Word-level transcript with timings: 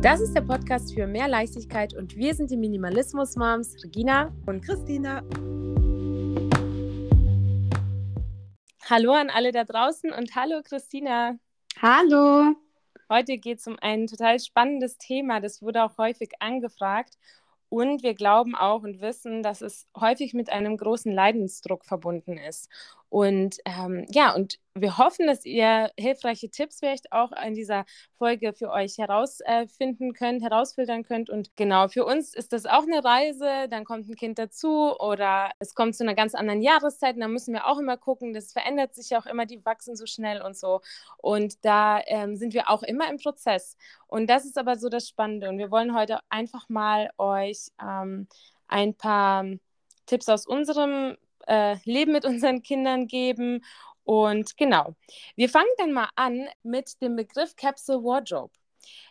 Das 0.00 0.20
ist 0.20 0.32
der 0.32 0.42
Podcast 0.42 0.94
für 0.94 1.08
mehr 1.08 1.26
Leichtigkeit 1.26 1.92
und 1.92 2.14
wir 2.14 2.32
sind 2.32 2.52
die 2.52 2.56
Minimalismus-Moms 2.56 3.82
Regina 3.82 4.32
und 4.46 4.64
Christina. 4.64 5.24
Hallo 8.88 9.12
an 9.12 9.28
alle 9.28 9.50
da 9.50 9.64
draußen 9.64 10.12
und 10.12 10.36
hallo 10.36 10.62
Christina. 10.62 11.36
Hallo. 11.82 12.54
Heute 13.08 13.38
geht 13.38 13.58
es 13.58 13.66
um 13.66 13.76
ein 13.80 14.06
total 14.06 14.38
spannendes 14.38 14.98
Thema, 14.98 15.40
das 15.40 15.62
wurde 15.62 15.82
auch 15.82 15.98
häufig 15.98 16.30
angefragt. 16.38 17.18
Und 17.68 18.04
wir 18.04 18.14
glauben 18.14 18.54
auch 18.54 18.84
und 18.84 19.00
wissen, 19.00 19.42
dass 19.42 19.62
es 19.62 19.88
häufig 19.98 20.32
mit 20.32 20.48
einem 20.48 20.76
großen 20.76 21.12
Leidensdruck 21.12 21.84
verbunden 21.84 22.38
ist. 22.38 22.70
Und 23.10 23.56
ähm, 23.64 24.06
ja, 24.10 24.34
und 24.34 24.58
wir 24.74 24.98
hoffen, 24.98 25.26
dass 25.26 25.44
ihr 25.44 25.90
hilfreiche 25.98 26.50
Tipps 26.50 26.78
vielleicht 26.78 27.10
auch 27.12 27.32
in 27.32 27.54
dieser 27.54 27.84
Folge 28.18 28.52
für 28.52 28.70
euch 28.70 28.98
herausfinden 28.98 30.10
äh, 30.10 30.12
könnt, 30.12 30.42
herausfiltern 30.42 31.04
könnt. 31.04 31.30
Und 31.30 31.56
genau, 31.56 31.88
für 31.88 32.04
uns 32.04 32.34
ist 32.34 32.52
das 32.52 32.66
auch 32.66 32.82
eine 32.82 33.02
Reise. 33.02 33.68
Dann 33.70 33.84
kommt 33.84 34.08
ein 34.08 34.14
Kind 34.14 34.38
dazu 34.38 34.94
oder 34.98 35.50
es 35.58 35.74
kommt 35.74 35.96
zu 35.96 36.04
einer 36.04 36.14
ganz 36.14 36.34
anderen 36.34 36.62
Jahreszeit. 36.62 37.14
Und 37.14 37.22
da 37.22 37.28
müssen 37.28 37.54
wir 37.54 37.66
auch 37.66 37.78
immer 37.78 37.96
gucken. 37.96 38.34
Das 38.34 38.52
verändert 38.52 38.94
sich 38.94 39.10
ja 39.10 39.20
auch 39.20 39.26
immer, 39.26 39.46
die 39.46 39.64
wachsen 39.64 39.96
so 39.96 40.06
schnell 40.06 40.42
und 40.42 40.56
so. 40.56 40.80
Und 41.16 41.64
da 41.64 42.00
ähm, 42.06 42.36
sind 42.36 42.52
wir 42.52 42.68
auch 42.68 42.82
immer 42.82 43.08
im 43.10 43.16
Prozess. 43.16 43.76
Und 44.06 44.28
das 44.28 44.44
ist 44.44 44.58
aber 44.58 44.76
so 44.76 44.88
das 44.88 45.08
Spannende. 45.08 45.48
Und 45.48 45.58
wir 45.58 45.70
wollen 45.70 45.96
heute 45.96 46.20
einfach 46.28 46.68
mal 46.68 47.10
euch 47.16 47.68
ähm, 47.82 48.28
ein 48.68 48.94
paar 48.94 49.46
Tipps 50.06 50.28
aus 50.28 50.46
unserem 50.46 51.16
äh, 51.48 51.76
Leben 51.84 52.12
mit 52.12 52.24
unseren 52.24 52.62
Kindern 52.62 53.06
geben. 53.06 53.64
Und 54.04 54.56
genau, 54.56 54.94
wir 55.36 55.48
fangen 55.48 55.68
dann 55.78 55.92
mal 55.92 56.08
an 56.16 56.48
mit 56.62 57.00
dem 57.02 57.16
Begriff 57.16 57.56
Capsule 57.56 58.02
Wardrobe. 58.04 58.52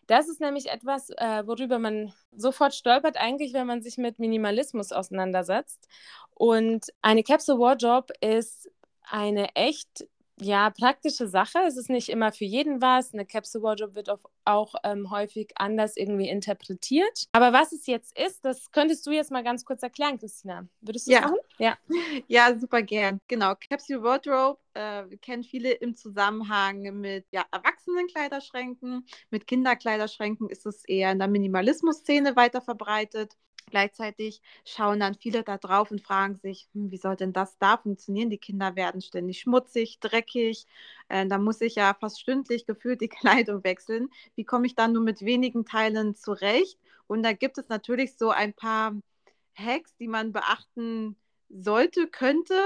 Das 0.08 0.28
ist 0.28 0.40
nämlich 0.42 0.70
etwas, 0.72 1.10
äh, 1.12 1.46
worüber 1.46 1.80
man 1.80 2.14
sofort 2.32 2.74
stolpert, 2.74 3.18
eigentlich, 3.18 3.54
wenn 3.54 3.68
man 3.68 3.82
sich 3.82 3.98
mit 3.98 4.20
Minimalismus 4.20 4.92
auseinandersetzt. 4.92 5.88
Und 6.34 6.88
eine 7.02 7.24
Capsule 7.24 7.60
Wardrobe 7.60 8.14
ist 8.22 8.72
eine 9.04 9.56
echt 9.56 10.08
ja, 10.40 10.70
praktische 10.70 11.28
Sache. 11.28 11.60
Es 11.68 11.78
ist 11.78 11.90
nicht 11.90 12.10
immer 12.10 12.32
für 12.32 12.46
jeden 12.46 12.80
was. 12.80 13.14
Eine 13.14 13.26
Capsule 13.26 13.64
Wardrobe 13.64 13.96
wird 13.96 14.10
auch, 14.10 14.20
auch 14.46 14.76
ähm, 14.84 15.10
häufig 15.10 15.52
anders 15.56 15.98
irgendwie 15.98 16.30
interpretiert. 16.30 17.28
Aber 17.32 17.54
was 17.54 17.72
es 17.72 17.88
jetzt 17.88 18.18
ist, 18.18 18.46
das 18.46 18.72
könntest 18.72 19.06
du 19.08 19.12
jetzt 19.12 19.32
mal 19.32 19.44
ganz 19.44 19.66
kurz 19.66 19.82
erklären, 19.82 20.20
Christina. 20.20 20.68
Würdest 20.82 21.08
du 21.08 21.12
ja. 21.14 21.22
machen? 21.22 21.38
Ja. 21.58 21.78
ja, 22.28 22.58
super 22.58 22.84
gern. 22.84 23.20
Genau, 23.28 23.56
Capsule 23.68 24.04
Wardrobe 24.04 24.60
äh, 24.76 25.06
kennen 25.18 25.44
viele 25.44 25.72
im 25.72 25.96
Zusammenhang 25.96 26.82
mit 27.00 27.26
ja, 27.32 27.44
Erwachsenenkleiderschränken. 27.52 29.08
Mit 29.32 29.48
Kinderkleiderschränken 29.48 30.50
ist 30.50 30.68
es 30.68 30.86
eher 30.86 31.12
in 31.12 31.20
der 31.20 31.30
Minimalismus-Szene 31.30 32.36
weiter 32.36 32.62
verbreitet. 32.62 33.36
Gleichzeitig 33.70 34.42
schauen 34.66 35.02
dann 35.02 35.16
viele 35.16 35.44
da 35.44 35.58
drauf 35.58 35.92
und 35.92 36.02
fragen 36.02 36.36
sich, 36.36 36.70
hm, 36.74 36.90
wie 36.90 36.98
soll 36.98 37.18
denn 37.18 37.34
das 37.34 37.58
da 37.58 37.78
funktionieren? 37.78 38.30
Die 38.30 38.38
Kinder 38.38 38.76
werden 38.76 39.02
ständig 39.02 39.40
schmutzig, 39.40 40.00
dreckig. 40.00 40.66
Äh, 41.10 41.28
da 41.28 41.38
muss 41.38 41.60
ich 41.60 41.76
ja 41.76 41.94
fast 42.00 42.22
stündlich 42.22 42.66
gefühlt 42.66 43.02
die 43.02 43.10
Kleidung 43.10 43.64
wechseln. 43.64 44.10
Wie 44.36 44.46
komme 44.46 44.68
ich 44.68 44.76
dann 44.76 44.94
nur 44.94 45.04
mit 45.04 45.22
wenigen 45.22 45.66
Teilen 45.66 46.16
zurecht? 46.16 46.80
Und 47.08 47.24
da 47.24 47.34
gibt 47.34 47.58
es 47.58 47.68
natürlich 47.68 48.18
so 48.18 48.30
ein 48.30 48.54
paar 48.54 48.96
Hacks, 49.56 49.96
die 49.98 50.08
man 50.08 50.32
beachten 50.32 51.18
sollte, 51.50 52.08
könnte, 52.08 52.60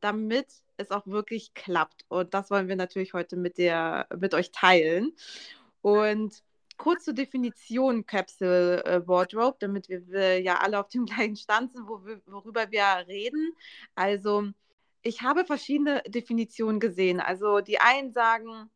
damit 0.00 0.46
es 0.78 0.90
auch 0.90 1.06
wirklich 1.06 1.52
klappt. 1.54 2.04
Und 2.08 2.32
das 2.34 2.50
wollen 2.50 2.68
wir 2.68 2.76
natürlich 2.76 3.12
heute 3.12 3.36
mit, 3.36 3.58
der, 3.58 4.06
mit 4.18 4.32
euch 4.34 4.52
teilen. 4.52 5.12
Und 5.82 6.42
kurz 6.76 7.04
zur 7.04 7.14
Definition 7.14 8.06
Capsule 8.06 8.84
äh, 8.84 9.06
Wardrobe, 9.06 9.56
damit 9.60 9.88
wir, 9.88 10.06
wir, 10.08 10.40
ja 10.40 10.58
alle 10.58 10.78
auf 10.80 10.88
dem 10.88 11.06
gleichen 11.06 11.36
Stand 11.36 11.72
sind, 11.72 11.88
wo 11.88 12.04
wir, 12.04 12.20
worüber 12.26 12.70
wir 12.70 13.06
reden. 13.06 13.52
Also 13.94 14.48
ich 15.02 15.22
habe 15.22 15.44
verschiedene 15.44 16.02
Definitionen 16.06 16.80
gesehen. 16.80 17.20
Also 17.20 17.60
die 17.60 17.78
einen 17.78 18.12
sagen, 18.12 18.70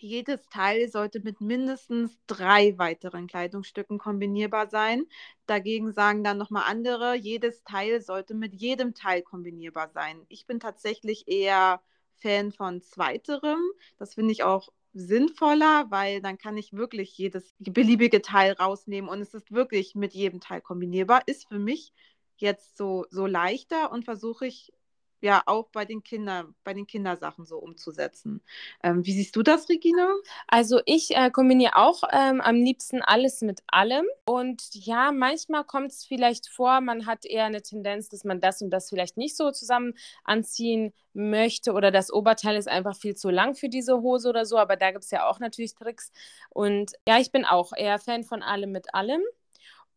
jedes 0.00 0.46
Teil 0.48 0.88
sollte 0.88 1.20
mit 1.20 1.40
mindestens 1.40 2.18
drei 2.26 2.76
weiteren 2.78 3.26
Kleidungsstücken 3.26 3.98
kombinierbar 3.98 4.68
sein. 4.68 5.06
Dagegen 5.46 5.92
sagen 5.92 6.24
dann 6.24 6.38
nochmal 6.38 6.64
andere, 6.66 7.14
jedes 7.16 7.64
Teil 7.64 8.00
sollte 8.00 8.34
mit 8.34 8.54
jedem 8.54 8.94
Teil 8.94 9.22
kombinierbar 9.22 9.90
sein. 9.90 10.24
Ich 10.28 10.46
bin 10.46 10.60
tatsächlich 10.60 11.28
eher 11.28 11.82
Fan 12.14 12.52
von 12.52 12.82
zweiterem. 12.82 13.60
Das 13.98 14.14
finde 14.14 14.32
ich 14.32 14.42
auch 14.42 14.68
sinnvoller, 14.98 15.86
weil 15.90 16.20
dann 16.20 16.38
kann 16.38 16.56
ich 16.56 16.72
wirklich 16.72 17.16
jedes 17.16 17.54
beliebige 17.58 18.22
Teil 18.22 18.52
rausnehmen 18.52 19.08
und 19.10 19.20
es 19.20 19.34
ist 19.34 19.52
wirklich 19.52 19.94
mit 19.94 20.12
jedem 20.14 20.40
Teil 20.40 20.60
kombinierbar. 20.60 21.22
Ist 21.26 21.48
für 21.48 21.58
mich 21.58 21.92
jetzt 22.36 22.76
so, 22.76 23.06
so 23.10 23.26
leichter 23.26 23.92
und 23.92 24.04
versuche 24.04 24.46
ich 24.46 24.72
ja 25.20 25.42
auch 25.46 25.68
bei 25.70 25.84
den 25.84 26.02
Kindern, 26.02 26.54
bei 26.64 26.74
den 26.74 26.86
Kindersachen 26.86 27.44
so 27.44 27.58
umzusetzen. 27.58 28.42
Ähm, 28.82 29.04
wie 29.04 29.12
siehst 29.12 29.34
du 29.36 29.42
das, 29.42 29.68
Regina? 29.68 30.08
Also 30.46 30.80
ich 30.86 31.16
äh, 31.16 31.30
kombiniere 31.30 31.76
auch 31.76 32.02
ähm, 32.12 32.40
am 32.40 32.56
liebsten 32.56 33.02
alles 33.02 33.40
mit 33.40 33.62
allem. 33.66 34.06
Und 34.24 34.62
ja, 34.72 35.12
manchmal 35.12 35.64
kommt 35.64 35.92
es 35.92 36.04
vielleicht 36.04 36.48
vor, 36.48 36.80
man 36.80 37.06
hat 37.06 37.24
eher 37.24 37.44
eine 37.44 37.62
Tendenz, 37.62 38.08
dass 38.08 38.24
man 38.24 38.40
das 38.40 38.62
und 38.62 38.70
das 38.70 38.88
vielleicht 38.88 39.16
nicht 39.16 39.36
so 39.36 39.50
zusammen 39.50 39.94
anziehen 40.24 40.92
möchte 41.14 41.72
oder 41.72 41.90
das 41.90 42.12
Oberteil 42.12 42.56
ist 42.56 42.68
einfach 42.68 42.96
viel 42.96 43.16
zu 43.16 43.30
lang 43.30 43.54
für 43.54 43.68
diese 43.68 44.00
Hose 44.00 44.28
oder 44.28 44.46
so. 44.46 44.58
Aber 44.58 44.76
da 44.76 44.92
gibt 44.92 45.04
es 45.04 45.10
ja 45.10 45.28
auch 45.28 45.40
natürlich 45.40 45.74
Tricks. 45.74 46.12
Und 46.50 46.92
ja, 47.06 47.18
ich 47.18 47.32
bin 47.32 47.44
auch 47.44 47.72
eher 47.76 47.98
Fan 47.98 48.24
von 48.24 48.42
allem 48.42 48.72
mit 48.72 48.94
allem. 48.94 49.22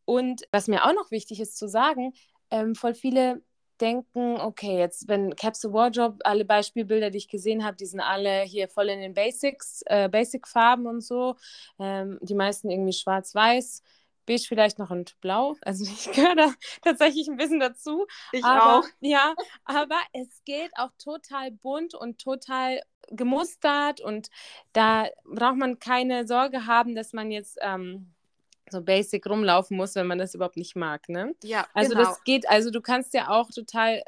Und 0.06 0.44
was 0.52 0.68
mir 0.68 0.86
auch 0.86 0.94
noch 0.94 1.12
wichtig 1.12 1.40
ist 1.40 1.58
zu 1.58 1.68
sagen, 1.68 2.14
ähm, 2.50 2.76
voll 2.76 2.94
viele 2.94 3.42
denken, 3.82 4.40
okay, 4.40 4.78
jetzt, 4.78 5.08
wenn 5.08 5.36
Capsule 5.36 5.74
Wardrobe, 5.74 6.24
alle 6.24 6.46
Beispielbilder, 6.46 7.10
die 7.10 7.18
ich 7.18 7.28
gesehen 7.28 7.66
habe, 7.66 7.76
die 7.78 7.86
sind 7.86 8.00
alle 8.00 8.42
hier 8.44 8.70
voll 8.70 8.90
in 8.90 9.02
den 9.02 9.14
Basics, 9.14 9.82
äh, 9.88 10.08
Basic-Farben 10.10 10.86
und 10.86 11.02
so. 11.02 11.36
Ähm, 11.80 12.20
die 12.22 12.36
meisten 12.36 12.70
irgendwie 12.70 12.94
schwarz-weiß, 12.94 13.84
beige 14.26 14.44
vielleicht 14.48 14.80
noch 14.80 14.92
und 14.92 15.20
blau. 15.22 15.56
Also 15.66 15.84
ich 15.84 16.12
gehöre 16.12 16.36
da 16.36 16.54
tatsächlich 16.82 17.28
ein 17.28 17.38
bisschen 17.38 17.60
dazu. 17.60 18.06
Ich 18.32 18.44
aber, 18.44 18.80
auch. 18.80 18.84
Ja, 19.02 19.34
aber 19.66 20.00
es 20.14 20.44
geht 20.46 20.72
auch 20.76 20.92
total 20.98 21.52
bunt 21.52 21.96
und 21.96 22.22
total 22.22 22.82
gemustert 23.10 24.00
und 24.00 24.30
da 24.74 25.08
braucht 25.26 25.58
man 25.58 25.80
keine 25.80 26.28
Sorge 26.28 26.66
haben, 26.68 26.96
dass 26.96 27.14
man 27.14 27.32
jetzt 27.32 27.58
ähm, 27.62 28.14
so 28.72 28.82
basic 28.82 29.26
rumlaufen 29.28 29.78
muss, 29.78 29.96
wenn 29.96 30.08
man 30.08 30.18
das 30.18 30.36
überhaupt 30.36 30.58
nicht 30.58 30.76
mag, 30.76 31.10
ne? 31.10 31.34
Ja, 31.44 31.68
also 31.74 31.94
genau. 31.94 32.04
das 32.04 32.24
geht, 32.24 32.50
also 32.50 32.72
du 32.72 32.82
kannst 32.82 33.14
ja 33.14 33.30
auch 33.30 33.50
total 33.50 34.02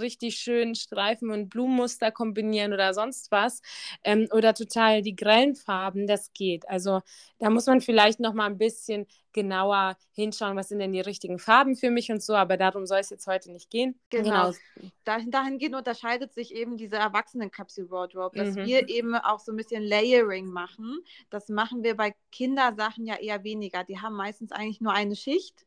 richtig 0.00 0.36
schön 0.36 0.74
Streifen 0.74 1.30
und 1.30 1.48
Blumenmuster 1.48 2.10
kombinieren 2.10 2.72
oder 2.72 2.94
sonst 2.94 3.30
was 3.30 3.62
ähm, 4.04 4.28
oder 4.32 4.54
total 4.54 5.02
die 5.02 5.16
grellen 5.16 5.54
Farben, 5.54 6.06
das 6.06 6.32
geht. 6.32 6.68
Also 6.68 7.00
da 7.38 7.50
muss 7.50 7.66
man 7.66 7.80
vielleicht 7.80 8.20
noch 8.20 8.34
mal 8.34 8.46
ein 8.46 8.58
bisschen 8.58 9.06
genauer 9.32 9.96
hinschauen, 10.12 10.56
was 10.56 10.68
sind 10.68 10.78
denn 10.78 10.92
die 10.92 11.00
richtigen 11.00 11.38
Farben 11.38 11.76
für 11.76 11.90
mich 11.90 12.10
und 12.10 12.22
so, 12.22 12.34
aber 12.34 12.56
darum 12.56 12.86
soll 12.86 12.98
es 12.98 13.10
jetzt 13.10 13.26
heute 13.26 13.52
nicht 13.52 13.70
gehen. 13.70 14.00
Genau. 14.08 14.52
genau. 14.74 14.90
Dahin, 15.04 15.30
dahingehend 15.30 15.76
unterscheidet 15.76 16.32
sich 16.32 16.54
eben 16.54 16.76
diese 16.76 16.96
Erwachsenen-Capsule-Wardrobe, 16.96 18.38
dass 18.38 18.56
mhm. 18.56 18.64
wir 18.64 18.88
eben 18.88 19.14
auch 19.14 19.38
so 19.38 19.52
ein 19.52 19.56
bisschen 19.56 19.82
Layering 19.82 20.46
machen. 20.46 21.00
Das 21.28 21.48
machen 21.50 21.84
wir 21.84 21.96
bei 21.96 22.14
Kindersachen 22.32 23.04
ja 23.06 23.16
eher 23.16 23.44
weniger. 23.44 23.84
Die 23.84 24.00
haben 24.00 24.16
meistens 24.16 24.52
eigentlich 24.52 24.80
nur 24.80 24.92
eine 24.92 25.14
Schicht. 25.14 25.66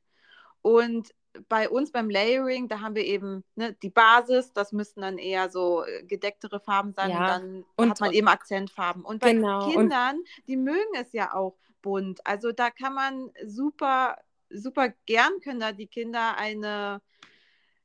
Und 0.61 1.13
bei 1.47 1.69
uns 1.69 1.91
beim 1.91 2.09
Layering, 2.09 2.67
da 2.67 2.81
haben 2.81 2.95
wir 2.95 3.05
eben 3.05 3.43
ne, 3.55 3.75
die 3.83 3.89
Basis, 3.89 4.51
das 4.53 4.71
müssten 4.71 5.01
dann 5.01 5.17
eher 5.17 5.49
so 5.49 5.85
äh, 5.85 6.03
gedecktere 6.03 6.59
Farben 6.59 6.93
sein 6.93 7.11
ja. 7.11 7.17
und 7.17 7.27
dann 7.27 7.65
und, 7.75 7.89
hat 7.91 7.99
man 8.01 8.13
eben 8.13 8.27
Akzentfarben. 8.27 9.03
Und 9.03 9.19
bei 9.19 9.33
genau. 9.33 9.69
Kindern, 9.69 10.17
und, 10.17 10.27
die 10.47 10.57
mögen 10.57 10.95
es 10.95 11.13
ja 11.13 11.33
auch 11.33 11.55
bunt. 11.81 12.25
Also 12.25 12.51
da 12.51 12.71
kann 12.71 12.93
man 12.93 13.31
super, 13.45 14.17
super 14.49 14.89
gern 15.05 15.39
können 15.41 15.59
da 15.59 15.71
die 15.71 15.87
Kinder 15.87 16.37
eine 16.37 17.01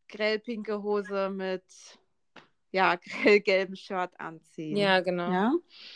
grellpinke 0.08 0.82
Hose 0.82 1.30
mit 1.30 1.64
ja, 2.74 2.96
grellgelben 3.22 3.76
Shirt 3.76 4.10
anziehen. 4.18 4.76
Ja, 4.76 4.98
genau. 5.00 5.30
Ja? 5.30 5.52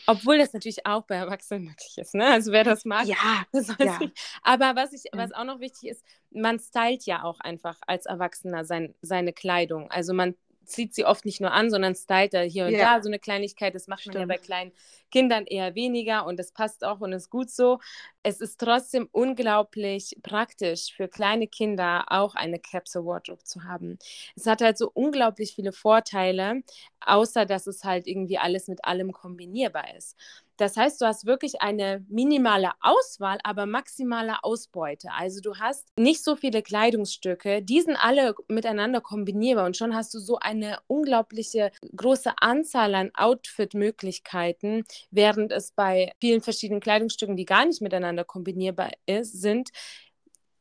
Obwohl 0.07 0.37
das 0.37 0.53
natürlich 0.53 0.85
auch 0.85 1.03
bei 1.03 1.15
Erwachsenen 1.15 1.65
möglich 1.65 1.97
ist, 1.97 2.15
ne? 2.15 2.25
Also 2.25 2.53
wer 2.53 2.63
das 2.63 2.85
mag, 2.85 3.05
ja, 3.05 3.15
das 3.51 3.67
ja. 3.79 3.99
Aber 4.43 4.77
was 4.77 4.93
ich, 4.93 5.03
was 5.11 5.33
auch 5.33 5.43
noch 5.43 5.59
wichtig 5.59 5.89
ist, 5.89 6.03
man 6.31 6.57
stylt 6.57 7.05
ja 7.05 7.23
auch 7.23 7.41
einfach 7.41 7.77
als 7.85 8.05
Erwachsener 8.05 8.63
sein, 8.63 8.95
seine 9.01 9.33
Kleidung. 9.33 9.91
Also 9.91 10.13
man 10.13 10.35
zieht 10.69 10.93
sie 10.93 11.05
oft 11.05 11.25
nicht 11.25 11.41
nur 11.41 11.51
an, 11.51 11.69
sondern 11.69 11.95
stylt 11.95 12.33
da 12.33 12.41
hier 12.41 12.65
und 12.65 12.73
yeah. 12.73 12.95
da 12.97 13.03
so 13.03 13.09
eine 13.09 13.19
Kleinigkeit. 13.19 13.75
Das 13.75 13.87
macht 13.87 14.01
Stimmt. 14.01 14.15
man 14.15 14.21
ja 14.21 14.27
bei 14.27 14.37
kleinen 14.37 14.71
Kindern 15.11 15.45
eher 15.45 15.75
weniger 15.75 16.25
und 16.25 16.37
das 16.37 16.51
passt 16.51 16.83
auch 16.83 17.01
und 17.01 17.13
ist 17.13 17.29
gut 17.29 17.49
so. 17.49 17.79
Es 18.23 18.41
ist 18.41 18.59
trotzdem 18.59 19.09
unglaublich 19.11 20.15
praktisch 20.21 20.93
für 20.95 21.07
kleine 21.07 21.47
Kinder 21.47 22.05
auch 22.07 22.35
eine 22.35 22.59
Capsule 22.59 23.05
Wardrobe 23.05 23.43
zu 23.43 23.63
haben. 23.63 23.97
Es 24.35 24.45
hat 24.45 24.61
halt 24.61 24.77
so 24.77 24.89
unglaublich 24.93 25.53
viele 25.55 25.71
Vorteile, 25.71 26.61
außer 27.01 27.45
dass 27.45 27.67
es 27.67 27.83
halt 27.83 28.07
irgendwie 28.07 28.37
alles 28.37 28.67
mit 28.67 28.85
allem 28.85 29.11
kombinierbar 29.11 29.95
ist. 29.95 30.15
Das 30.59 30.75
heißt, 30.75 30.99
du 30.99 31.05
hast 31.05 31.25
wirklich 31.25 31.61
eine 31.61 32.05
minimale 32.09 32.71
Auswahl, 32.81 33.39
aber 33.43 33.65
maximale 33.65 34.43
Ausbeute. 34.43 35.07
Also 35.17 35.39
du 35.39 35.55
hast 35.55 35.87
nicht 35.97 36.21
so 36.21 36.35
viele 36.35 36.61
Kleidungsstücke, 36.61 37.61
die 37.61 37.79
sind 37.79 37.95
alle 37.95 38.35
miteinander 38.49 38.99
kombinierbar 38.99 39.65
und 39.65 39.77
schon 39.77 39.95
hast 39.95 40.13
du 40.13 40.19
so 40.19 40.37
eine 40.37 40.79
unglaubliche 40.87 41.71
große 41.95 42.33
Anzahl 42.41 42.93
an 42.93 43.11
Outfit-Möglichkeiten, 43.15 44.83
während 45.11 45.53
es 45.53 45.71
bei 45.71 46.11
vielen 46.19 46.41
verschiedenen 46.41 46.81
Kleidungsstücken, 46.81 47.37
die 47.37 47.45
gar 47.45 47.65
nicht 47.65 47.81
miteinander 47.81 48.25
kombinierbar 48.25 48.91
ist, 49.05 49.39
sind, 49.39 49.69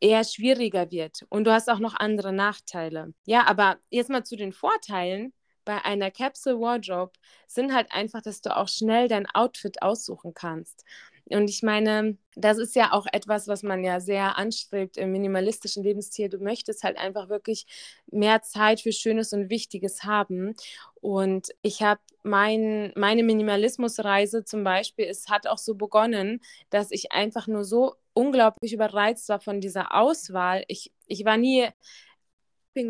eher 0.00 0.22
schwieriger 0.22 0.92
wird. 0.92 1.26
Und 1.28 1.42
du 1.44 1.52
hast 1.52 1.68
auch 1.68 1.80
noch 1.80 1.96
andere 1.96 2.32
Nachteile. 2.32 3.14
Ja, 3.26 3.48
aber 3.48 3.78
jetzt 3.90 4.10
mal 4.10 4.24
zu 4.24 4.36
den 4.36 4.52
Vorteilen 4.52 5.32
bei 5.68 5.84
einer 5.84 6.10
Capsule 6.10 6.58
Wardrobe 6.58 7.12
sind 7.46 7.74
halt 7.74 7.92
einfach, 7.92 8.22
dass 8.22 8.40
du 8.40 8.56
auch 8.56 8.68
schnell 8.68 9.06
dein 9.06 9.26
Outfit 9.26 9.82
aussuchen 9.82 10.32
kannst. 10.32 10.82
Und 11.26 11.50
ich 11.50 11.62
meine, 11.62 12.16
das 12.36 12.56
ist 12.56 12.74
ja 12.74 12.92
auch 12.94 13.04
etwas, 13.12 13.48
was 13.48 13.62
man 13.62 13.84
ja 13.84 14.00
sehr 14.00 14.38
anstrebt 14.38 14.96
im 14.96 15.12
minimalistischen 15.12 15.82
Lebensstil. 15.82 16.30
Du 16.30 16.38
möchtest 16.38 16.84
halt 16.84 16.96
einfach 16.96 17.28
wirklich 17.28 17.66
mehr 18.06 18.40
Zeit 18.40 18.80
für 18.80 18.92
Schönes 18.92 19.34
und 19.34 19.50
Wichtiges 19.50 20.04
haben. 20.04 20.54
Und 21.02 21.48
ich 21.60 21.82
habe 21.82 22.00
mein, 22.22 22.94
meine 22.96 23.22
Minimalismusreise 23.22 24.44
zum 24.44 24.64
Beispiel, 24.64 25.04
es 25.04 25.28
hat 25.28 25.46
auch 25.46 25.58
so 25.58 25.74
begonnen, 25.74 26.40
dass 26.70 26.90
ich 26.92 27.12
einfach 27.12 27.46
nur 27.46 27.64
so 27.64 27.94
unglaublich 28.14 28.72
überreizt 28.72 29.28
war 29.28 29.40
von 29.40 29.60
dieser 29.60 29.94
Auswahl. 29.94 30.64
Ich, 30.66 30.94
ich 31.06 31.26
war 31.26 31.36
nie 31.36 31.68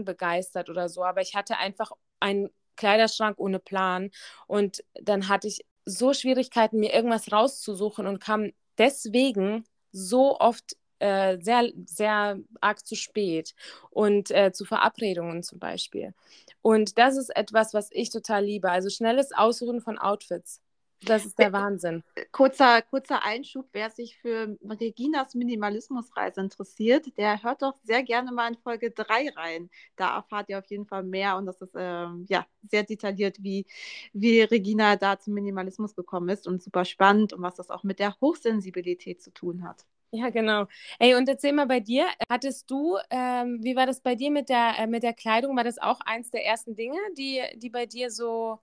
begeistert 0.04 0.68
oder 0.68 0.88
so, 0.88 1.02
aber 1.02 1.22
ich 1.22 1.34
hatte 1.34 1.56
einfach 1.56 1.92
einen 2.20 2.50
Kleiderschrank 2.78 3.38
ohne 3.38 3.58
Plan. 3.58 4.10
Und 4.46 4.82
dann 5.02 5.28
hatte 5.28 5.48
ich 5.48 5.66
so 5.84 6.14
Schwierigkeiten, 6.14 6.80
mir 6.80 6.94
irgendwas 6.94 7.30
rauszusuchen 7.30 8.06
und 8.06 8.20
kam 8.20 8.52
deswegen 8.78 9.64
so 9.92 10.38
oft 10.38 10.76
äh, 11.00 11.38
sehr, 11.40 11.70
sehr 11.86 12.38
arg 12.60 12.84
zu 12.86 12.94
spät 12.94 13.54
und 13.90 14.30
äh, 14.30 14.52
zu 14.52 14.64
Verabredungen 14.64 15.42
zum 15.42 15.58
Beispiel. 15.58 16.14
Und 16.62 16.98
das 16.98 17.16
ist 17.16 17.34
etwas, 17.36 17.74
was 17.74 17.88
ich 17.92 18.10
total 18.10 18.44
liebe. 18.44 18.70
Also 18.70 18.90
schnelles 18.90 19.32
Aussuchen 19.32 19.80
von 19.80 19.98
Outfits. 19.98 20.60
Das 21.04 21.24
ist 21.24 21.38
der 21.38 21.52
Wahnsinn. 21.52 22.02
Kurzer, 22.32 22.82
kurzer 22.82 23.24
Einschub, 23.24 23.66
wer 23.72 23.90
sich 23.90 24.18
für 24.18 24.58
Reginas 24.62 25.34
Minimalismusreise 25.34 26.40
interessiert, 26.40 27.16
der 27.16 27.42
hört 27.42 27.62
doch 27.62 27.76
sehr 27.84 28.02
gerne 28.02 28.32
mal 28.32 28.48
in 28.48 28.58
Folge 28.58 28.90
3 28.90 29.28
rein. 29.36 29.70
Da 29.96 30.16
erfahrt 30.16 30.48
ihr 30.48 30.58
auf 30.58 30.66
jeden 30.66 30.86
Fall 30.86 31.04
mehr 31.04 31.36
und 31.36 31.46
das 31.46 31.62
ist 31.62 31.74
ähm, 31.76 32.26
ja, 32.28 32.46
sehr 32.68 32.82
detailliert, 32.82 33.42
wie, 33.42 33.66
wie 34.12 34.40
Regina 34.42 34.96
da 34.96 35.18
zum 35.18 35.34
Minimalismus 35.34 35.94
gekommen 35.94 36.28
ist 36.30 36.46
und 36.46 36.62
super 36.62 36.84
spannend 36.84 37.32
und 37.32 37.42
was 37.42 37.54
das 37.54 37.70
auch 37.70 37.84
mit 37.84 38.00
der 38.00 38.16
Hochsensibilität 38.20 39.22
zu 39.22 39.32
tun 39.32 39.62
hat. 39.62 39.84
Ja, 40.10 40.30
genau. 40.30 40.66
Ey, 40.98 41.14
und 41.16 41.28
erzähl 41.28 41.52
mal 41.52 41.66
bei 41.66 41.80
dir, 41.80 42.06
hattest 42.30 42.70
du, 42.70 42.96
ähm, 43.10 43.58
wie 43.62 43.76
war 43.76 43.86
das 43.86 44.00
bei 44.00 44.14
dir 44.14 44.30
mit 44.30 44.48
der, 44.48 44.78
äh, 44.78 44.86
mit 44.86 45.02
der 45.02 45.12
Kleidung? 45.12 45.54
War 45.56 45.64
das 45.64 45.78
auch 45.78 46.00
eins 46.00 46.30
der 46.30 46.46
ersten 46.46 46.74
Dinge, 46.74 46.96
die, 47.16 47.42
die 47.56 47.68
bei 47.68 47.84
dir 47.84 48.10
so 48.10 48.58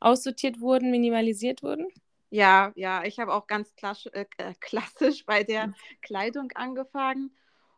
aussortiert 0.00 0.60
wurden, 0.60 0.90
minimalisiert 0.90 1.62
wurden? 1.62 1.88
Ja, 2.30 2.72
ja, 2.74 3.04
ich 3.04 3.18
habe 3.18 3.32
auch 3.32 3.46
ganz 3.46 3.74
klassisch, 3.76 4.12
äh, 4.12 4.26
äh, 4.38 4.54
klassisch 4.60 5.24
bei 5.24 5.44
der 5.44 5.68
mhm. 5.68 5.74
Kleidung 6.02 6.52
angefangen. 6.54 7.30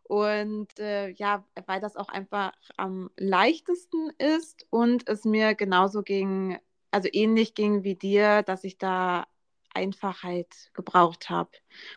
Und 0.02 0.78
äh, 0.78 1.10
ja, 1.10 1.44
weil 1.66 1.80
das 1.80 1.96
auch 1.96 2.08
einfach 2.08 2.52
am 2.78 3.10
leichtesten 3.18 4.10
ist 4.16 4.66
und 4.70 5.06
es 5.06 5.24
mir 5.24 5.54
genauso 5.54 6.02
ging, 6.02 6.58
also 6.90 7.10
ähnlich 7.12 7.54
ging 7.54 7.84
wie 7.84 7.94
dir, 7.94 8.42
dass 8.42 8.64
ich 8.64 8.78
da 8.78 9.26
Einfachheit 9.74 10.70
gebraucht 10.72 11.28
habe. 11.28 11.50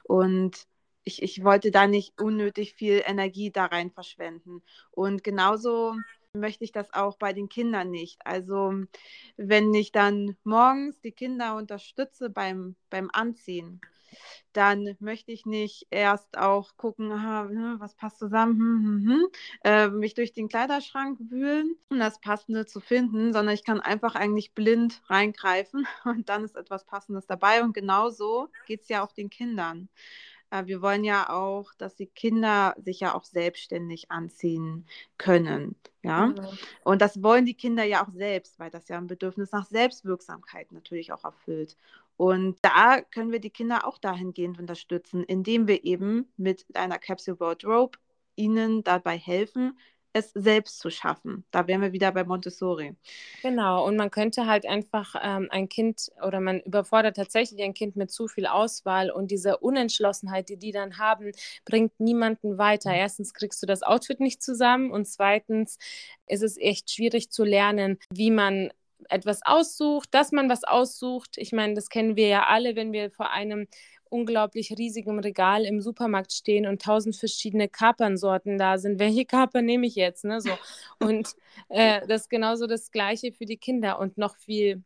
Und 0.04 0.68
ich, 1.04 1.24
ich 1.24 1.44
wollte 1.44 1.72
da 1.72 1.88
nicht 1.88 2.20
unnötig 2.20 2.74
viel 2.74 3.02
Energie 3.06 3.50
da 3.50 3.66
rein 3.66 3.92
verschwenden. 3.92 4.62
Und 4.92 5.24
genauso 5.24 5.96
möchte 6.34 6.64
ich 6.64 6.72
das 6.72 6.94
auch 6.94 7.18
bei 7.18 7.34
den 7.34 7.50
Kindern 7.50 7.92
nicht. 7.92 8.20
Also 8.26 8.74
wenn 9.38 9.74
ich 9.74 9.92
dann 9.92 10.38
morgens 10.44 11.00
die 11.02 11.12
Kinder 11.12 11.56
unterstütze 11.56 12.30
beim, 12.30 12.76
beim 12.90 13.10
Anziehen, 13.12 13.82
dann 14.54 14.98
möchte 15.00 15.32
ich 15.32 15.46
nicht 15.46 15.88
erst 15.90 16.38
auch 16.38 16.76
gucken, 16.76 17.12
aha, 17.12 17.48
hm, 17.48 17.80
was 17.80 17.96
passt 17.96 18.20
zusammen, 18.20 18.60
hm, 18.60 18.84
hm, 18.84 19.10
hm, 19.10 19.28
äh, 19.64 19.88
mich 19.88 20.14
durch 20.14 20.34
den 20.34 20.50
Kleiderschrank 20.50 21.18
wühlen, 21.30 21.78
um 21.90 22.00
das 22.00 22.20
Passende 22.20 22.66
zu 22.66 22.82
finden, 22.82 23.32
sondern 23.32 23.54
ich 23.54 23.64
kann 23.64 23.80
einfach 23.80 24.16
eigentlich 24.16 24.54
blind 24.54 25.02
reingreifen 25.08 25.88
und 26.04 26.28
dann 26.28 26.44
ist 26.44 26.58
etwas 26.58 26.86
Passendes 26.86 27.26
dabei. 27.26 27.64
Und 27.64 27.74
genauso 27.74 28.50
geht 28.68 28.82
es 28.82 28.90
ja 28.90 29.04
auch 29.04 29.14
den 29.14 29.30
Kindern. 29.30 29.88
Äh, 30.52 30.66
wir 30.68 30.82
wollen 30.82 31.04
ja 31.04 31.30
auch, 31.30 31.74
dass 31.76 31.96
die 31.96 32.08
Kinder 32.08 32.76
sich 32.78 33.00
ja 33.00 33.16
auch 33.16 33.24
selbstständig 33.24 34.12
anziehen 34.12 34.86
können. 35.18 35.76
Ja. 36.04 36.28
Mhm. 36.28 36.36
Und 36.84 37.02
das 37.02 37.24
wollen 37.24 37.46
die 37.46 37.56
Kinder 37.56 37.84
ja 37.84 38.06
auch 38.06 38.12
selbst, 38.12 38.60
weil 38.60 38.70
das 38.70 38.88
ja 38.88 38.98
ein 38.98 39.08
Bedürfnis 39.08 39.52
nach 39.52 39.66
Selbstwirksamkeit 39.66 40.72
natürlich 40.72 41.12
auch 41.12 41.24
erfüllt. 41.24 41.78
Und 42.18 42.58
da 42.62 43.02
können 43.02 43.32
wir 43.32 43.40
die 43.40 43.50
Kinder 43.50 43.88
auch 43.88 43.98
dahingehend 43.98 44.60
unterstützen, 44.60 45.24
indem 45.24 45.68
wir 45.68 45.84
eben 45.84 46.32
mit 46.38 46.66
einer 46.76 47.00
Capsule 47.00 47.40
Wardrobe 47.40 47.98
ihnen 48.36 48.84
dabei 48.84 49.18
helfen, 49.18 49.78
es 50.14 50.32
selbst 50.34 50.80
zu 50.80 50.90
schaffen. 50.90 51.46
Da 51.52 51.68
wären 51.68 51.82
wir 51.82 51.94
wieder 51.94 52.12
bei 52.12 52.24
Montessori. 52.24 52.96
Genau, 53.42 53.86
und 53.86 53.96
man 53.96 54.12
könnte 54.12 54.46
halt 54.46 54.66
einfach 54.66 55.16
ähm, 55.22 55.48
ein 55.52 55.70
Kind 55.70 56.12
oder 56.26 56.40
man 56.40 56.60
überfordert 56.62 57.16
tatsächlich 57.16 57.62
ein 57.64 57.74
Kind 57.74 57.96
mit 57.96 58.12
zu 58.12 58.28
viel 58.28 58.46
Auswahl 58.46 59.12
und 59.12 59.32
diese 59.32 59.58
Unentschlossenheit, 59.58 60.50
die 60.50 60.58
die 60.58 60.72
dann 60.72 60.98
haben, 60.98 61.32
bringt 61.66 62.00
niemanden 62.00 62.58
weiter. 62.58 62.94
Erstens 62.94 63.34
kriegst 63.34 63.62
du 63.62 63.68
das 63.68 63.84
Outfit 63.84 64.20
nicht 64.20 64.44
zusammen 64.44 64.92
und 64.92 65.06
zweitens 65.06 65.78
ist 66.28 66.44
es 66.44 66.58
echt 66.58 66.92
schwierig 66.92 67.32
zu 67.32 67.44
lernen, 67.44 67.98
wie 68.12 68.32
man 68.32 68.72
etwas 69.10 69.42
aussucht, 69.44 70.10
dass 70.12 70.32
man 70.32 70.50
was 70.50 70.64
aussucht. 70.64 71.38
Ich 71.38 71.52
meine, 71.52 71.74
das 71.74 71.90
kennen 71.90 72.16
wir 72.16 72.28
ja 72.28 72.46
alle, 72.46 72.76
wenn 72.76 72.92
wir 72.94 73.12
vor 73.12 73.32
einem 73.32 73.68
unglaublich 74.12 74.78
riesigen 74.78 75.20
Regal 75.20 75.66
im 75.66 75.82
Supermarkt 75.82 76.34
stehen 76.34 76.68
und 76.68 76.82
tausend 76.82 77.16
verschiedene 77.16 77.70
Kapernsorten 77.70 78.58
da 78.58 78.78
sind. 78.78 79.00
Welche 79.00 79.26
Kapern 79.26 79.66
nehme 79.66 79.88
ich 79.88 79.96
jetzt? 79.96 80.26
Ne? 80.26 80.42
So. 80.42 80.52
Und 81.00 81.30
äh, 81.70 82.06
das 82.08 82.22
ist 82.22 82.30
genauso 82.30 82.68
das 82.68 82.92
Gleiche 82.92 83.32
für 83.32 83.46
die 83.46 83.58
Kinder 83.58 84.00
und 84.00 84.18
noch 84.18 84.36
viel, 84.38 84.84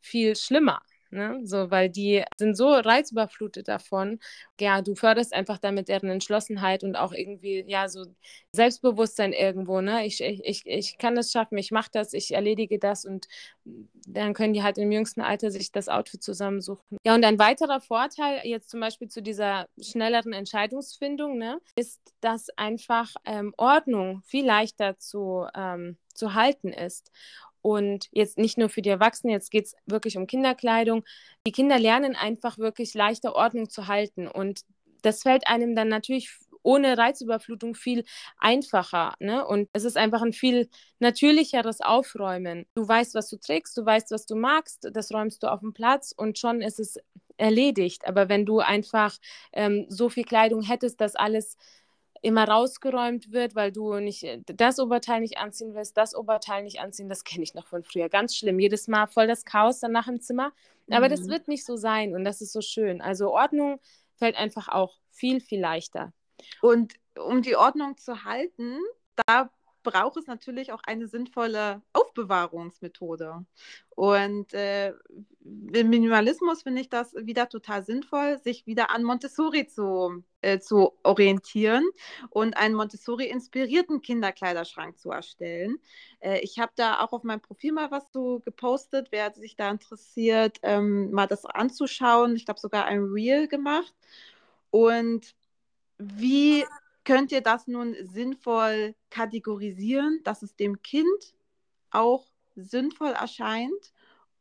viel 0.00 0.36
schlimmer. 0.36 0.82
Ne? 1.14 1.40
So, 1.44 1.70
weil 1.70 1.90
die 1.90 2.24
sind 2.36 2.56
so 2.56 2.72
reizüberflutet 2.72 3.68
davon. 3.68 4.18
Ja, 4.60 4.82
du 4.82 4.96
förderst 4.96 5.32
einfach 5.32 5.58
damit 5.58 5.88
deren 5.88 6.10
Entschlossenheit 6.10 6.82
und 6.82 6.96
auch 6.96 7.12
irgendwie, 7.12 7.64
ja, 7.68 7.88
so 7.88 8.04
Selbstbewusstsein 8.50 9.32
irgendwo, 9.32 9.80
ne? 9.80 10.04
Ich, 10.06 10.20
ich, 10.20 10.66
ich, 10.66 10.98
kann 10.98 11.14
das 11.14 11.30
schaffen, 11.30 11.56
ich 11.56 11.70
mache 11.70 11.90
das, 11.92 12.14
ich 12.14 12.34
erledige 12.34 12.80
das 12.80 13.04
und 13.04 13.28
dann 13.64 14.34
können 14.34 14.54
die 14.54 14.64
halt 14.64 14.76
im 14.76 14.90
jüngsten 14.90 15.20
Alter 15.20 15.52
sich 15.52 15.70
das 15.70 15.88
Outfit 15.88 16.22
zusammensuchen. 16.22 16.98
Ja, 17.06 17.14
und 17.14 17.24
ein 17.24 17.38
weiterer 17.38 17.80
Vorteil 17.80 18.40
jetzt 18.42 18.68
zum 18.68 18.80
Beispiel 18.80 19.06
zu 19.06 19.22
dieser 19.22 19.68
schnelleren 19.80 20.32
Entscheidungsfindung, 20.32 21.38
ne, 21.38 21.60
ist, 21.76 22.00
dass 22.20 22.48
einfach 22.56 23.12
ähm, 23.24 23.54
Ordnung 23.56 24.22
viel 24.24 24.44
leichter 24.44 24.98
zu, 24.98 25.46
ähm, 25.54 25.96
zu 26.12 26.34
halten 26.34 26.72
ist. 26.72 27.12
Und 27.64 28.08
jetzt 28.12 28.36
nicht 28.36 28.58
nur 28.58 28.68
für 28.68 28.82
die 28.82 28.90
Erwachsenen, 28.90 29.32
jetzt 29.32 29.50
geht 29.50 29.64
es 29.64 29.76
wirklich 29.86 30.18
um 30.18 30.26
Kinderkleidung. 30.26 31.02
Die 31.46 31.52
Kinder 31.52 31.78
lernen 31.78 32.14
einfach 32.14 32.58
wirklich 32.58 32.92
leichter 32.92 33.34
Ordnung 33.34 33.70
zu 33.70 33.86
halten. 33.86 34.28
Und 34.28 34.60
das 35.00 35.22
fällt 35.22 35.46
einem 35.46 35.74
dann 35.74 35.88
natürlich 35.88 36.28
ohne 36.62 36.98
Reizüberflutung 36.98 37.74
viel 37.74 38.04
einfacher. 38.36 39.14
Ne? 39.18 39.46
Und 39.46 39.70
es 39.72 39.84
ist 39.84 39.96
einfach 39.96 40.20
ein 40.20 40.34
viel 40.34 40.68
natürlicheres 40.98 41.80
Aufräumen. 41.80 42.66
Du 42.74 42.86
weißt, 42.86 43.14
was 43.14 43.30
du 43.30 43.38
trägst, 43.38 43.74
du 43.78 43.86
weißt, 43.86 44.10
was 44.10 44.26
du 44.26 44.36
magst, 44.36 44.90
das 44.92 45.10
räumst 45.10 45.42
du 45.42 45.46
auf 45.50 45.60
den 45.60 45.72
Platz 45.72 46.12
und 46.14 46.38
schon 46.38 46.60
ist 46.60 46.78
es 46.78 46.98
erledigt. 47.38 48.06
Aber 48.06 48.28
wenn 48.28 48.44
du 48.44 48.60
einfach 48.60 49.16
ähm, 49.54 49.86
so 49.88 50.10
viel 50.10 50.24
Kleidung 50.24 50.60
hättest, 50.60 51.00
dass 51.00 51.16
alles 51.16 51.56
immer 52.24 52.48
rausgeräumt 52.48 53.32
wird, 53.32 53.54
weil 53.54 53.70
du 53.70 53.94
nicht 53.96 54.24
äh, 54.24 54.40
das 54.46 54.78
Oberteil 54.78 55.20
nicht 55.20 55.38
anziehen 55.38 55.74
willst, 55.74 55.96
das 55.96 56.14
Oberteil 56.14 56.62
nicht 56.62 56.80
anziehen. 56.80 57.08
Das 57.08 57.24
kenne 57.24 57.44
ich 57.44 57.54
noch 57.54 57.66
von 57.66 57.82
früher. 57.82 58.08
Ganz 58.08 58.34
schlimm. 58.34 58.58
Jedes 58.58 58.88
Mal 58.88 59.06
voll 59.06 59.26
das 59.26 59.44
Chaos 59.44 59.80
danach 59.80 60.08
im 60.08 60.20
Zimmer. 60.20 60.52
Aber 60.90 61.06
mhm. 61.06 61.10
das 61.10 61.28
wird 61.28 61.48
nicht 61.48 61.64
so 61.64 61.76
sein 61.76 62.14
und 62.14 62.24
das 62.24 62.40
ist 62.40 62.52
so 62.52 62.60
schön. 62.60 63.00
Also 63.00 63.30
Ordnung 63.30 63.78
fällt 64.16 64.36
einfach 64.36 64.68
auch 64.68 64.98
viel, 65.10 65.40
viel 65.40 65.60
leichter. 65.60 66.12
Und 66.60 66.94
um 67.18 67.42
die 67.42 67.56
Ordnung 67.56 67.96
zu 67.96 68.24
halten, 68.24 68.78
da 69.26 69.50
braucht 69.84 70.16
es 70.16 70.26
natürlich 70.26 70.72
auch 70.72 70.82
eine 70.84 71.06
sinnvolle 71.06 71.82
Aufbewahrungsmethode. 71.92 73.46
Und 73.90 74.52
äh, 74.54 74.92
im 75.44 75.90
Minimalismus 75.90 76.62
finde 76.64 76.80
ich 76.80 76.88
das 76.88 77.14
wieder 77.14 77.48
total 77.48 77.84
sinnvoll, 77.84 78.40
sich 78.42 78.66
wieder 78.66 78.90
an 78.90 79.04
Montessori 79.04 79.68
zu, 79.68 80.24
äh, 80.40 80.58
zu 80.58 80.94
orientieren 81.04 81.84
und 82.30 82.56
einen 82.56 82.74
Montessori-inspirierten 82.74 84.00
Kinderkleiderschrank 84.02 84.98
zu 84.98 85.12
erstellen. 85.12 85.78
Äh, 86.18 86.40
ich 86.40 86.58
habe 86.58 86.72
da 86.74 87.00
auch 87.00 87.12
auf 87.12 87.22
meinem 87.22 87.42
Profil 87.42 87.72
mal 87.72 87.92
was 87.92 88.10
so 88.12 88.40
gepostet, 88.40 89.08
wer 89.12 89.32
sich 89.34 89.54
da 89.54 89.70
interessiert, 89.70 90.58
ähm, 90.62 91.12
mal 91.12 91.28
das 91.28 91.44
anzuschauen. 91.44 92.34
Ich 92.34 92.48
habe 92.48 92.58
sogar 92.58 92.86
ein 92.86 93.04
Reel 93.04 93.46
gemacht. 93.46 93.94
Und 94.70 95.36
wie 95.98 96.64
könnt 97.04 97.32
ihr 97.32 97.40
das 97.40 97.66
nun 97.66 97.94
sinnvoll 98.02 98.94
kategorisieren, 99.10 100.20
dass 100.24 100.42
es 100.42 100.56
dem 100.56 100.82
Kind 100.82 101.34
auch 101.90 102.26
sinnvoll 102.56 103.10
erscheint 103.12 103.92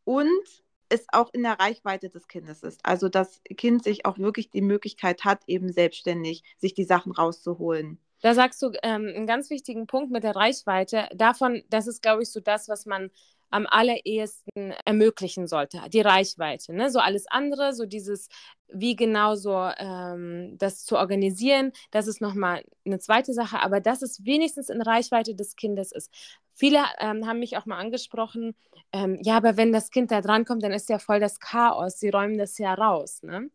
und 0.03 0.63
es 0.89 1.05
auch 1.11 1.33
in 1.33 1.43
der 1.43 1.59
Reichweite 1.59 2.09
des 2.09 2.27
Kindes 2.27 2.63
ist. 2.63 2.85
Also 2.85 3.09
das 3.09 3.41
Kind 3.57 3.83
sich 3.83 4.05
auch 4.05 4.19
wirklich 4.19 4.49
die 4.49 4.61
Möglichkeit 4.61 5.25
hat, 5.25 5.41
eben 5.47 5.71
selbstständig 5.71 6.43
sich 6.57 6.73
die 6.73 6.83
Sachen 6.83 7.11
rauszuholen. 7.11 7.99
Da 8.21 8.33
sagst 8.33 8.61
du 8.61 8.71
ähm, 8.83 9.11
einen 9.13 9.27
ganz 9.27 9.49
wichtigen 9.49 9.85
Punkt 9.85 10.11
mit 10.11 10.23
der 10.23 10.35
Reichweite. 10.35 11.09
Davon, 11.13 11.63
das 11.69 11.87
ist, 11.87 12.01
glaube 12.01 12.23
ich, 12.23 12.31
so 12.31 12.39
das, 12.39 12.69
was 12.69 12.85
man 12.85 13.11
am 13.53 13.67
allerersten 13.69 14.71
ermöglichen 14.83 15.47
sollte, 15.47 15.79
die 15.89 16.01
Reichweite. 16.01 16.73
Ne? 16.73 16.89
So 16.89 16.97
alles 16.97 17.27
andere, 17.29 17.73
so 17.73 17.85
dieses, 17.85 18.27
wie 18.67 18.95
genau 18.95 19.35
so 19.35 19.53
ähm, 19.77 20.57
das 20.57 20.85
zu 20.85 20.97
organisieren, 20.97 21.71
das 21.91 22.07
ist 22.07 22.19
nochmal 22.19 22.63
eine 22.83 22.97
zweite 22.97 23.31
Sache, 23.33 23.61
aber 23.61 23.79
dass 23.79 24.01
es 24.01 24.25
wenigstens 24.25 24.69
in 24.69 24.81
Reichweite 24.81 25.35
des 25.35 25.55
Kindes 25.55 25.91
ist. 25.91 26.11
Viele 26.55 26.79
ähm, 26.99 27.27
haben 27.27 27.39
mich 27.39 27.55
auch 27.55 27.67
mal 27.67 27.77
angesprochen, 27.77 28.55
ähm, 28.91 29.19
ja, 29.21 29.37
aber 29.37 29.55
wenn 29.55 29.71
das 29.71 29.91
Kind 29.91 30.09
da 30.09 30.21
drankommt, 30.21 30.63
dann 30.63 30.73
ist 30.73 30.89
ja 30.89 30.97
voll 30.97 31.19
das 31.19 31.39
Chaos, 31.39 31.99
sie 31.99 32.09
räumen 32.09 32.39
das 32.39 32.57
ja 32.57 32.73
raus. 32.73 33.21
Ne? 33.21 33.51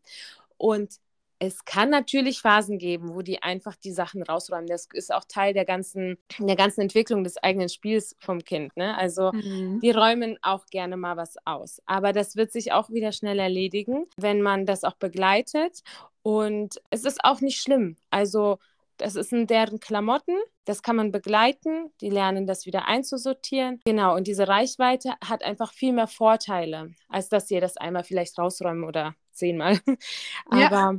Und 0.57 0.95
es 1.39 1.63
kann 1.63 1.89
natürlich 1.89 2.41
Phasen 2.41 2.77
geben, 2.77 3.15
wo 3.15 3.21
die 3.21 3.41
einfach 3.41 3.77
die 3.77 3.93
Sachen 3.93 4.21
rausräumen. 4.23 4.67
Das 4.67 4.89
ist 4.91 5.13
auch 5.13 5.23
Teil 5.23 5.53
der 5.53 5.63
ganzen, 5.63 6.17
der 6.37 6.57
ganzen 6.57 6.81
Entwicklung 6.81 7.23
des 7.23 7.37
eigenen 7.37 7.69
Spiels 7.69 8.15
vom 8.19 8.43
Kind. 8.43 8.75
Ne? 8.75 8.97
Also 8.97 9.31
mhm. 9.31 9.79
die 9.79 9.91
räumen 9.91 10.37
auch 10.41 10.65
gerne 10.65 10.97
mal 10.97 11.15
was 11.15 11.35
aus. 11.45 11.81
Aber 11.85 12.11
das 12.11 12.35
wird 12.35 12.51
sich 12.51 12.73
auch 12.73 12.89
wieder 12.89 13.13
schnell 13.13 13.39
erledigen, 13.39 14.05
wenn 14.17 14.41
man 14.41 14.65
das 14.65 14.83
auch 14.83 14.95
begleitet. 14.95 15.81
Und 16.23 16.81
es 16.89 17.05
ist 17.05 17.23
auch 17.23 17.39
nicht 17.39 17.61
schlimm. 17.61 17.95
Also 18.09 18.59
das 18.99 19.13
sind 19.13 19.49
deren 19.49 19.79
Klamotten, 19.79 20.37
das 20.65 20.83
kann 20.83 20.95
man 20.95 21.11
begleiten, 21.11 21.91
die 22.01 22.09
lernen 22.09 22.45
das 22.45 22.65
wieder 22.65 22.85
einzusortieren. 22.85 23.79
Genau, 23.85 24.15
und 24.15 24.27
diese 24.27 24.47
Reichweite 24.47 25.15
hat 25.23 25.43
einfach 25.43 25.73
viel 25.73 25.93
mehr 25.93 26.07
Vorteile, 26.07 26.91
als 27.07 27.29
dass 27.29 27.47
sie 27.47 27.59
das 27.59 27.77
einmal 27.77 28.03
vielleicht 28.03 28.37
rausräumen 28.37 28.83
oder 28.83 29.15
zehnmal. 29.31 29.79
Aber 30.49 30.59
ja. 30.59 30.95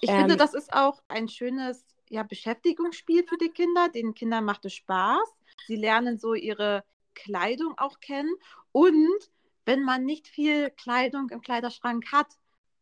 Ich 0.00 0.10
ähm, 0.10 0.20
finde, 0.20 0.36
das 0.36 0.54
ist 0.54 0.72
auch 0.72 1.02
ein 1.08 1.28
schönes 1.28 1.84
ja, 2.08 2.22
Beschäftigungsspiel 2.22 3.24
für 3.26 3.38
die 3.38 3.50
Kinder. 3.50 3.88
Den 3.88 4.14
Kindern 4.14 4.44
macht 4.44 4.64
es 4.64 4.74
Spaß. 4.74 5.28
Sie 5.66 5.76
lernen 5.76 6.18
so 6.18 6.34
ihre 6.34 6.84
Kleidung 7.14 7.74
auch 7.78 8.00
kennen. 8.00 8.34
Und 8.72 9.30
wenn 9.64 9.82
man 9.82 10.04
nicht 10.04 10.28
viel 10.28 10.70
Kleidung 10.70 11.30
im 11.30 11.40
Kleiderschrank 11.40 12.12
hat, 12.12 12.26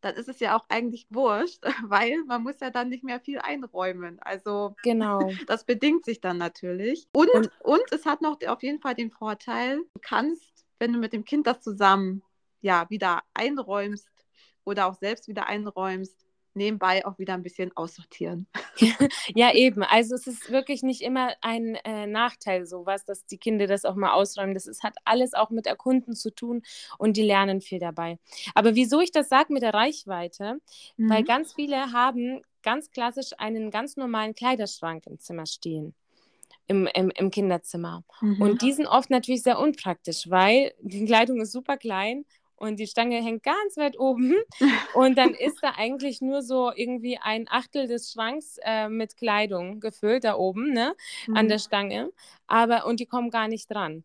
dann 0.01 0.15
ist 0.15 0.27
es 0.27 0.39
ja 0.39 0.57
auch 0.57 0.65
eigentlich 0.69 1.07
wurscht, 1.09 1.63
weil 1.87 2.23
man 2.25 2.43
muss 2.43 2.59
ja 2.59 2.69
dann 2.69 2.89
nicht 2.89 3.03
mehr 3.03 3.19
viel 3.19 3.39
einräumen. 3.39 4.19
Also 4.21 4.75
genau. 4.83 5.31
das 5.47 5.63
bedingt 5.63 6.05
sich 6.05 6.19
dann 6.19 6.37
natürlich. 6.37 7.07
Und, 7.13 7.29
und, 7.29 7.51
und 7.61 7.91
es 7.91 8.05
hat 8.05 8.21
noch 8.21 8.37
auf 8.47 8.63
jeden 8.63 8.79
Fall 8.79 8.95
den 8.95 9.11
Vorteil, 9.11 9.77
du 9.77 9.99
kannst, 10.01 10.65
wenn 10.79 10.93
du 10.93 10.99
mit 10.99 11.13
dem 11.13 11.25
Kind 11.25 11.47
das 11.47 11.61
zusammen 11.61 12.23
ja 12.61 12.89
wieder 12.89 13.21
einräumst 13.33 14.09
oder 14.63 14.87
auch 14.87 14.95
selbst 14.95 15.27
wieder 15.27 15.47
einräumst, 15.47 16.20
nebenbei 16.53 17.05
auch 17.05 17.17
wieder 17.19 17.33
ein 17.33 17.43
bisschen 17.43 17.71
aussortieren. 17.75 18.47
ja, 19.35 19.53
eben. 19.53 19.83
Also 19.83 20.15
es 20.15 20.27
ist 20.27 20.51
wirklich 20.51 20.83
nicht 20.83 21.01
immer 21.01 21.33
ein 21.41 21.75
äh, 21.83 22.07
Nachteil 22.07 22.65
sowas, 22.65 23.05
dass 23.05 23.25
die 23.25 23.37
Kinder 23.37 23.67
das 23.67 23.85
auch 23.85 23.95
mal 23.95 24.13
ausräumen. 24.13 24.53
Das 24.53 24.67
ist, 24.67 24.83
hat 24.83 24.95
alles 25.05 25.33
auch 25.33 25.49
mit 25.49 25.67
Erkunden 25.67 26.15
zu 26.15 26.33
tun 26.33 26.63
und 26.97 27.17
die 27.17 27.23
lernen 27.23 27.61
viel 27.61 27.79
dabei. 27.79 28.19
Aber 28.53 28.75
wieso 28.75 29.01
ich 29.01 29.11
das 29.11 29.29
sage 29.29 29.53
mit 29.53 29.63
der 29.63 29.73
Reichweite? 29.73 30.59
Mhm. 30.97 31.09
Weil 31.09 31.23
ganz 31.23 31.53
viele 31.53 31.91
haben 31.91 32.41
ganz 32.63 32.91
klassisch 32.91 33.31
einen 33.37 33.71
ganz 33.71 33.97
normalen 33.97 34.35
Kleiderschrank 34.35 35.07
im 35.07 35.19
Zimmer 35.19 35.45
stehen. 35.45 35.95
Im, 36.67 36.87
im, 36.93 37.09
im 37.09 37.31
Kinderzimmer. 37.31 38.03
Mhm. 38.21 38.41
Und 38.41 38.61
die 38.61 38.71
sind 38.71 38.87
oft 38.87 39.09
natürlich 39.09 39.43
sehr 39.43 39.59
unpraktisch, 39.59 40.29
weil 40.29 40.73
die 40.79 41.03
Kleidung 41.05 41.41
ist 41.41 41.51
super 41.51 41.75
klein 41.75 42.23
und 42.61 42.79
die 42.79 42.87
Stange 42.87 43.21
hängt 43.23 43.43
ganz 43.43 43.75
weit 43.75 43.99
oben 43.99 44.35
und 44.93 45.17
dann 45.17 45.33
ist 45.33 45.57
da 45.61 45.73
eigentlich 45.77 46.21
nur 46.21 46.43
so 46.43 46.71
irgendwie 46.73 47.17
ein 47.21 47.47
Achtel 47.49 47.87
des 47.87 48.11
Schranks 48.11 48.57
äh, 48.63 48.87
mit 48.87 49.17
Kleidung 49.17 49.79
gefüllt 49.79 50.23
da 50.23 50.35
oben, 50.35 50.71
ne, 50.71 50.93
mhm. 51.27 51.35
an 51.35 51.47
der 51.47 51.57
mhm. 51.57 51.61
Stange, 51.61 52.11
aber 52.47 52.85
und 52.85 52.99
die 52.99 53.07
kommen 53.07 53.31
gar 53.31 53.47
nicht 53.47 53.69
dran. 53.69 54.03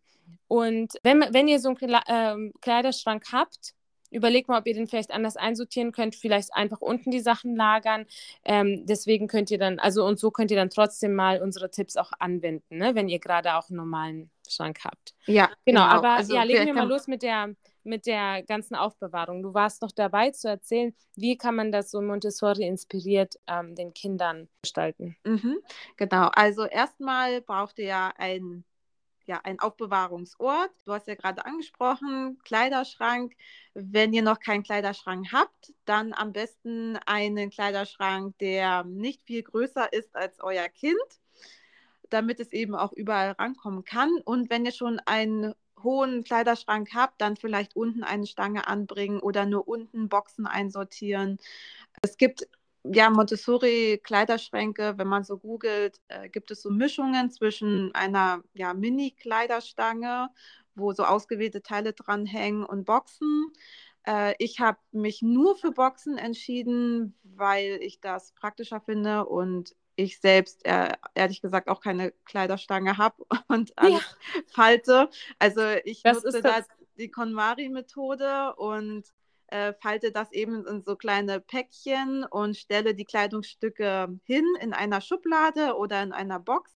Und 0.49 0.95
wenn, 1.03 1.21
wenn 1.31 1.49
ihr 1.49 1.61
so 1.61 1.69
einen 1.69 1.95
äh, 2.07 2.53
Kleiderschrank 2.61 3.25
habt, 3.33 3.75
überlegt 4.11 4.49
mal, 4.49 4.59
ob 4.59 4.67
ihr 4.67 4.75
den 4.75 4.87
vielleicht 4.87 5.11
anders 5.11 5.37
einsortieren 5.37 5.93
könnt, 5.93 6.15
vielleicht 6.15 6.55
einfach 6.55 6.81
unten 6.81 7.11
die 7.11 7.21
Sachen 7.21 7.57
lagern. 7.57 8.07
Ähm, 8.45 8.87
deswegen 8.87 9.27
könnt 9.27 9.51
ihr 9.51 9.59
dann, 9.59 9.79
also 9.79 10.07
und 10.07 10.19
so 10.19 10.31
könnt 10.31 10.51
ihr 10.51 10.57
dann 10.57 10.71
trotzdem 10.71 11.15
mal 11.15 11.43
unsere 11.43 11.71
Tipps 11.71 11.97
auch 11.97 12.13
anwenden, 12.19 12.79
ne, 12.79 12.95
wenn 12.95 13.09
ihr 13.09 13.19
gerade 13.19 13.57
auch 13.57 13.69
einen 13.69 13.77
normalen 13.77 14.31
Schrank 14.49 14.79
habt. 14.85 15.15
Ja, 15.27 15.51
genau. 15.65 15.83
genau. 15.83 15.83
Aber 15.83 16.11
also, 16.11 16.35
ja, 16.35 16.45
legen 16.45 16.67
wir 16.67 16.75
mal 16.75 16.89
los 16.89 17.09
mit 17.09 17.23
der 17.23 17.55
mit 17.87 18.07
der 18.07 18.43
ganzen 18.43 18.75
Aufbewahrung. 18.75 19.43
Du 19.43 19.55
warst 19.55 19.83
noch 19.83 19.93
dabei 19.93 20.31
zu 20.31 20.49
erzählen, 20.49 20.95
wie 21.15 21.37
kann 21.37 21.55
man 21.55 21.73
das 21.73 21.91
so 21.91 22.01
Montessori 22.03 22.67
inspiriert 22.67 23.37
ähm, 23.47 23.75
den 23.75 23.95
Kindern 23.95 24.49
gestalten. 24.63 25.17
Mhm, 25.25 25.59
genau, 25.97 26.29
also 26.35 26.65
erstmal 26.65 27.41
braucht 27.41 27.79
ihr 27.79 27.87
ja 27.87 28.13
ein 28.19 28.65
ja, 29.27 29.41
ein 29.43 29.59
Aufbewahrungsort. 29.61 30.71
Du 30.85 30.93
hast 30.93 31.09
ja 31.09 31.15
gerade 31.15 31.45
angesprochen, 31.45 32.39
Kleiderschrank. 32.45 33.35
Wenn 33.75 34.13
ihr 34.13 34.23
noch 34.23 34.41
keinen 34.41 34.63
Kleiderschrank 34.63 35.33
habt, 35.33 35.75
dann 35.85 36.13
am 36.15 36.33
besten 36.33 36.97
einen 37.07 37.51
Kleiderschrank, 37.51 38.39
der 38.39 38.85
nicht 38.85 39.23
viel 39.25 39.43
größer 39.43 39.93
ist 39.93 40.15
als 40.15 40.41
euer 40.41 40.69
Kind, 40.69 40.97
damit 42.09 42.41
es 42.41 42.53
eben 42.53 42.75
auch 42.75 42.93
überall 42.93 43.33
rankommen 43.33 43.85
kann. 43.85 44.11
Und 44.25 44.49
wenn 44.49 44.65
ihr 44.65 44.73
schon 44.73 45.01
einen 45.07 45.55
hohen 45.83 46.25
Kleiderschrank 46.25 46.91
habt, 46.95 47.21
dann 47.21 47.37
vielleicht 47.37 47.77
unten 47.77 48.03
eine 48.03 48.27
Stange 48.27 48.67
anbringen 48.67 49.21
oder 49.21 49.47
nur 49.47 49.69
unten 49.69 50.09
Boxen 50.09 50.47
einsortieren. 50.47 51.39
Es 52.03 52.17
gibt 52.17 52.49
ja 52.85 53.11
Montessori-Kleiderschränke, 53.11 54.95
wenn 54.97 55.09
man 55.09 55.25
so 55.25 55.39
googelt, 55.39 56.01
äh, 56.09 56.29
gibt 56.29 56.51
es 56.51 56.63
so 56.63 56.71
Mischungen 56.71 57.31
zwischen 57.31 57.95
einer 57.95 58.43
ja, 58.55 58.75
Mini-Kleiderstange, 58.75 60.31
wo 60.75 60.93
so 60.93 61.05
ausgewählte 61.05 61.63
Teile 61.63 61.93
dranhängen 61.93 62.65
und 62.65 62.85
Boxen. 62.85 63.53
Äh, 64.07 64.35
ich 64.39 64.61
habe 64.61 64.79
mich 64.93 65.23
nur 65.23 65.57
für 65.57 65.73
Boxen 65.73 66.19
entschieden, 66.19 67.15
weil 67.23 67.79
ich 67.83 68.01
das 68.01 68.33
praktischer 68.33 68.81
finde 68.81 69.27
und 69.27 69.75
ich 69.97 70.21
selbst 70.21 70.65
äh, 70.67 70.93
ehrlich 71.15 71.41
gesagt 71.41 71.69
auch 71.69 71.81
keine 71.81 72.13
Kleiderstange 72.25 72.99
habe 72.99 73.25
und 73.49 73.77
alles 73.77 74.17
ja. 74.35 74.41
falte. 74.53 75.11
Also 75.39 75.63
ich 75.85 76.03
das 76.03 76.23
nutze 76.23 76.43
da 76.43 76.61
die 76.99 77.11
KonMari-Methode 77.11 78.55
und 78.57 79.05
äh, 79.49 79.73
falte 79.75 80.13
das 80.13 80.33
eben 80.33 80.67
in 80.67 80.83
so 80.83 80.97
kleine 80.97 81.41
Päckchen 81.41 82.25
und 82.25 82.57
stelle 82.57 82.95
die 82.95 83.05
Kleidungsstücke 83.05 84.19
hin 84.25 84.45
in 84.61 84.73
einer 84.73 85.01
Schublade 85.01 85.77
oder 85.77 86.03
in 86.03 86.13
einer 86.13 86.41
Box. 86.41 86.77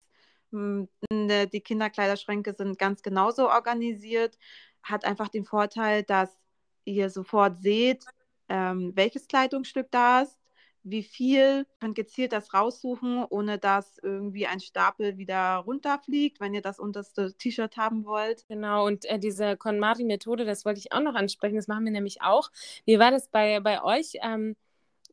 Hm, 0.52 0.88
die 1.10 1.60
Kinderkleiderschränke 1.60 2.54
sind 2.54 2.78
ganz 2.78 3.02
genauso 3.02 3.48
organisiert, 3.48 4.38
hat 4.82 5.04
einfach 5.04 5.28
den 5.28 5.44
Vorteil, 5.44 6.02
dass 6.02 6.36
ihr 6.84 7.10
sofort 7.10 7.58
seht, 7.58 8.04
ähm, 8.48 8.92
welches 8.94 9.28
Kleidungsstück 9.28 9.90
da 9.90 10.22
ist 10.22 10.38
wie 10.82 11.02
viel, 11.02 11.66
könnt 11.80 11.94
gezielt 11.94 12.32
das 12.32 12.54
raussuchen, 12.54 13.24
ohne 13.28 13.58
dass 13.58 13.98
irgendwie 13.98 14.46
ein 14.46 14.60
Stapel 14.60 15.18
wieder 15.18 15.56
runterfliegt, 15.56 16.40
wenn 16.40 16.54
ihr 16.54 16.62
das 16.62 16.78
unterste 16.78 17.34
T-Shirt 17.36 17.76
haben 17.76 18.04
wollt. 18.04 18.46
Genau, 18.48 18.86
und 18.86 19.04
äh, 19.04 19.18
diese 19.18 19.56
KonMari-Methode, 19.56 20.44
das 20.44 20.64
wollte 20.64 20.80
ich 20.80 20.92
auch 20.92 21.00
noch 21.00 21.14
ansprechen, 21.14 21.56
das 21.56 21.68
machen 21.68 21.84
wir 21.84 21.92
nämlich 21.92 22.22
auch. 22.22 22.50
Wie 22.84 22.98
war 22.98 23.10
das 23.10 23.28
bei, 23.28 23.60
bei 23.60 23.82
euch? 23.82 24.12
Ähm, 24.22 24.56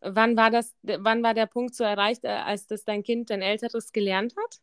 wann, 0.02 0.38
war 0.38 0.52
das, 0.52 0.74
wann 0.84 1.24
war 1.24 1.34
der 1.34 1.48
Punkt 1.48 1.76
so 1.76 1.84
erreicht, 1.84 2.24
äh, 2.24 2.30
als 2.30 2.68
das 2.68 2.84
dein 2.84 3.04
Kind, 3.04 3.30
dein 3.30 3.42
Älteres, 3.42 3.92
gelernt 3.92 4.36
hat? 4.38 4.60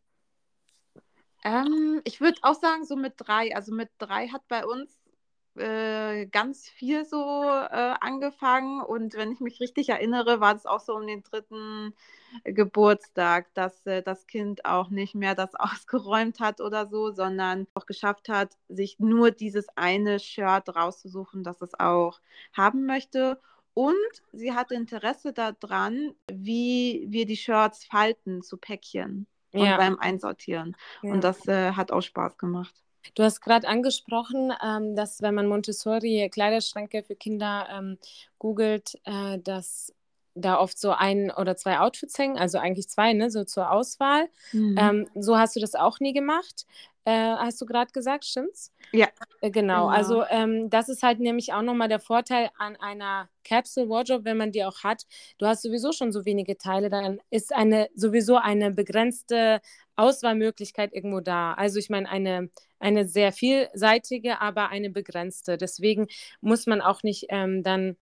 Ähm, 1.44 2.00
ich 2.04 2.20
würde 2.20 2.38
auch 2.42 2.54
sagen, 2.54 2.84
so 2.84 2.96
mit 2.96 3.14
drei. 3.16 3.54
Also 3.54 3.74
mit 3.74 3.90
drei 3.98 4.28
hat 4.28 4.46
bei 4.48 4.64
uns 4.64 5.01
äh, 5.56 6.26
ganz 6.26 6.68
viel 6.68 7.04
so 7.04 7.44
äh, 7.44 7.94
angefangen 8.00 8.80
und 8.80 9.14
wenn 9.14 9.32
ich 9.32 9.40
mich 9.40 9.60
richtig 9.60 9.90
erinnere, 9.90 10.40
war 10.40 10.54
das 10.54 10.66
auch 10.66 10.80
so 10.80 10.94
um 10.94 11.06
den 11.06 11.22
dritten 11.22 11.94
Geburtstag, 12.44 13.52
dass 13.54 13.84
äh, 13.86 14.02
das 14.02 14.26
Kind 14.26 14.64
auch 14.64 14.90
nicht 14.90 15.14
mehr 15.14 15.34
das 15.34 15.54
ausgeräumt 15.58 16.40
hat 16.40 16.60
oder 16.60 16.88
so, 16.88 17.12
sondern 17.12 17.66
auch 17.74 17.86
geschafft 17.86 18.28
hat, 18.28 18.56
sich 18.68 18.98
nur 18.98 19.30
dieses 19.30 19.66
eine 19.76 20.18
Shirt 20.18 20.74
rauszusuchen, 20.74 21.44
das 21.44 21.60
es 21.60 21.78
auch 21.78 22.20
haben 22.52 22.86
möchte. 22.86 23.40
Und 23.74 23.94
sie 24.32 24.52
hatte 24.52 24.74
Interesse 24.74 25.32
daran, 25.32 26.14
wie 26.30 27.06
wir 27.08 27.24
die 27.24 27.36
Shirts 27.36 27.84
falten 27.84 28.42
zu 28.42 28.58
Päckchen 28.58 29.26
und 29.52 29.64
ja. 29.64 29.76
beim 29.76 29.98
Einsortieren. 29.98 30.76
Ja. 31.02 31.12
Und 31.12 31.24
das 31.24 31.46
äh, 31.48 31.72
hat 31.72 31.90
auch 31.90 32.02
Spaß 32.02 32.36
gemacht. 32.36 32.74
Du 33.14 33.22
hast 33.22 33.40
gerade 33.40 33.68
angesprochen, 33.68 34.52
ähm, 34.64 34.96
dass 34.96 35.22
wenn 35.22 35.34
man 35.34 35.46
Montessori 35.46 36.28
Kleiderschränke 36.32 37.02
für 37.02 37.16
Kinder 37.16 37.68
ähm, 37.70 37.98
googelt, 38.38 38.98
äh, 39.04 39.38
dass 39.38 39.92
da 40.34 40.58
oft 40.58 40.78
so 40.78 40.92
ein 40.92 41.30
oder 41.30 41.56
zwei 41.56 41.78
Outfits 41.78 42.18
hängen, 42.18 42.38
also 42.38 42.58
eigentlich 42.58 42.88
zwei, 42.88 43.12
ne, 43.12 43.30
so 43.30 43.44
zur 43.44 43.70
Auswahl. 43.70 44.28
Mhm. 44.52 44.76
Ähm, 44.78 45.08
so 45.14 45.36
hast 45.36 45.56
du 45.56 45.60
das 45.60 45.74
auch 45.74 46.00
nie 46.00 46.12
gemacht. 46.12 46.66
Äh, 47.04 47.34
hast 47.36 47.60
du 47.60 47.66
gerade 47.66 47.90
gesagt, 47.92 48.24
stimmt's? 48.24 48.72
Ja. 48.92 49.08
Äh, 49.40 49.50
genau. 49.50 49.86
genau. 49.86 49.88
Also 49.88 50.24
ähm, 50.30 50.70
das 50.70 50.88
ist 50.88 51.02
halt 51.02 51.18
nämlich 51.18 51.52
auch 51.52 51.62
nochmal 51.62 51.88
der 51.88 51.98
Vorteil 51.98 52.50
an 52.58 52.76
einer 52.76 53.28
Capsule 53.44 53.88
Wardrobe, 53.88 54.24
wenn 54.24 54.36
man 54.36 54.52
die 54.52 54.64
auch 54.64 54.84
hat. 54.84 55.04
Du 55.38 55.46
hast 55.46 55.62
sowieso 55.62 55.92
schon 55.92 56.12
so 56.12 56.24
wenige 56.24 56.56
Teile, 56.56 56.90
dann 56.90 57.20
ist 57.30 57.52
eine 57.52 57.88
sowieso 57.94 58.36
eine 58.36 58.70
begrenzte 58.70 59.60
Auswahlmöglichkeit 59.96 60.92
irgendwo 60.92 61.20
da. 61.20 61.54
Also 61.54 61.78
ich 61.78 61.90
meine 61.90 62.08
eine 62.08 62.50
eine 62.78 63.06
sehr 63.06 63.32
vielseitige, 63.32 64.40
aber 64.40 64.68
eine 64.70 64.90
begrenzte. 64.90 65.56
Deswegen 65.56 66.08
muss 66.40 66.66
man 66.66 66.80
auch 66.80 67.02
nicht 67.02 67.26
ähm, 67.30 67.62
dann 67.62 67.96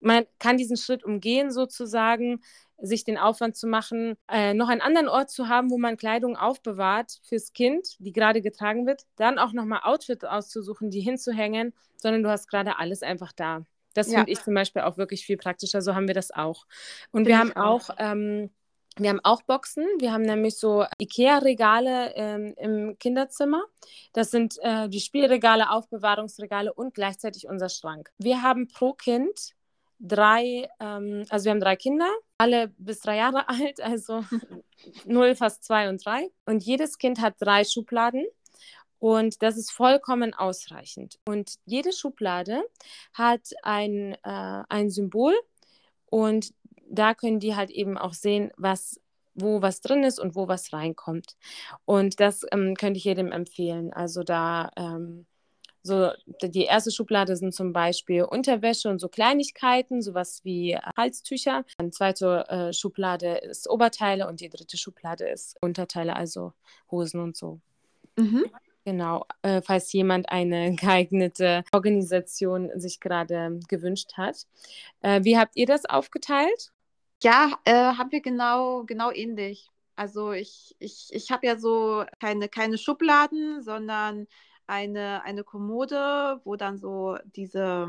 man 0.00 0.26
kann 0.38 0.56
diesen 0.56 0.76
Schritt 0.76 1.04
umgehen, 1.04 1.50
sozusagen, 1.50 2.40
sich 2.80 3.04
den 3.04 3.18
Aufwand 3.18 3.56
zu 3.56 3.66
machen, 3.66 4.16
äh, 4.30 4.54
noch 4.54 4.68
einen 4.68 4.80
anderen 4.80 5.08
Ort 5.08 5.30
zu 5.30 5.48
haben, 5.48 5.70
wo 5.70 5.78
man 5.78 5.96
Kleidung 5.96 6.36
aufbewahrt 6.36 7.20
fürs 7.22 7.52
Kind, 7.52 7.96
die 7.98 8.12
gerade 8.12 8.40
getragen 8.40 8.86
wird, 8.86 9.02
dann 9.16 9.38
auch 9.38 9.52
nochmal 9.52 9.80
Outfits 9.82 10.24
auszusuchen, 10.24 10.90
die 10.90 11.00
hinzuhängen, 11.00 11.74
sondern 11.96 12.22
du 12.22 12.30
hast 12.30 12.48
gerade 12.48 12.78
alles 12.78 13.02
einfach 13.02 13.32
da. 13.32 13.64
Das 13.94 14.10
ja. 14.10 14.18
finde 14.18 14.32
ich 14.32 14.42
zum 14.42 14.54
Beispiel 14.54 14.82
auch 14.82 14.96
wirklich 14.96 15.26
viel 15.26 15.36
praktischer. 15.36 15.82
So 15.82 15.94
haben 15.94 16.06
wir 16.06 16.14
das 16.14 16.30
auch. 16.30 16.66
Und 17.10 17.24
Find 17.24 17.28
wir 17.28 17.38
haben 17.38 17.56
auch, 17.56 17.90
auch 17.90 17.96
ähm, 17.98 18.50
wir 18.96 19.10
haben 19.10 19.20
auch 19.22 19.42
Boxen. 19.42 19.84
Wir 19.98 20.12
haben 20.12 20.22
nämlich 20.22 20.56
so 20.56 20.84
IKEA-Regale 21.00 22.12
ähm, 22.14 22.54
im 22.56 22.98
Kinderzimmer. 22.98 23.64
Das 24.12 24.30
sind 24.30 24.56
äh, 24.62 24.88
die 24.88 25.00
Spielregale, 25.00 25.70
Aufbewahrungsregale 25.70 26.72
und 26.72 26.94
gleichzeitig 26.94 27.48
unser 27.48 27.68
Schrank. 27.68 28.10
Wir 28.18 28.42
haben 28.42 28.68
pro 28.68 28.92
Kind 28.92 29.54
drei, 30.00 30.68
ähm, 30.80 31.24
also 31.28 31.46
wir 31.46 31.52
haben 31.52 31.60
drei 31.60 31.76
Kinder, 31.76 32.10
alle 32.38 32.68
bis 32.78 33.00
drei 33.00 33.16
Jahre 33.16 33.48
alt, 33.48 33.80
also 33.80 34.24
null, 35.04 35.34
fast 35.34 35.64
zwei 35.64 35.88
und 35.88 36.04
drei. 36.04 36.30
Und 36.46 36.62
jedes 36.62 36.98
Kind 36.98 37.20
hat 37.20 37.34
drei 37.38 37.64
Schubladen. 37.64 38.24
Und 39.00 39.42
das 39.42 39.56
ist 39.56 39.70
vollkommen 39.70 40.34
ausreichend. 40.34 41.20
Und 41.24 41.54
jede 41.64 41.92
Schublade 41.92 42.64
hat 43.12 43.50
ein, 43.62 44.14
äh, 44.24 44.62
ein 44.68 44.90
Symbol 44.90 45.34
und 46.06 46.52
da 46.90 47.14
können 47.14 47.38
die 47.38 47.54
halt 47.54 47.70
eben 47.70 47.98
auch 47.98 48.14
sehen, 48.14 48.50
was 48.56 49.00
wo 49.40 49.62
was 49.62 49.80
drin 49.80 50.02
ist 50.02 50.18
und 50.18 50.34
wo 50.34 50.48
was 50.48 50.72
reinkommt. 50.72 51.36
Und 51.84 52.18
das 52.18 52.44
ähm, 52.50 52.74
könnte 52.74 52.98
ich 52.98 53.04
jedem 53.04 53.30
empfehlen. 53.30 53.92
Also 53.92 54.24
da 54.24 54.70
ähm, 54.76 55.26
so, 55.82 56.10
die 56.42 56.64
erste 56.64 56.90
Schublade 56.90 57.36
sind 57.36 57.54
zum 57.54 57.72
Beispiel 57.72 58.24
Unterwäsche 58.24 58.88
und 58.88 58.98
so 58.98 59.08
Kleinigkeiten, 59.08 60.02
sowas 60.02 60.40
wie 60.44 60.76
Halstücher. 60.96 61.64
Die 61.80 61.90
zweite 61.90 62.44
äh, 62.48 62.72
Schublade 62.72 63.38
ist 63.38 63.68
Oberteile 63.68 64.28
und 64.28 64.40
die 64.40 64.48
dritte 64.48 64.76
Schublade 64.76 65.28
ist 65.28 65.56
Unterteile, 65.60 66.16
also 66.16 66.52
Hosen 66.90 67.20
und 67.20 67.36
so. 67.36 67.60
Mhm. 68.16 68.46
Genau, 68.84 69.26
äh, 69.42 69.60
falls 69.60 69.92
jemand 69.92 70.30
eine 70.30 70.74
geeignete 70.76 71.62
Organisation 71.72 72.70
sich 72.74 73.00
gerade 73.00 73.60
gewünscht 73.68 74.14
hat. 74.16 74.46
Äh, 75.02 75.24
wie 75.24 75.38
habt 75.38 75.56
ihr 75.56 75.66
das 75.66 75.84
aufgeteilt? 75.84 76.72
Ja, 77.22 77.58
äh, 77.64 77.72
haben 77.72 78.12
wir 78.12 78.22
genau, 78.22 78.84
genau 78.84 79.10
ähnlich. 79.10 79.68
Also 79.96 80.32
ich, 80.32 80.76
ich, 80.78 81.08
ich 81.10 81.30
habe 81.32 81.46
ja 81.46 81.58
so 81.58 82.04
keine, 82.20 82.48
keine 82.48 82.78
Schubladen, 82.78 83.62
sondern 83.62 84.28
eine, 84.68 85.22
eine 85.24 85.44
Kommode, 85.44 86.40
wo 86.44 86.56
dann 86.56 86.78
so 86.78 87.16
diese, 87.24 87.88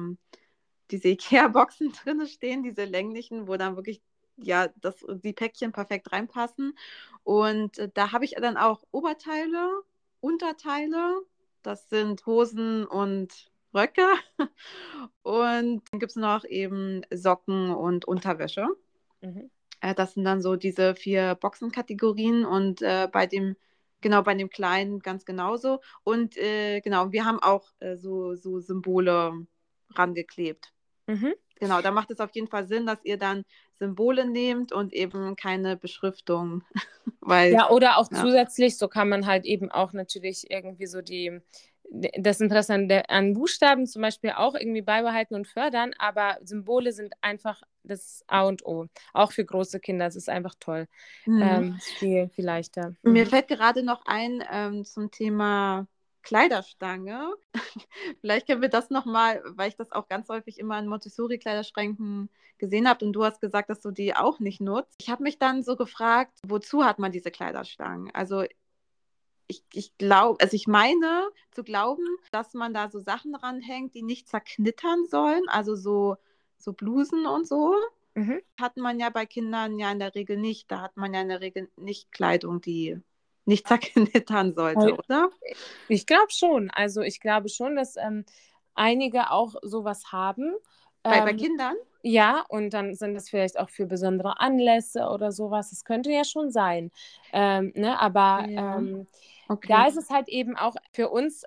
diese 0.91 1.09
Ikea-Boxen 1.09 1.91
drin 2.03 2.25
stehen, 2.27 2.63
diese 2.63 2.85
länglichen, 2.85 3.47
wo 3.47 3.57
dann 3.57 3.75
wirklich 3.75 4.01
ja, 4.37 4.69
das, 4.77 5.05
die 5.23 5.33
Päckchen 5.33 5.71
perfekt 5.71 6.11
reinpassen. 6.11 6.77
Und 7.23 7.77
äh, 7.77 7.89
da 7.93 8.11
habe 8.11 8.25
ich 8.25 8.35
dann 8.35 8.57
auch 8.57 8.83
Oberteile, 8.91 9.81
Unterteile, 10.21 11.21
das 11.61 11.89
sind 11.89 12.25
Hosen 12.25 12.85
und 12.85 13.51
Röcke. 13.73 14.07
Und 15.21 15.83
dann 15.91 15.99
gibt 15.99 16.11
es 16.11 16.15
noch 16.15 16.43
eben 16.45 17.01
Socken 17.11 17.69
und 17.69 18.05
Unterwäsche. 18.05 18.67
Mhm. 19.21 19.51
Äh, 19.81 19.93
das 19.93 20.13
sind 20.13 20.23
dann 20.23 20.41
so 20.41 20.55
diese 20.55 20.95
vier 20.95 21.35
Boxenkategorien. 21.35 22.45
Und 22.45 22.81
äh, 22.81 23.07
bei 23.11 23.27
dem 23.27 23.55
Genau, 24.01 24.21
bei 24.21 24.33
dem 24.33 24.49
Kleinen 24.49 24.99
ganz 24.99 25.25
genauso. 25.25 25.81
Und 26.03 26.37
äh, 26.37 26.79
genau, 26.81 27.11
wir 27.11 27.25
haben 27.25 27.39
auch 27.39 27.69
äh, 27.79 27.97
so, 27.97 28.35
so 28.35 28.59
Symbole 28.59 29.45
rangeklebt. 29.95 30.71
Mhm. 31.07 31.33
Genau, 31.59 31.81
da 31.81 31.91
macht 31.91 32.09
es 32.11 32.19
auf 32.19 32.33
jeden 32.33 32.47
Fall 32.47 32.67
Sinn, 32.67 32.85
dass 32.85 33.03
ihr 33.03 33.17
dann 33.17 33.43
Symbole 33.73 34.25
nehmt 34.25 34.71
und 34.71 34.93
eben 34.93 35.35
keine 35.35 35.75
Beschriftung. 35.75 36.63
Weil, 37.21 37.51
ja, 37.51 37.69
oder 37.69 37.97
auch 37.97 38.09
ja. 38.11 38.21
zusätzlich, 38.21 38.77
so 38.77 38.87
kann 38.87 39.09
man 39.09 39.25
halt 39.25 39.45
eben 39.45 39.69
auch 39.69 39.91
natürlich 39.91 40.49
irgendwie 40.49 40.87
so 40.87 41.01
die, 41.01 41.41
das 41.89 42.39
Interesse 42.39 42.73
an, 42.73 42.87
der, 42.87 43.09
an 43.09 43.33
Buchstaben 43.33 43.85
zum 43.87 44.01
Beispiel 44.01 44.31
auch 44.31 44.55
irgendwie 44.55 44.81
beibehalten 44.81 45.35
und 45.35 45.47
fördern, 45.47 45.91
aber 45.97 46.37
Symbole 46.43 46.93
sind 46.93 47.13
einfach 47.21 47.61
das 47.83 48.23
A 48.27 48.43
und 48.43 48.65
O. 48.65 48.87
Auch 49.13 49.31
für 49.31 49.45
große 49.45 49.79
Kinder. 49.79 50.07
Es 50.07 50.15
ist 50.15 50.29
einfach 50.29 50.55
toll. 50.59 50.87
Mhm. 51.25 51.41
Ähm, 51.41 51.79
viel, 51.97 52.29
viel 52.29 52.45
leichter. 52.45 52.95
Mhm. 53.03 53.13
Mir 53.13 53.25
fällt 53.25 53.47
gerade 53.47 53.83
noch 53.83 54.05
ein 54.05 54.43
ähm, 54.51 54.85
zum 54.85 55.11
Thema 55.11 55.87
Kleiderstange. 56.21 57.33
Vielleicht 58.21 58.47
können 58.47 58.61
wir 58.61 58.69
das 58.69 58.89
nochmal, 58.89 59.41
weil 59.45 59.69
ich 59.69 59.75
das 59.75 59.91
auch 59.91 60.07
ganz 60.07 60.29
häufig 60.29 60.59
immer 60.59 60.77
in 60.79 60.87
Montessori-Kleiderschränken 60.87 62.29
gesehen 62.57 62.89
habe 62.89 63.05
und 63.05 63.13
du 63.13 63.23
hast 63.23 63.41
gesagt, 63.41 63.69
dass 63.69 63.81
du 63.81 63.91
die 63.91 64.15
auch 64.15 64.39
nicht 64.39 64.61
nutzt. 64.61 64.95
Ich 64.99 65.09
habe 65.09 65.23
mich 65.23 65.39
dann 65.39 65.63
so 65.63 65.75
gefragt, 65.75 66.37
wozu 66.45 66.83
hat 66.83 66.99
man 66.99 67.11
diese 67.11 67.31
Kleiderstangen? 67.31 68.13
Also 68.13 68.43
ich, 69.47 69.63
ich 69.73 69.97
glaube, 69.97 70.37
also 70.41 70.55
ich 70.55 70.67
meine 70.67 71.29
zu 71.51 71.63
glauben, 71.63 72.05
dass 72.31 72.53
man 72.53 72.73
da 72.73 72.89
so 72.89 72.99
Sachen 72.99 73.33
ranhängt, 73.33 73.95
die 73.95 74.03
nicht 74.03 74.27
zerknittern 74.27 75.05
sollen, 75.07 75.43
also 75.47 75.75
so, 75.75 76.17
so 76.59 76.73
Blusen 76.73 77.25
und 77.25 77.47
so. 77.47 77.75
Mhm. 78.15 78.41
Hat 78.59 78.77
man 78.77 78.99
ja 78.99 79.09
bei 79.09 79.25
Kindern 79.25 79.79
ja 79.79 79.91
in 79.91 79.99
der 79.99 80.13
Regel 80.15 80.37
nicht. 80.37 80.69
Da 80.71 80.81
hat 80.81 80.97
man 80.97 81.13
ja 81.13 81.21
in 81.21 81.29
der 81.29 81.41
Regel 81.41 81.69
nicht 81.77 82.11
Kleidung, 82.11 82.61
die 82.61 82.99
nicht 83.45 83.67
zerknittern 83.67 84.53
sollte, 84.53 84.95
oder? 84.95 85.29
Ich 85.87 86.05
glaube 86.05 86.31
schon. 86.31 86.69
Also 86.69 87.01
ich 87.01 87.19
glaube 87.19 87.49
schon, 87.49 87.75
dass 87.75 87.95
ähm, 87.97 88.25
einige 88.75 89.31
auch 89.31 89.55
sowas 89.61 90.11
haben. 90.11 90.53
Bei, 91.01 91.17
ähm, 91.17 91.25
bei 91.25 91.33
Kindern? 91.33 91.75
Ja, 92.01 92.45
und 92.47 92.73
dann 92.73 92.95
sind 92.95 93.15
es 93.15 93.29
vielleicht 93.29 93.59
auch 93.59 93.69
für 93.69 93.85
besondere 93.85 94.39
Anlässe 94.39 95.07
oder 95.09 95.31
sowas. 95.31 95.71
Das 95.71 95.83
könnte 95.83 96.11
ja 96.11 96.23
schon 96.23 96.51
sein. 96.51 96.91
Ähm, 97.33 97.73
ne? 97.75 97.99
Aber 97.99 98.45
ja. 98.47 98.77
ähm, 98.77 99.07
okay. 99.49 99.67
da 99.67 99.87
ist 99.87 99.97
es 99.97 100.09
halt 100.09 100.29
eben 100.29 100.55
auch 100.55 100.75
für 100.93 101.09
uns, 101.09 101.43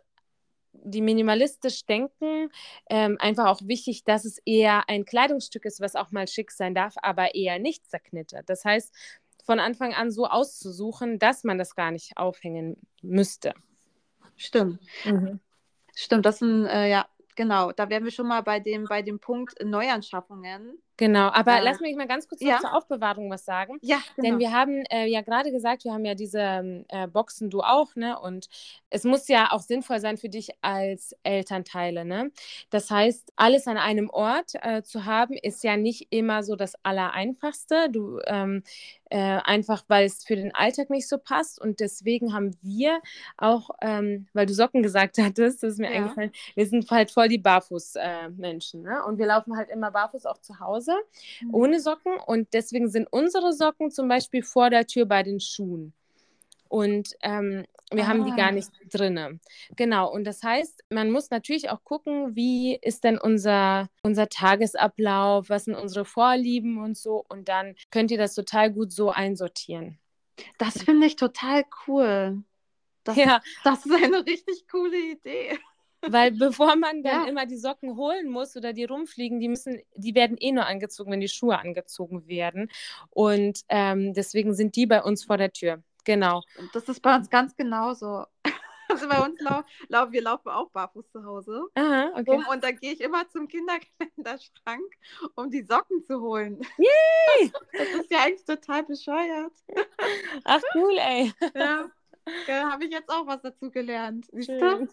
die 0.72 1.02
minimalistisch 1.02 1.84
denken, 1.86 2.50
ähm, 2.88 3.16
einfach 3.20 3.46
auch 3.46 3.60
wichtig, 3.62 4.04
dass 4.04 4.24
es 4.24 4.38
eher 4.44 4.88
ein 4.88 5.04
Kleidungsstück 5.04 5.64
ist, 5.64 5.80
was 5.80 5.94
auch 5.94 6.10
mal 6.10 6.26
schick 6.28 6.50
sein 6.50 6.74
darf, 6.74 6.94
aber 7.02 7.34
eher 7.34 7.58
nicht 7.58 7.88
zerknittert. 7.88 8.48
Das 8.48 8.64
heißt, 8.64 8.94
von 9.44 9.60
Anfang 9.60 9.92
an 9.94 10.10
so 10.10 10.26
auszusuchen, 10.26 11.18
dass 11.18 11.44
man 11.44 11.58
das 11.58 11.74
gar 11.74 11.90
nicht 11.90 12.16
aufhängen 12.16 12.76
müsste. 13.02 13.54
Stimmt. 14.36 14.80
Mhm. 15.04 15.40
Stimmt, 15.94 16.24
das 16.24 16.38
sind, 16.38 16.66
äh, 16.66 16.88
ja, 16.88 17.06
genau, 17.36 17.72
da 17.72 17.90
wären 17.90 18.04
wir 18.04 18.10
schon 18.10 18.28
mal 18.28 18.42
bei 18.42 18.60
dem, 18.60 18.84
bei 18.84 19.02
dem 19.02 19.20
Punkt 19.20 19.62
Neuanschaffungen. 19.62 20.78
Genau, 20.98 21.28
aber 21.30 21.58
Äh, 21.58 21.64
lass 21.64 21.80
mich 21.80 21.96
mal 21.96 22.06
ganz 22.06 22.28
kurz 22.28 22.42
ja. 22.42 22.58
zur 22.60 22.74
Aufbewahrung 22.76 23.30
was 23.30 23.44
sagen. 23.44 23.78
Ja, 23.82 23.98
Denn 24.16 24.24
genau. 24.24 24.38
wir 24.38 24.52
haben 24.52 24.84
äh, 24.90 25.06
ja 25.06 25.22
gerade 25.22 25.50
gesagt, 25.50 25.84
wir 25.84 25.92
haben 25.92 26.04
ja 26.04 26.14
diese 26.14 26.84
äh, 26.88 27.06
Boxen, 27.08 27.50
du 27.50 27.60
auch, 27.60 27.94
ne? 27.96 28.18
Und 28.20 28.48
es 28.90 29.04
muss 29.04 29.26
ja 29.28 29.50
auch 29.52 29.60
sinnvoll 29.60 30.00
sein 30.00 30.18
für 30.18 30.28
dich 30.28 30.50
als 30.60 31.16
Elternteile, 31.22 32.04
ne? 32.04 32.30
Das 32.70 32.90
heißt, 32.90 33.32
alles 33.36 33.66
an 33.66 33.78
einem 33.78 34.10
Ort 34.10 34.52
äh, 34.62 34.82
zu 34.82 35.04
haben, 35.06 35.34
ist 35.34 35.64
ja 35.64 35.76
nicht 35.76 36.08
immer 36.10 36.42
so 36.42 36.56
das 36.56 36.74
Allereinfachste. 36.84 37.88
Du 37.90 38.20
ähm, 38.26 38.62
äh, 39.10 39.18
einfach, 39.44 39.84
weil 39.88 40.06
es 40.06 40.24
für 40.24 40.36
den 40.36 40.54
Alltag 40.54 40.88
nicht 40.90 41.08
so 41.08 41.18
passt. 41.18 41.60
Und 41.60 41.80
deswegen 41.80 42.32
haben 42.32 42.56
wir 42.62 43.00
auch, 43.36 43.70
ähm, 43.80 44.26
weil 44.32 44.46
du 44.46 44.54
Socken 44.54 44.82
gesagt 44.82 45.18
hattest, 45.18 45.62
das 45.62 45.72
ist 45.74 45.78
mir 45.78 45.90
Ja. 45.90 45.96
eingefallen, 45.96 46.32
wir 46.54 46.66
sind 46.66 46.90
halt 46.90 47.10
voll 47.10 47.28
die 47.28 47.38
Barfuß-Menschen, 47.38 48.82
ne? 48.82 49.04
Und 49.04 49.18
wir 49.18 49.26
laufen 49.26 49.56
halt 49.56 49.70
immer 49.70 49.90
barfuß 49.90 50.26
auch 50.26 50.38
zu 50.38 50.60
Hause 50.60 50.81
Mhm. 51.40 51.54
ohne 51.54 51.80
Socken 51.80 52.12
und 52.26 52.48
deswegen 52.52 52.88
sind 52.88 53.06
unsere 53.10 53.52
Socken 53.52 53.90
zum 53.90 54.08
Beispiel 54.08 54.42
vor 54.42 54.70
der 54.70 54.86
Tür 54.86 55.06
bei 55.06 55.22
den 55.22 55.40
Schuhen. 55.40 55.92
Und 56.68 57.14
ähm, 57.22 57.66
wir 57.92 58.08
haben 58.08 58.24
die 58.24 58.32
Ah. 58.32 58.36
gar 58.36 58.52
nicht 58.52 58.70
drinne. 58.90 59.38
Genau. 59.76 60.10
Und 60.10 60.24
das 60.24 60.42
heißt, 60.42 60.84
man 60.88 61.10
muss 61.10 61.28
natürlich 61.28 61.68
auch 61.68 61.84
gucken, 61.84 62.34
wie 62.34 62.78
ist 62.80 63.04
denn 63.04 63.18
unser, 63.18 63.90
unser 64.02 64.30
Tagesablauf, 64.30 65.50
was 65.50 65.64
sind 65.66 65.74
unsere 65.74 66.06
Vorlieben 66.06 66.82
und 66.82 66.96
so. 66.96 67.26
Und 67.28 67.48
dann 67.50 67.74
könnt 67.90 68.10
ihr 68.10 68.16
das 68.16 68.34
total 68.34 68.72
gut 68.72 68.90
so 68.90 69.10
einsortieren. 69.10 69.98
Das 70.56 70.82
finde 70.82 71.06
ich 71.06 71.16
total 71.16 71.64
cool. 71.86 72.42
Das, 73.04 73.16
Ja, 73.16 73.42
das 73.64 73.84
ist 73.84 73.92
eine 73.92 74.24
richtig 74.24 74.66
coole 74.70 74.96
Idee. 74.96 75.58
Weil 76.08 76.32
bevor 76.32 76.76
man 76.76 77.02
dann 77.02 77.22
Ja. 77.24 77.28
immer 77.28 77.46
die 77.46 77.56
Socken 77.56 77.96
holen 77.96 78.28
muss 78.30 78.56
oder 78.56 78.72
die 78.72 78.84
rumfliegen, 78.84 79.40
die 79.40 79.48
müssen, 79.48 79.80
die 79.94 80.14
werden 80.14 80.36
eh 80.38 80.52
nur 80.52 80.66
angezogen, 80.66 81.12
wenn 81.12 81.20
die 81.20 81.28
Schuhe 81.28 81.58
angezogen 81.58 82.26
werden. 82.28 82.70
Und 83.10 83.60
ähm, 83.68 84.14
deswegen 84.14 84.54
sind 84.54 84.76
die 84.76 84.86
bei 84.86 85.02
uns 85.02 85.24
vor 85.24 85.36
der 85.36 85.52
Tür. 85.52 85.82
Genau. 86.04 86.42
Und 86.58 86.74
das 86.74 86.88
ist 86.88 87.00
bei 87.00 87.14
uns 87.16 87.30
ganz 87.30 87.56
genauso. 87.56 88.24
Also 88.88 89.08
bei 89.08 89.24
uns 89.24 89.40
lau 89.40 89.62
lau 89.88 90.12
wir 90.12 90.20
laufen 90.20 90.50
auch 90.50 90.68
barfuß 90.70 91.10
zu 91.12 91.24
Hause. 91.24 91.62
Aha, 91.76 92.10
okay. 92.14 92.30
Um, 92.36 92.46
und 92.48 92.62
da 92.62 92.72
gehe 92.72 92.92
ich 92.92 93.00
immer 93.00 93.26
zum 93.30 93.48
Kinderkleiderschrank, 93.48 94.84
um 95.34 95.50
die 95.50 95.62
Socken 95.62 96.04
zu 96.04 96.20
holen. 96.20 96.60
Yay! 96.76 97.50
Das 97.72 97.88
ist 97.88 98.10
ja 98.10 98.18
eigentlich 98.24 98.44
total 98.44 98.82
bescheuert. 98.82 99.52
Ach 100.44 100.60
cool, 100.74 100.94
ey. 100.98 101.32
Ja. 101.54 101.90
Da 102.46 102.70
habe 102.70 102.84
ich 102.84 102.92
jetzt 102.92 103.08
auch 103.08 103.26
was 103.26 103.42
dazu 103.42 103.70
gelernt. 103.70 104.28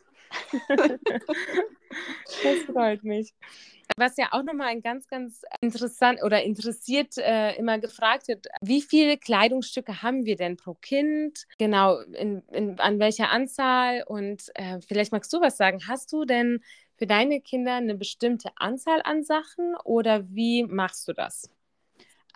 Das 2.43 2.59
freut 2.71 3.03
mich. 3.03 3.33
Was 3.97 4.15
ja 4.17 4.27
auch 4.31 4.43
nochmal 4.43 4.67
ein 4.67 4.81
ganz, 4.81 5.07
ganz 5.07 5.41
interessant 5.61 6.21
oder 6.23 6.43
interessiert 6.43 7.17
äh, 7.17 7.55
immer 7.55 7.79
gefragt 7.79 8.27
wird, 8.27 8.45
wie 8.61 8.81
viele 8.81 9.17
Kleidungsstücke 9.17 10.03
haben 10.03 10.25
wir 10.25 10.35
denn 10.35 10.55
pro 10.55 10.75
Kind? 10.75 11.47
Genau, 11.57 11.99
in, 11.99 12.43
in, 12.51 12.79
an 12.79 12.99
welcher 12.99 13.31
Anzahl? 13.31 14.03
Und 14.05 14.51
äh, 14.53 14.79
vielleicht 14.87 15.11
magst 15.11 15.33
du 15.33 15.41
was 15.41 15.57
sagen. 15.57 15.81
Hast 15.87 16.13
du 16.13 16.25
denn 16.25 16.61
für 16.97 17.07
deine 17.07 17.41
Kinder 17.41 17.75
eine 17.75 17.95
bestimmte 17.95 18.51
Anzahl 18.55 19.01
an 19.03 19.23
Sachen 19.23 19.75
oder 19.83 20.29
wie 20.29 20.63
machst 20.63 21.07
du 21.07 21.13
das? 21.13 21.49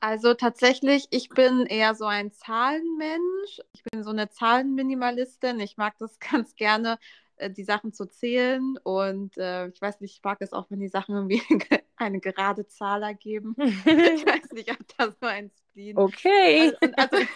Also 0.03 0.33
tatsächlich, 0.33 1.07
ich 1.11 1.29
bin 1.29 1.65
eher 1.65 1.95
so 1.95 2.03
ein 2.03 2.33
Zahlenmensch. 2.33 3.61
Ich 3.71 3.83
bin 3.83 4.03
so 4.03 4.09
eine 4.09 4.27
Zahlenminimalistin. 4.27 5.61
Ich 5.61 5.77
mag 5.77 5.97
das 5.97 6.19
ganz 6.31 6.57
gerne, 6.57 6.99
äh, 7.37 7.49
die 7.49 7.63
Sachen 7.63 7.93
zu 7.93 8.07
zählen. 8.07 8.77
Und 8.83 9.37
äh, 9.37 9.69
ich 9.69 9.81
weiß 9.81 10.01
nicht, 10.01 10.17
ich 10.17 10.21
mag 10.21 10.39
es 10.41 10.51
auch, 10.51 10.69
wenn 10.69 10.81
die 10.81 10.89
Sachen 10.89 11.15
irgendwie 11.15 11.41
eine 11.95 12.19
gerade 12.19 12.67
Zahl 12.67 13.01
ergeben. 13.01 13.55
Ich 13.57 14.25
weiß 14.25 14.51
nicht, 14.51 14.71
ob 14.71 14.85
das 14.97 15.15
so 15.21 15.27
ein 15.27 15.49
Spleen 15.69 15.97
okay. 15.97 16.73
Also, 16.81 17.15
also, 17.15 17.27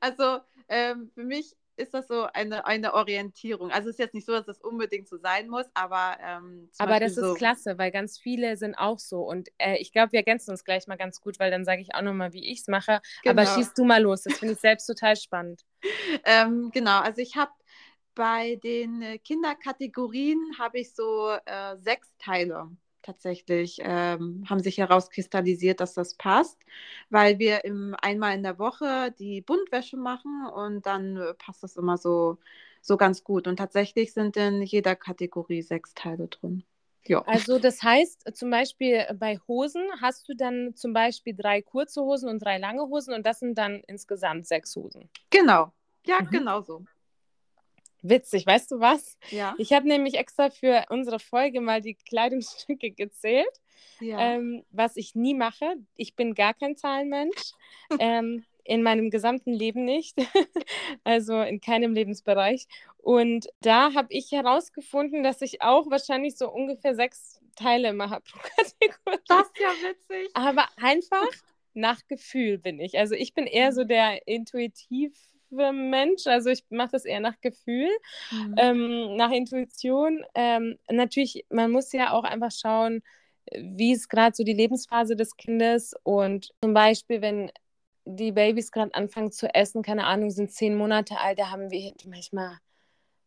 also 0.00 0.38
ähm, 0.70 1.10
für 1.12 1.24
mich 1.24 1.54
ist 1.76 1.94
das 1.94 2.08
so 2.08 2.24
eine, 2.32 2.66
eine 2.66 2.94
Orientierung. 2.94 3.70
Also 3.70 3.88
es 3.88 3.94
ist 3.94 3.98
jetzt 4.00 4.14
nicht 4.14 4.26
so, 4.26 4.32
dass 4.32 4.46
das 4.46 4.60
unbedingt 4.60 5.08
so 5.08 5.16
sein 5.18 5.48
muss, 5.48 5.66
aber 5.74 6.16
ähm, 6.20 6.68
Aber 6.78 6.90
Beispiel 6.90 7.08
das 7.08 7.16
ist 7.16 7.20
so, 7.26 7.34
klasse, 7.34 7.78
weil 7.78 7.90
ganz 7.90 8.18
viele 8.18 8.56
sind 8.56 8.74
auch 8.76 8.98
so. 8.98 9.20
Und 9.22 9.48
äh, 9.58 9.76
ich 9.78 9.92
glaube, 9.92 10.12
wir 10.12 10.18
ergänzen 10.20 10.50
uns 10.50 10.64
gleich 10.64 10.86
mal 10.86 10.96
ganz 10.96 11.20
gut, 11.20 11.38
weil 11.38 11.50
dann 11.50 11.64
sage 11.64 11.82
ich 11.82 11.94
auch 11.94 12.02
nochmal, 12.02 12.32
wie 12.32 12.44
ich 12.50 12.60
es 12.60 12.68
mache. 12.68 13.00
Aber 13.26 13.42
Genau. 13.42 13.54
schieß 13.54 13.74
du 13.74 13.84
mal 13.84 14.02
los. 14.02 14.22
Das 14.22 14.38
finde 14.38 14.54
ich 14.54 14.60
selbst 14.60 14.86
total 14.86 15.16
spannend. 15.16 15.62
Ähm, 16.24 16.70
genau, 16.72 17.00
also 17.00 17.20
ich 17.20 17.36
habe 17.36 17.52
bei 18.14 18.56
den 18.56 19.02
äh, 19.02 19.18
Kinderkategorien 19.18 20.38
habe 20.58 20.78
ich 20.78 20.94
so 20.94 21.30
äh, 21.44 21.76
sechs 21.78 22.08
Teile 22.18 22.70
tatsächlich, 23.04 23.78
ähm, 23.82 24.44
haben 24.48 24.60
sich 24.62 24.78
herauskristallisiert, 24.78 25.80
dass 25.80 25.94
das 25.94 26.14
passt, 26.16 26.58
weil 27.10 27.38
wir 27.38 27.64
im, 27.64 27.96
einmal 28.02 28.34
in 28.36 28.42
der 28.42 28.58
Woche 28.58 29.12
die 29.18 29.40
Buntwäsche 29.42 29.96
machen 29.96 30.46
und 30.54 30.86
dann 30.86 31.16
äh, 31.16 31.34
passt 31.34 31.62
das 31.62 31.76
immer 31.76 31.98
so, 31.98 32.38
so 32.82 32.96
ganz 32.96 33.24
gut. 33.24 33.46
Und 33.48 33.56
tatsächlich 33.56 34.12
sind 34.14 34.36
in 34.36 34.62
jeder 34.62 34.96
Kategorie 34.96 35.62
sechs 35.62 35.94
Teile 35.94 36.28
drin. 36.28 36.64
Ja. 37.06 37.26
Also 37.26 37.58
das 37.58 37.82
heißt, 37.82 38.26
äh, 38.26 38.32
zum 38.32 38.50
Beispiel 38.50 39.06
bei 39.18 39.38
Hosen 39.48 39.82
hast 40.00 40.28
du 40.28 40.34
dann 40.34 40.74
zum 40.74 40.92
Beispiel 40.92 41.34
drei 41.36 41.60
kurze 41.62 42.02
Hosen 42.02 42.28
und 42.28 42.42
drei 42.42 42.58
lange 42.58 42.82
Hosen 42.82 43.14
und 43.14 43.26
das 43.26 43.40
sind 43.40 43.56
dann 43.58 43.80
insgesamt 43.86 44.46
sechs 44.46 44.74
Hosen. 44.76 45.08
Genau. 45.30 45.72
Ja, 46.06 46.20
Mhm. 46.20 46.30
genau 46.30 46.62
so. 46.62 46.86
Witzig, 48.06 48.46
weißt 48.46 48.70
du 48.70 48.80
was? 48.80 49.16
Ja. 49.30 49.54
Ich 49.56 49.72
habe 49.72 49.88
nämlich 49.88 50.18
extra 50.18 50.50
für 50.50 50.84
unsere 50.90 51.18
Folge 51.18 51.62
mal 51.62 51.80
die 51.80 51.94
Kleidungsstücke 51.94 52.90
gezählt. 52.90 53.48
ja. 53.98 54.34
ähm, 54.34 54.62
was 54.70 54.96
ich 54.96 55.14
nie 55.14 55.32
mache. 55.32 55.76
Ich 55.96 56.14
bin 56.14 56.34
gar 56.34 56.52
kein 56.52 56.76
Zahlenmensch. 56.76 57.52
ähm, 57.98 58.44
in 58.64 58.82
meinem 58.82 59.10
gesamten 59.10 59.52
Leben 59.52 59.84
nicht. 59.84 60.16
also 61.04 61.40
in 61.40 61.62
keinem 61.62 61.94
Lebensbereich. 61.94 62.66
Und 62.98 63.48
da 63.60 63.94
habe 63.94 64.08
ich 64.10 64.32
herausgefunden, 64.32 65.22
dass 65.22 65.40
ich 65.40 65.62
auch 65.62 65.90
wahrscheinlich 65.90 66.36
so 66.36 66.50
ungefähr 66.50 66.94
sechs 66.94 67.40
Teile 67.56 67.88
immer 67.88 68.10
habe 68.10 68.24
pro 68.30 68.38
Kategorie. 68.56 69.18
das 69.28 69.46
ist 69.46 69.58
ja 69.58 69.70
witzig. 69.88 70.30
Aber 70.34 70.68
einfach 70.76 71.28
nach 71.72 72.06
Gefühl 72.06 72.58
bin 72.58 72.80
ich. 72.80 72.98
Also 72.98 73.14
ich 73.14 73.32
bin 73.32 73.46
eher 73.46 73.72
so 73.72 73.84
der 73.84 74.26
intuitive 74.26 75.14
Mensch. 75.72 76.26
Also 76.26 76.50
ich 76.50 76.64
mache 76.70 76.90
das 76.92 77.04
eher 77.04 77.20
nach 77.20 77.40
Gefühl 77.40 77.88
Mhm. 78.30 78.54
ähm, 78.58 79.16
nach 79.16 79.30
Intuition. 79.30 80.24
Ähm, 80.34 80.78
natürlich, 80.90 81.46
man 81.50 81.70
muss 81.70 81.92
ja 81.92 82.12
auch 82.12 82.24
einfach 82.24 82.50
schauen, 82.52 83.02
wie 83.52 83.92
ist 83.92 84.08
gerade 84.08 84.34
so 84.36 84.44
die 84.44 84.52
Lebensphase 84.54 85.16
des 85.16 85.36
Kindes. 85.36 85.94
Und 86.02 86.50
zum 86.62 86.74
Beispiel, 86.74 87.20
wenn 87.22 87.50
die 88.04 88.32
Babys 88.32 88.70
gerade 88.72 88.94
anfangen 88.94 89.32
zu 89.32 89.52
essen, 89.54 89.82
keine 89.82 90.06
Ahnung, 90.06 90.30
sind 90.30 90.52
zehn 90.52 90.76
Monate 90.76 91.18
alt, 91.18 91.38
da 91.38 91.50
haben 91.50 91.70
wir 91.70 91.92
manchmal 92.06 92.58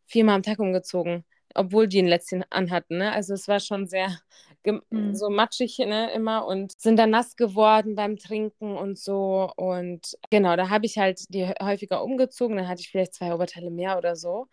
viermal 0.06 0.36
am 0.36 0.42
Tag 0.42 0.58
umgezogen, 0.58 1.24
obwohl 1.54 1.88
die 1.88 2.00
ein 2.00 2.06
Lätzchen 2.08 2.44
anhatten. 2.50 2.98
Ne? 2.98 3.12
Also 3.12 3.34
es 3.34 3.48
war 3.48 3.60
schon 3.60 3.86
sehr 3.88 4.18
Mhm. 4.64 5.14
so 5.14 5.30
matschig 5.30 5.78
ne, 5.78 6.10
immer 6.12 6.46
und 6.46 6.78
sind 6.78 6.98
dann 6.98 7.10
nass 7.10 7.36
geworden 7.36 7.94
beim 7.94 8.16
Trinken 8.16 8.76
und 8.76 8.98
so. 8.98 9.50
Und 9.56 10.18
genau, 10.30 10.56
da 10.56 10.68
habe 10.68 10.86
ich 10.86 10.98
halt 10.98 11.22
die 11.32 11.46
häufiger 11.46 12.02
umgezogen. 12.02 12.56
Dann 12.56 12.68
hatte 12.68 12.80
ich 12.80 12.90
vielleicht 12.90 13.14
zwei 13.14 13.34
Oberteile 13.34 13.70
mehr 13.70 13.98
oder 13.98 14.16
so. 14.16 14.48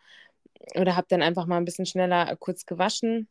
Oder 0.75 0.95
habe 0.95 1.07
dann 1.09 1.21
einfach 1.21 1.45
mal 1.45 1.57
ein 1.57 1.65
bisschen 1.65 1.85
schneller 1.85 2.31
äh, 2.31 2.35
kurz 2.39 2.65
gewaschen. 2.65 3.27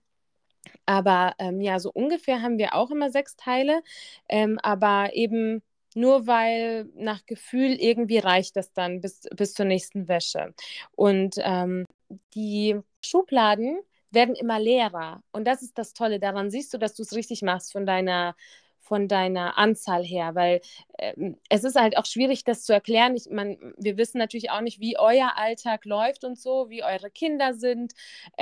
Aber 0.87 1.35
ähm, 1.39 1.61
ja, 1.61 1.79
so 1.79 1.91
ungefähr 1.93 2.43
haben 2.43 2.59
wir 2.59 2.75
auch 2.75 2.91
immer 2.91 3.11
sechs 3.11 3.37
Teile. 3.37 3.83
Ähm, 4.29 4.59
aber 4.63 5.11
eben 5.15 5.63
nur 5.95 6.27
weil 6.27 6.87
nach 6.95 7.25
Gefühl 7.27 7.77
irgendwie 7.79 8.19
reicht 8.19 8.57
das 8.57 8.73
dann 8.73 9.01
bis, 9.01 9.23
bis 9.35 9.55
zur 9.55 9.67
nächsten 9.67 10.09
Wäsche. 10.09 10.55
Und 10.93 11.37
ähm, 11.39 11.87
die 12.35 12.77
Schubladen 13.01 13.81
werden 14.15 14.35
immer 14.35 14.59
leerer. 14.61 15.23
Und 15.33 15.47
das 15.47 15.63
ist 15.63 15.79
das 15.79 15.95
Tolle. 15.95 16.21
Daran 16.21 16.51
siehst 16.51 16.73
du, 16.75 16.79
dass 16.79 16.95
du 16.95 17.03
es 17.03 17.15
richtig 17.15 17.43
machst 17.43 17.73
von 17.73 17.87
deiner, 17.87 18.37
von 18.81 19.09
deiner 19.09 19.59
Anzahl 19.59 20.05
her, 20.05 20.35
weil 20.35 20.61
ähm, 20.99 21.39
es 21.49 21.65
ist 21.65 21.77
halt 21.77 21.97
auch 21.97 22.07
schwierig, 22.07 22.45
das 22.45 22.65
zu 22.65 22.73
erklären. 22.73 23.17
Ich, 23.17 23.29
man, 23.31 23.57
wir 23.79 23.97
wissen 23.97 24.19
natürlich 24.19 24.51
auch 24.51 24.61
nicht, 24.61 24.81
wie 24.81 24.99
euer 24.99 25.33
Alltag 25.37 25.85
läuft 25.85 26.25
und 26.25 26.39
so, 26.39 26.69
wie 26.71 26.85
eure 26.85 27.11
Kinder 27.11 27.55
sind. 27.55 27.95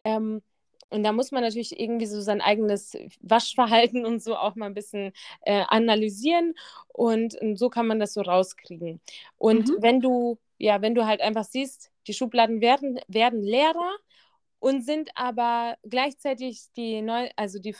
Ähm, 0.04 0.42
und 0.90 1.04
da 1.04 1.12
muss 1.12 1.30
man 1.32 1.42
natürlich 1.42 1.78
irgendwie 1.80 2.06
so 2.06 2.20
sein 2.20 2.40
eigenes 2.42 2.94
Waschverhalten 3.20 4.04
und 4.04 4.22
so 4.22 4.36
auch 4.36 4.56
mal 4.56 4.66
ein 4.66 4.74
bisschen 4.74 5.12
äh, 5.42 5.62
analysieren. 5.68 6.54
Und, 6.88 7.34
und 7.40 7.56
so 7.58 7.70
kann 7.70 7.86
man 7.86 7.98
das 7.98 8.12
so 8.14 8.20
rauskriegen. 8.20 9.00
Und 9.38 9.70
Mhm. 9.70 9.76
wenn 9.76 10.00
du, 10.00 10.38
ja, 10.58 10.82
wenn 10.82 10.94
du 10.94 11.06
halt 11.06 11.20
einfach 11.22 11.44
siehst, 11.44 11.90
die 12.06 12.12
Schubladen 12.14 12.60
werden, 12.60 13.00
werden 13.08 13.42
leerer 13.42 13.90
und 14.62 14.84
sind 14.84 15.10
aber 15.16 15.76
gleichzeitig 15.82 16.66
die 16.76 17.02
neu, 17.02 17.28
also 17.34 17.58
die 17.58 17.74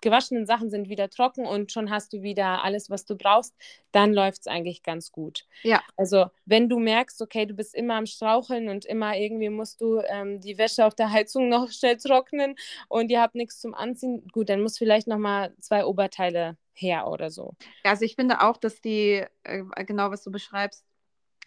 gewaschenen 0.00 0.46
Sachen 0.46 0.70
sind 0.70 0.88
wieder 0.88 1.10
trocken 1.10 1.44
und 1.44 1.70
schon 1.70 1.90
hast 1.90 2.14
du 2.14 2.22
wieder 2.22 2.64
alles, 2.64 2.88
was 2.88 3.04
du 3.04 3.14
brauchst, 3.14 3.54
dann 3.92 4.14
läuft 4.14 4.40
es 4.40 4.46
eigentlich 4.46 4.82
ganz 4.82 5.12
gut. 5.12 5.46
Ja. 5.62 5.82
Also 5.98 6.26
wenn 6.46 6.70
du 6.70 6.78
merkst, 6.78 7.20
okay, 7.20 7.44
du 7.44 7.52
bist 7.52 7.74
immer 7.74 7.96
am 7.96 8.06
Straucheln 8.06 8.70
und 8.70 8.86
immer 8.86 9.16
irgendwie 9.16 9.50
musst 9.50 9.82
du 9.82 10.00
ähm, 10.06 10.40
die 10.40 10.56
Wäsche 10.56 10.86
auf 10.86 10.94
der 10.94 11.12
Heizung 11.12 11.48
noch 11.50 11.70
schnell 11.70 11.98
trocknen 11.98 12.56
und 12.88 13.10
ihr 13.10 13.20
habt 13.20 13.34
nichts 13.34 13.60
zum 13.60 13.74
Anziehen, 13.74 14.26
gut, 14.32 14.48
dann 14.48 14.62
musst 14.62 14.76
du 14.76 14.84
vielleicht 14.86 15.06
nochmal 15.06 15.54
zwei 15.60 15.84
Oberteile 15.84 16.56
her 16.72 17.06
oder 17.06 17.30
so. 17.30 17.54
Also 17.82 18.06
ich 18.06 18.14
finde 18.14 18.40
auch, 18.40 18.56
dass 18.56 18.80
die, 18.80 19.24
äh, 19.42 19.62
genau 19.84 20.10
was 20.10 20.22
du 20.22 20.30
beschreibst, 20.30 20.86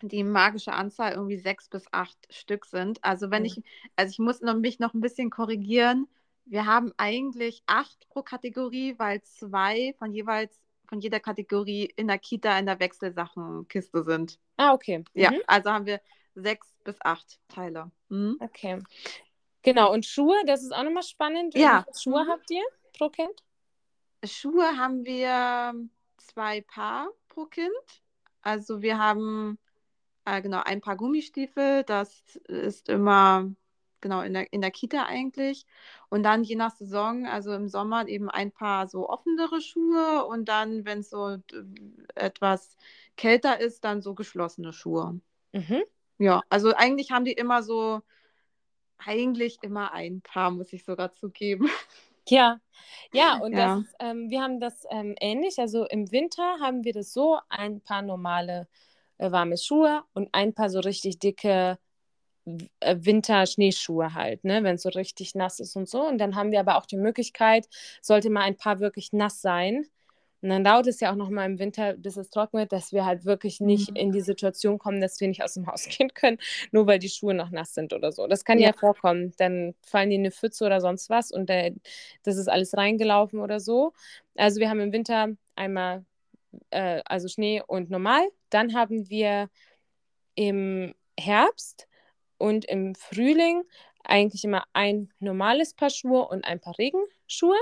die 0.01 0.23
magische 0.23 0.73
Anzahl 0.73 1.13
irgendwie 1.13 1.38
sechs 1.38 1.69
bis 1.69 1.86
acht 1.91 2.17
Stück 2.29 2.65
sind. 2.65 3.03
Also 3.03 3.31
wenn 3.31 3.43
mhm. 3.43 3.47
ich, 3.47 3.63
also 3.95 4.12
ich 4.12 4.19
muss 4.19 4.41
noch, 4.41 4.55
mich 4.55 4.79
noch 4.79 4.93
ein 4.93 5.01
bisschen 5.01 5.29
korrigieren. 5.29 6.07
Wir 6.45 6.65
haben 6.65 6.93
eigentlich 6.97 7.63
acht 7.65 8.07
pro 8.10 8.21
Kategorie, 8.21 8.95
weil 8.97 9.21
zwei 9.23 9.93
von 9.97 10.13
jeweils 10.13 10.60
von 10.88 11.01
jeder 11.01 11.19
Kategorie 11.19 11.91
in 11.95 12.07
der 12.07 12.17
Kita 12.17 12.57
in 12.57 12.65
der 12.65 12.79
Wechselsachenkiste 12.79 14.03
sind. 14.03 14.39
Ah, 14.55 14.73
okay. 14.73 15.03
Ja, 15.13 15.31
mhm. 15.31 15.41
also 15.47 15.69
haben 15.71 15.86
wir 15.86 15.99
sechs 16.36 16.73
bis 16.83 16.95
acht 17.01 17.39
Teile. 17.49 17.91
Mhm. 18.10 18.38
Okay. 18.39 18.81
Genau, 19.63 19.91
und 19.91 20.05
Schuhe, 20.05 20.38
das 20.45 20.63
ist 20.63 20.73
auch 20.73 20.83
nochmal 20.83 21.03
spannend. 21.03 21.55
Ja. 21.55 21.86
Schuhe 21.97 22.23
mhm. 22.23 22.29
habt 22.29 22.49
ihr 22.49 22.63
pro 22.97 23.10
Kind? 23.10 23.43
Schuhe 24.23 24.77
haben 24.77 25.05
wir 25.05 25.73
zwei 26.17 26.62
Paar 26.62 27.10
pro 27.27 27.45
Kind. 27.45 27.67
Also 28.41 28.81
wir 28.81 28.97
haben 28.97 29.60
äh, 30.27 30.41
genau 30.41 30.61
ein 30.65 30.81
Paar 30.81 30.97
Gummistiefel, 30.97 31.83
das 31.83 32.21
ist 32.47 32.89
immer 32.89 33.49
genau 34.01 34.21
in 34.21 34.33
der, 34.33 34.51
in 34.51 34.61
der 34.61 34.71
Kita 34.71 35.05
eigentlich. 35.05 35.65
Und 36.09 36.23
dann 36.23 36.43
je 36.43 36.55
nach 36.55 36.75
Saison, 36.75 37.25
also 37.25 37.53
im 37.53 37.67
Sommer 37.67 38.07
eben 38.07 38.29
ein 38.29 38.51
paar 38.51 38.87
so 38.87 39.09
offenere 39.09 39.61
Schuhe 39.61 40.25
und 40.25 40.49
dann, 40.49 40.85
wenn 40.85 40.99
es 40.99 41.09
so 41.09 41.37
etwas 42.15 42.75
kälter 43.15 43.59
ist, 43.59 43.83
dann 43.85 44.01
so 44.01 44.13
geschlossene 44.13 44.73
Schuhe. 44.73 45.19
Mhm. 45.53 45.83
Ja, 46.19 46.43
also 46.49 46.73
eigentlich 46.75 47.11
haben 47.11 47.25
die 47.25 47.33
immer 47.33 47.63
so, 47.63 48.01
eigentlich 48.97 49.59
immer 49.61 49.93
ein 49.93 50.21
Paar, 50.21 50.51
muss 50.51 50.73
ich 50.73 50.83
sogar 50.83 51.11
zugeben. 51.13 51.69
Ja, 52.27 52.59
ja, 53.13 53.37
und 53.41 53.53
ja. 53.53 53.77
Das, 53.77 53.95
ähm, 53.99 54.29
wir 54.29 54.41
haben 54.41 54.59
das 54.59 54.85
ähm, 54.89 55.15
ähnlich. 55.19 55.57
Also 55.59 55.85
im 55.85 56.11
Winter 56.11 56.59
haben 56.59 56.83
wir 56.83 56.93
das 56.93 57.13
so, 57.13 57.39
ein 57.49 57.81
paar 57.81 58.01
normale 58.01 58.67
äh, 59.17 59.32
warme 59.32 59.58
Schuhe 59.58 60.03
und 60.13 60.30
ein 60.34 60.53
paar 60.53 60.69
so 60.69 60.80
richtig 60.80 61.19
dicke 61.19 61.77
äh, 62.80 62.95
Winter-Schneeschuhe 62.99 64.13
halt, 64.13 64.43
ne, 64.43 64.63
wenn 64.63 64.75
es 64.75 64.84
so 64.84 64.89
richtig 64.89 65.36
nass 65.36 65.60
ist 65.60 65.75
und 65.75 65.89
so. 65.89 66.08
Und 66.08 66.17
dann 66.17 66.36
haben 66.36 66.51
wir 66.51 66.60
aber 66.60 66.77
auch 66.77 66.86
die 66.86 66.97
Möglichkeit, 66.97 67.67
sollte 68.01 68.30
mal 68.30 68.41
ein 68.41 68.58
paar 68.58 68.80
wirklich 68.80 69.12
nass 69.13 69.41
sein. 69.41 69.86
Und 70.41 70.49
dann 70.49 70.63
dauert 70.63 70.86
es 70.88 70.99
ja 70.99 71.12
auch 71.12 71.15
noch 71.15 71.30
mal 71.30 71.45
im 71.45 71.58
Winter, 71.58 71.93
bis 71.93 72.15
es 72.15 72.30
trocken 72.30 72.60
wird, 72.60 72.71
dass 72.71 72.93
wir 72.93 73.06
halt 73.06 73.25
wirklich 73.25 73.60
nicht 73.60 73.89
mhm. 73.91 73.95
in 73.95 74.12
die 74.12 74.21
Situation 74.21 74.77
kommen, 74.77 75.01
dass 75.01 75.19
wir 75.19 75.27
nicht 75.27 75.43
aus 75.43 75.56
dem 75.56 75.65
Haus 75.67 75.86
gehen 75.89 76.13
können, 76.13 76.38
nur 76.71 76.88
weil 76.88 76.99
die 76.99 77.10
Schuhe 77.10 77.34
noch 77.34 77.49
nass 77.49 77.73
sind 77.73 77.91
oder 77.91 78.12
so. 78.12 78.27
Das 78.27 78.45
kann 78.45 78.60
ja, 78.60 78.67
ja 78.67 78.73
vorkommen. 78.73 79.34
Dann 79.38 79.73
fallen 79.82 80.10
die 80.10 80.15
in 80.15 80.21
eine 80.21 80.32
Pfütze 80.32 80.65
oder 80.65 80.80
sonst 80.80 81.10
was 81.10 81.32
und 81.32 81.49
der, 81.49 81.73
das 82.23 82.38
ist 82.38 82.47
alles 82.47 82.77
reingelaufen 82.77 83.39
oder 83.39 83.60
so. 83.60 83.93
Also 84.36 84.60
wir 84.60 84.69
haben 84.69 84.80
im 84.80 84.93
Winter 84.93 85.30
einmal 85.56 86.06
äh, 86.69 87.01
also 87.05 87.27
Schnee 87.27 87.62
und 87.65 87.89
normal. 87.89 88.27
Dann 88.49 88.73
haben 88.73 89.10
wir 89.10 89.49
im 90.36 90.93
Herbst 91.19 91.88
und 92.38 92.65
im 92.65 92.95
Frühling 92.95 93.63
eigentlich 94.03 94.43
immer 94.43 94.63
ein 94.73 95.10
normales 95.19 95.73
Paar 95.73 95.89
Schuhe 95.89 96.27
und 96.27 96.45
ein 96.45 96.60
paar 96.60 96.77
Regenschuhe. 96.77 97.57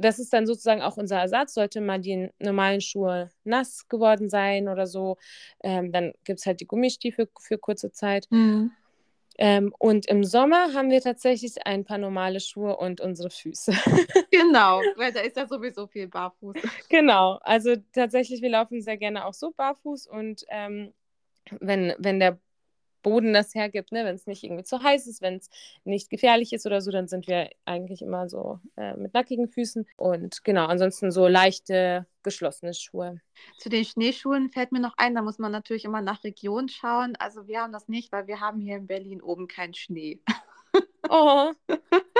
Das 0.00 0.18
ist 0.18 0.32
dann 0.32 0.46
sozusagen 0.46 0.82
auch 0.82 0.96
unser 0.96 1.18
Ersatz. 1.18 1.54
Sollte 1.54 1.80
mal 1.80 2.00
die 2.00 2.30
normalen 2.38 2.80
Schuhe 2.80 3.30
nass 3.44 3.86
geworden 3.88 4.28
sein 4.30 4.68
oder 4.68 4.86
so, 4.86 5.18
ähm, 5.62 5.92
dann 5.92 6.12
gibt 6.24 6.40
es 6.40 6.46
halt 6.46 6.60
die 6.60 6.66
Gummistiefel 6.66 7.28
für 7.38 7.58
kurze 7.58 7.92
Zeit. 7.92 8.26
Mhm. 8.30 8.72
Ähm, 9.36 9.74
und 9.78 10.06
im 10.06 10.24
Sommer 10.24 10.74
haben 10.74 10.90
wir 10.90 11.00
tatsächlich 11.00 11.66
ein 11.66 11.84
paar 11.84 11.98
normale 11.98 12.40
Schuhe 12.40 12.76
und 12.76 13.00
unsere 13.00 13.30
Füße. 13.30 13.72
genau, 14.30 14.80
weil 14.96 15.12
da 15.12 15.20
ist 15.20 15.36
ja 15.36 15.46
sowieso 15.46 15.86
viel 15.86 16.08
barfuß. 16.08 16.56
Genau, 16.88 17.38
also 17.42 17.74
tatsächlich, 17.92 18.42
wir 18.42 18.50
laufen 18.50 18.80
sehr 18.80 18.96
gerne 18.96 19.24
auch 19.24 19.34
so 19.34 19.50
barfuß 19.50 20.06
und 20.06 20.44
ähm, 20.50 20.92
wenn, 21.60 21.94
wenn 21.98 22.20
der 22.20 22.38
Boden 23.02 23.32
das 23.32 23.54
hergibt, 23.54 23.92
ne? 23.92 24.04
wenn 24.04 24.16
es 24.16 24.26
nicht 24.26 24.42
irgendwie 24.42 24.64
zu 24.64 24.82
heiß 24.82 25.06
ist, 25.06 25.22
wenn 25.22 25.36
es 25.36 25.50
nicht 25.84 26.10
gefährlich 26.10 26.52
ist 26.52 26.66
oder 26.66 26.80
so, 26.80 26.90
dann 26.90 27.06
sind 27.06 27.28
wir 27.28 27.50
eigentlich 27.64 28.02
immer 28.02 28.28
so 28.28 28.58
äh, 28.76 28.94
mit 28.96 29.14
nackigen 29.14 29.48
Füßen 29.48 29.86
und 29.96 30.42
genau, 30.42 30.66
ansonsten 30.66 31.12
so 31.12 31.28
leichte, 31.28 32.06
geschlossene 32.24 32.74
Schuhe. 32.74 33.20
Zu 33.58 33.68
den 33.68 33.84
Schneeschuhen 33.84 34.50
fällt 34.50 34.72
mir 34.72 34.80
noch 34.80 34.94
ein, 34.96 35.14
da 35.14 35.22
muss 35.22 35.38
man 35.38 35.52
natürlich 35.52 35.84
immer 35.84 36.00
nach 36.02 36.24
Region 36.24 36.68
schauen. 36.68 37.14
Also 37.16 37.46
wir 37.46 37.60
haben 37.60 37.72
das 37.72 37.88
nicht, 37.88 38.10
weil 38.10 38.26
wir 38.26 38.40
haben 38.40 38.60
hier 38.60 38.76
in 38.76 38.86
Berlin 38.86 39.22
oben 39.22 39.46
keinen 39.46 39.74
Schnee. 39.74 40.20
Oh. 41.08 41.52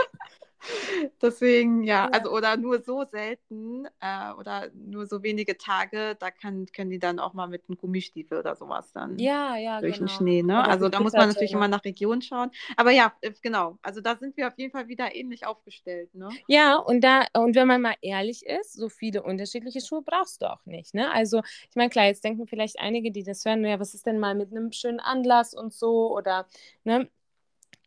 Deswegen, 1.23 1.83
ja, 1.85 2.07
also 2.09 2.31
oder 2.31 2.57
nur 2.57 2.83
so 2.83 3.05
selten 3.05 3.87
äh, 4.01 4.33
oder 4.39 4.71
nur 4.75 5.07
so 5.07 5.23
wenige 5.23 5.57
Tage, 5.57 6.17
da 6.19 6.31
kann, 6.31 6.67
können 6.75 6.91
die 6.91 6.99
dann 6.99 7.19
auch 7.19 7.35
mal 7.35 7.47
mit 7.47 7.65
einem 7.69 7.77
Gummistiefel 7.77 8.39
oder 8.39 8.57
sowas 8.57 8.93
dann 8.93 9.19
ja, 9.19 9.57
ja, 9.57 9.81
durch 9.81 9.99
genau. 9.99 10.07
den 10.07 10.17
Schnee. 10.17 10.43
Ne? 10.43 10.59
Oder 10.61 10.69
also 10.69 10.89
da 10.89 11.01
muss 11.01 11.13
man 11.13 11.29
natürlich 11.29 11.53
immer 11.53 11.69
nach 11.69 11.85
Region 11.85 12.23
schauen. 12.23 12.51
Aber 12.77 12.91
ja, 12.91 13.13
äh, 13.21 13.33
genau, 13.43 13.79
also 13.83 14.01
da 14.01 14.17
sind 14.17 14.37
wir 14.37 14.49
auf 14.49 14.59
jeden 14.59 14.73
Fall 14.73 14.89
wieder 14.89 15.15
ähnlich 15.15 15.47
aufgestellt. 15.47 16.15
Ne? 16.15 16.29
Ja, 16.47 16.77
und 16.77 17.03
da, 17.03 17.27
und 17.35 17.55
wenn 17.55 17.69
man 17.69 17.83
mal 17.83 17.95
ehrlich 18.01 18.45
ist, 18.47 18.75
so 18.75 18.89
viele 18.89 19.23
unterschiedliche 19.23 19.81
Schuhe 19.81 20.03
brauchst 20.03 20.43
du 20.43 20.51
auch 20.51 20.65
nicht. 20.67 20.95
Ne? 20.95 21.11
Also, 21.11 21.41
ich 21.69 21.77
meine, 21.77 21.91
klar, 21.91 22.07
jetzt 22.07 22.25
denken 22.25 22.47
vielleicht 22.47 22.79
einige, 22.79 23.11
die 23.11 23.23
das 23.23 23.45
hören, 23.45 23.65
ja, 23.65 23.81
was 23.81 23.95
ist 23.95 24.07
denn 24.07 24.19
mal 24.19 24.35
mit 24.35 24.51
einem 24.51 24.73
schönen 24.73 25.01
Anlass 25.01 25.55
und 25.55 25.73
so 25.73 26.15
oder, 26.15 26.47
ne? 26.85 27.09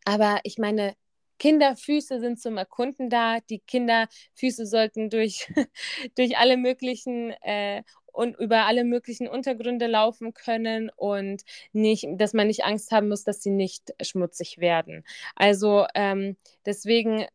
Aber 0.04 0.40
ich 0.44 0.56
meine, 0.56 0.94
Kinderfüße 1.38 2.20
sind 2.20 2.40
zum 2.40 2.56
Erkunden 2.56 3.10
da. 3.10 3.38
Die 3.40 3.60
Kinderfüße 3.60 4.66
sollten 4.66 5.10
durch, 5.10 5.48
durch 6.16 6.36
alle 6.38 6.56
möglichen 6.56 7.30
äh, 7.42 7.82
und 8.12 8.36
über 8.36 8.66
alle 8.66 8.84
möglichen 8.84 9.28
Untergründe 9.28 9.86
laufen 9.86 10.34
können 10.34 10.90
und 10.96 11.42
nicht, 11.72 12.06
dass 12.16 12.34
man 12.34 12.48
nicht 12.48 12.64
Angst 12.64 12.90
haben 12.90 13.08
muss, 13.08 13.22
dass 13.22 13.42
sie 13.42 13.50
nicht 13.50 13.94
schmutzig 14.02 14.58
werden. 14.58 15.04
Also 15.36 15.86
ähm, 15.94 16.36
deswegen 16.66 17.26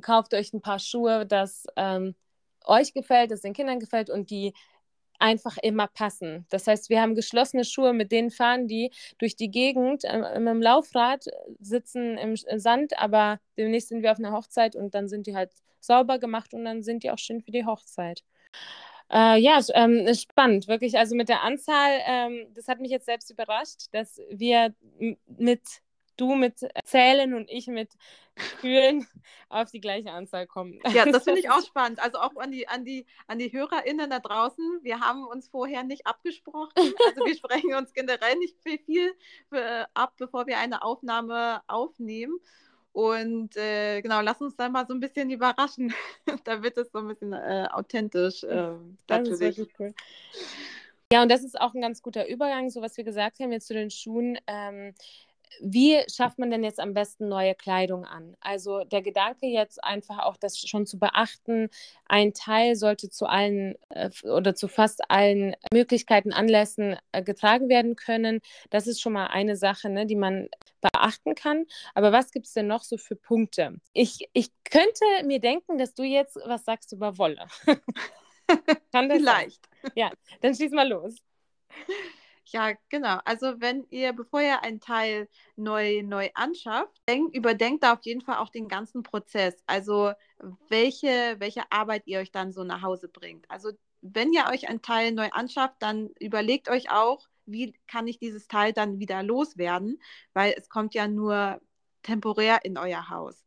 kauft 0.00 0.32
euch 0.32 0.52
ein 0.52 0.62
paar 0.62 0.78
Schuhe, 0.78 1.26
das 1.26 1.66
ähm, 1.76 2.14
euch 2.64 2.94
gefällt, 2.94 3.30
das 3.30 3.42
den 3.42 3.52
Kindern 3.52 3.78
gefällt 3.78 4.10
und 4.10 4.30
die 4.30 4.54
einfach 5.18 5.56
immer 5.58 5.86
passen. 5.86 6.46
Das 6.50 6.66
heißt, 6.66 6.90
wir 6.90 7.00
haben 7.00 7.14
geschlossene 7.14 7.64
Schuhe, 7.64 7.92
mit 7.92 8.12
denen 8.12 8.30
fahren 8.30 8.68
die 8.68 8.90
durch 9.18 9.36
die 9.36 9.50
Gegend 9.50 10.04
äh, 10.04 10.38
mit 10.38 10.48
dem 10.48 10.62
Laufrad, 10.62 11.24
sitzen 11.60 12.18
im 12.18 12.36
Sand, 12.36 12.98
aber 12.98 13.40
demnächst 13.56 13.88
sind 13.88 14.02
wir 14.02 14.12
auf 14.12 14.18
einer 14.18 14.32
Hochzeit 14.32 14.76
und 14.76 14.94
dann 14.94 15.08
sind 15.08 15.26
die 15.26 15.36
halt 15.36 15.52
sauber 15.80 16.18
gemacht 16.18 16.54
und 16.54 16.64
dann 16.64 16.82
sind 16.82 17.02
die 17.02 17.10
auch 17.10 17.18
schön 17.18 17.42
für 17.42 17.52
die 17.52 17.64
Hochzeit. 17.64 18.22
Äh, 19.10 19.38
ja, 19.38 19.60
ähm, 19.74 20.12
spannend, 20.14 20.66
wirklich. 20.66 20.98
Also 20.98 21.14
mit 21.14 21.28
der 21.28 21.42
Anzahl, 21.42 22.00
ähm, 22.06 22.46
das 22.54 22.66
hat 22.66 22.80
mich 22.80 22.90
jetzt 22.90 23.06
selbst 23.06 23.30
überrascht, 23.30 23.86
dass 23.92 24.20
wir 24.30 24.74
mit 25.26 25.62
du 26.16 26.34
mit 26.34 26.60
Zählen 26.84 27.34
und 27.34 27.50
ich 27.50 27.66
mit 27.66 27.90
Fühlen 28.36 29.06
auf 29.48 29.70
die 29.70 29.80
gleiche 29.80 30.10
Anzahl 30.12 30.46
kommen. 30.46 30.78
Ja, 30.92 31.04
das 31.04 31.24
finde 31.24 31.40
ich 31.40 31.50
auch 31.50 31.64
spannend. 31.64 32.00
Also 32.00 32.18
auch 32.18 32.36
an 32.36 32.52
die, 32.52 32.68
an, 32.68 32.84
die, 32.84 33.06
an 33.26 33.38
die 33.38 33.52
HörerInnen 33.52 34.10
da 34.10 34.18
draußen. 34.18 34.80
Wir 34.82 35.00
haben 35.00 35.24
uns 35.26 35.48
vorher 35.48 35.82
nicht 35.82 36.06
abgesprochen. 36.06 36.72
Also 36.76 37.24
wir 37.24 37.34
sprechen 37.36 37.74
uns 37.74 37.92
generell 37.92 38.36
nicht 38.36 38.56
viel, 38.62 38.78
viel 38.78 39.14
äh, 39.52 39.84
ab, 39.94 40.14
bevor 40.18 40.46
wir 40.46 40.58
eine 40.58 40.82
Aufnahme 40.82 41.62
aufnehmen. 41.66 42.38
Und 42.92 43.56
äh, 43.56 44.00
genau, 44.00 44.22
lass 44.22 44.40
uns 44.40 44.56
dann 44.56 44.72
mal 44.72 44.86
so 44.86 44.94
ein 44.94 45.00
bisschen 45.00 45.30
überraschen. 45.30 45.92
da 46.44 46.62
wird 46.62 46.78
es 46.78 46.90
so 46.92 46.98
ein 46.98 47.08
bisschen 47.08 47.32
äh, 47.32 47.68
authentisch. 47.70 48.42
Äh, 48.42 48.72
das 49.06 49.28
ist 49.28 49.40
wirklich 49.40 49.68
cool. 49.78 49.94
Ja, 51.12 51.22
und 51.22 51.30
das 51.30 51.44
ist 51.44 51.60
auch 51.60 51.72
ein 51.74 51.80
ganz 51.80 52.02
guter 52.02 52.26
Übergang, 52.26 52.68
so 52.68 52.82
was 52.82 52.96
wir 52.96 53.04
gesagt 53.04 53.38
haben 53.38 53.52
jetzt 53.52 53.68
zu 53.68 53.74
den 53.74 53.90
Schuhen. 53.90 54.38
Ähm, 54.46 54.92
wie 55.60 56.02
schafft 56.12 56.38
man 56.38 56.50
denn 56.50 56.64
jetzt 56.64 56.80
am 56.80 56.94
besten 56.94 57.28
neue 57.28 57.54
Kleidung 57.54 58.04
an? 58.04 58.36
Also 58.40 58.84
der 58.84 59.02
Gedanke 59.02 59.46
jetzt 59.46 59.82
einfach 59.82 60.18
auch, 60.20 60.36
das 60.36 60.58
schon 60.58 60.86
zu 60.86 60.98
beachten, 60.98 61.68
ein 62.06 62.34
Teil 62.34 62.76
sollte 62.76 63.08
zu 63.08 63.26
allen 63.26 63.76
äh, 63.90 64.10
oder 64.24 64.54
zu 64.54 64.68
fast 64.68 65.10
allen 65.10 65.56
Möglichkeiten, 65.72 66.32
Anlässen 66.32 66.96
äh, 67.12 67.22
getragen 67.22 67.68
werden 67.68 67.96
können. 67.96 68.40
Das 68.70 68.86
ist 68.86 69.00
schon 69.00 69.12
mal 69.12 69.26
eine 69.26 69.56
Sache, 69.56 69.88
ne, 69.88 70.06
die 70.06 70.16
man 70.16 70.48
beachten 70.80 71.34
kann. 71.34 71.66
Aber 71.94 72.12
was 72.12 72.30
gibt 72.30 72.46
es 72.46 72.52
denn 72.52 72.66
noch 72.66 72.82
so 72.82 72.96
für 72.96 73.16
Punkte? 73.16 73.80
Ich, 73.92 74.28
ich 74.32 74.50
könnte 74.64 75.04
mir 75.24 75.40
denken, 75.40 75.78
dass 75.78 75.94
du 75.94 76.02
jetzt 76.02 76.36
was 76.44 76.64
sagst 76.64 76.92
über 76.92 77.18
Wolle. 77.18 77.46
kann 78.92 79.08
das 79.08 79.18
Vielleicht. 79.18 79.68
Sein? 79.82 79.92
Ja, 79.94 80.10
dann 80.40 80.54
schieß 80.54 80.72
mal 80.72 80.88
los. 80.88 81.14
Ja, 82.48 82.74
genau. 82.90 83.18
Also 83.24 83.60
wenn 83.60 83.86
ihr, 83.90 84.12
bevor 84.12 84.40
ihr 84.40 84.62
ein 84.62 84.78
Teil 84.80 85.28
neu, 85.56 86.02
neu 86.04 86.30
anschafft, 86.34 86.96
denkt, 87.08 87.34
überdenkt 87.34 87.82
da 87.82 87.94
auf 87.94 88.04
jeden 88.04 88.20
Fall 88.20 88.36
auch 88.36 88.50
den 88.50 88.68
ganzen 88.68 89.02
Prozess. 89.02 89.62
Also 89.66 90.12
welche, 90.68 91.36
welche 91.38 91.70
Arbeit 91.72 92.06
ihr 92.06 92.20
euch 92.20 92.30
dann 92.30 92.52
so 92.52 92.62
nach 92.62 92.82
Hause 92.82 93.08
bringt. 93.08 93.50
Also 93.50 93.72
wenn 94.00 94.32
ihr 94.32 94.44
euch 94.48 94.68
ein 94.68 94.80
Teil 94.80 95.10
neu 95.12 95.28
anschafft, 95.32 95.76
dann 95.80 96.10
überlegt 96.20 96.68
euch 96.68 96.90
auch, 96.90 97.26
wie 97.46 97.74
kann 97.88 98.06
ich 98.06 98.18
dieses 98.18 98.46
Teil 98.46 98.72
dann 98.72 99.00
wieder 99.00 99.22
loswerden, 99.24 100.00
weil 100.32 100.54
es 100.56 100.68
kommt 100.68 100.94
ja 100.94 101.08
nur 101.08 101.60
temporär 102.02 102.64
in 102.64 102.78
euer 102.78 103.08
Haus. 103.08 103.44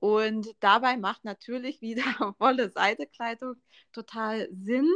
Und 0.00 0.48
dabei 0.60 0.96
macht 0.96 1.24
natürlich 1.24 1.80
wieder 1.82 2.34
volle 2.38 2.70
Seidekleidung 2.70 3.56
total 3.92 4.48
Sinn, 4.50 4.88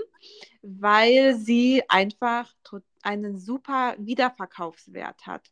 weil 0.62 1.36
sie 1.36 1.82
einfach 1.88 2.52
einen 3.02 3.38
super 3.38 3.94
Wiederverkaufswert 3.98 5.26
hat. 5.26 5.50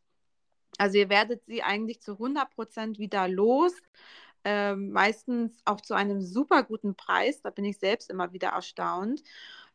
Also 0.77 0.97
ihr 0.97 1.09
werdet 1.09 1.45
sie 1.45 1.61
eigentlich 1.61 2.01
zu 2.01 2.13
100% 2.13 2.97
wieder 2.97 3.27
los. 3.27 3.73
Ähm, 4.45 4.91
meistens 4.91 5.55
auch 5.63 5.79
zu 5.79 5.93
einem 5.93 6.21
super 6.21 6.63
guten 6.63 6.95
Preis. 6.95 7.41
Da 7.41 7.49
bin 7.49 7.63
ich 7.63 7.77
selbst 7.77 8.09
immer 8.09 8.33
wieder 8.33 8.49
erstaunt, 8.49 9.23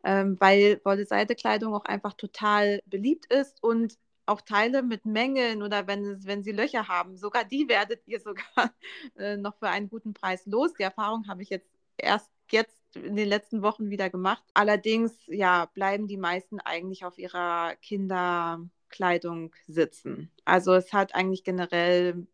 ähm, 0.04 0.36
weil 0.40 0.80
Wolle-Seide-Kleidung 0.84 1.74
auch 1.74 1.86
einfach 1.86 2.14
total 2.14 2.82
beliebt 2.84 3.32
ist 3.32 3.62
und 3.62 3.96
auch 4.28 4.40
Teile 4.40 4.82
mit 4.82 5.04
Mängeln 5.06 5.62
oder 5.62 5.86
wenn, 5.86 6.04
es, 6.04 6.26
wenn 6.26 6.42
sie 6.42 6.52
Löcher 6.52 6.88
haben, 6.88 7.16
sogar 7.16 7.44
die 7.44 7.68
werdet 7.68 8.06
ihr 8.06 8.20
sogar 8.20 8.44
äh, 9.16 9.36
noch 9.36 9.56
für 9.56 9.68
einen 9.68 9.88
guten 9.88 10.14
Preis 10.14 10.46
los. 10.46 10.74
Die 10.74 10.82
Erfahrung 10.82 11.26
habe 11.28 11.42
ich 11.42 11.50
jetzt 11.50 11.68
erst 11.96 12.30
jetzt 12.50 12.96
in 12.96 13.16
den 13.16 13.28
letzten 13.28 13.62
Wochen 13.62 13.90
wieder 13.90 14.10
gemacht. 14.10 14.42
Allerdings, 14.54 15.14
ja, 15.26 15.66
bleiben 15.66 16.06
die 16.06 16.16
meisten 16.16 16.60
eigentlich 16.60 17.04
auf 17.04 17.18
ihrer 17.18 17.76
Kinderkleidung 17.82 19.54
sitzen. 19.66 20.30
Also 20.44 20.74
es 20.74 20.92
hat 20.92 21.14
eigentlich 21.14 21.44
generell 21.44 22.26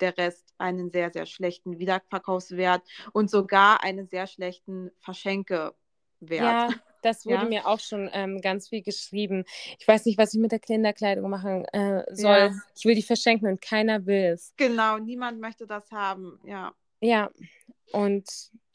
der 0.00 0.16
Rest 0.18 0.54
einen 0.58 0.90
sehr, 0.90 1.10
sehr 1.10 1.26
schlechten 1.26 1.78
Wiederverkaufswert 1.78 2.82
und 3.12 3.30
sogar 3.30 3.82
einen 3.82 4.08
sehr 4.08 4.26
schlechten 4.26 4.90
Verschenkewert. 5.00 5.74
Ja, 6.20 6.68
das 7.04 7.26
wurde 7.26 7.42
ja. 7.42 7.44
mir 7.44 7.66
auch 7.66 7.80
schon 7.80 8.08
ähm, 8.12 8.40
ganz 8.40 8.68
viel 8.68 8.82
geschrieben. 8.82 9.44
Ich 9.78 9.86
weiß 9.86 10.06
nicht, 10.06 10.18
was 10.18 10.34
ich 10.34 10.40
mit 10.40 10.52
der 10.52 10.58
Kinderkleidung 10.58 11.28
machen 11.28 11.64
äh, 11.66 12.04
soll. 12.14 12.36
Ja. 12.36 12.54
Ich 12.76 12.84
will 12.84 12.94
die 12.94 13.02
verschenken 13.02 13.48
und 13.48 13.60
keiner 13.60 14.06
will 14.06 14.32
es. 14.32 14.52
Genau, 14.56 14.98
niemand 14.98 15.40
möchte 15.40 15.66
das 15.66 15.90
haben, 15.90 16.40
ja. 16.44 16.72
Ja, 17.00 17.30
und 17.92 18.26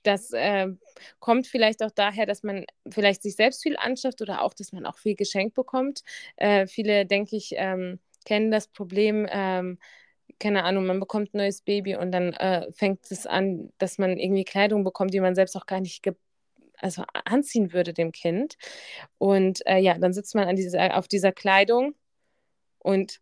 das 0.03 0.31
äh, 0.31 0.67
kommt 1.19 1.47
vielleicht 1.47 1.83
auch 1.83 1.91
daher, 1.91 2.25
dass 2.25 2.43
man 2.43 2.65
vielleicht 2.89 3.23
sich 3.23 3.35
selbst 3.35 3.63
viel 3.63 3.75
anschafft 3.77 4.21
oder 4.21 4.41
auch, 4.43 4.53
dass 4.53 4.71
man 4.71 4.85
auch 4.85 4.97
viel 4.97 5.15
geschenkt 5.15 5.55
bekommt. 5.55 6.03
Äh, 6.37 6.67
viele, 6.67 7.05
denke 7.05 7.35
ich, 7.35 7.53
ähm, 7.55 7.99
kennen 8.25 8.51
das 8.51 8.67
Problem, 8.67 9.27
ähm, 9.29 9.79
keine 10.39 10.63
Ahnung, 10.63 10.85
man 10.85 10.99
bekommt 10.99 11.33
ein 11.33 11.37
neues 11.37 11.61
Baby 11.61 11.95
und 11.95 12.11
dann 12.11 12.33
äh, 12.33 12.71
fängt 12.71 13.11
es 13.11 13.25
an, 13.25 13.73
dass 13.77 13.97
man 13.97 14.17
irgendwie 14.17 14.45
Kleidung 14.45 14.83
bekommt, 14.83 15.13
die 15.13 15.19
man 15.19 15.35
selbst 15.35 15.55
auch 15.57 15.65
gar 15.65 15.81
nicht 15.81 16.01
also 16.81 17.03
anziehen 17.25 17.73
würde 17.73 17.93
dem 17.93 18.11
Kind. 18.11 18.57
Und 19.17 19.65
äh, 19.65 19.79
ja, 19.79 19.97
dann 19.97 20.13
sitzt 20.13 20.35
man 20.35 20.47
an 20.47 20.55
dieser, 20.55 20.97
auf 20.97 21.07
dieser 21.07 21.31
Kleidung 21.31 21.95
und 22.79 23.19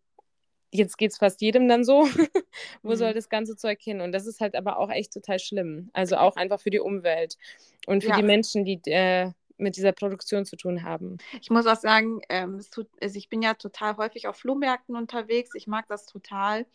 jetzt 0.72 0.98
geht 0.98 1.12
es 1.12 1.18
fast 1.18 1.42
jedem 1.42 1.68
dann 1.68 1.84
so. 1.84 2.04
Wo 2.84 2.92
mhm. 2.92 2.96
soll 2.96 3.14
das 3.14 3.30
ganze 3.30 3.56
Zeug 3.56 3.80
hin? 3.82 4.02
Und 4.02 4.12
das 4.12 4.28
ist 4.28 4.42
halt 4.42 4.56
aber 4.56 4.80
auch 4.80 4.90
echt 4.90 5.14
total 5.14 5.40
schlimm. 5.40 5.90
Also 5.94 6.18
auch 6.18 6.36
einfach 6.36 6.60
für 6.60 6.70
die 6.70 6.80
Umwelt 6.80 7.38
und 7.86 8.04
für 8.04 8.10
ja. 8.10 8.18
die 8.18 8.24
Menschen, 8.24 8.66
die 8.66 8.80
äh, 8.86 9.32
mit 9.58 9.76
dieser 9.76 9.92
Produktion 9.92 10.46
zu 10.46 10.56
tun 10.56 10.84
haben. 10.84 11.18
Ich 11.42 11.50
muss 11.50 11.66
auch 11.66 11.76
sagen, 11.78 12.22
ähm, 12.30 12.62
tut, 12.72 12.88
also 13.02 13.18
ich 13.18 13.30
bin 13.30 13.42
ja 13.42 13.56
total 13.56 13.98
häufig 13.98 14.28
auf 14.28 14.38
Flohmärkten 14.38 14.96
unterwegs. 14.96 15.52
Ich 15.56 15.68
mag 15.68 15.88
das 15.88 16.06
total. 16.06 16.66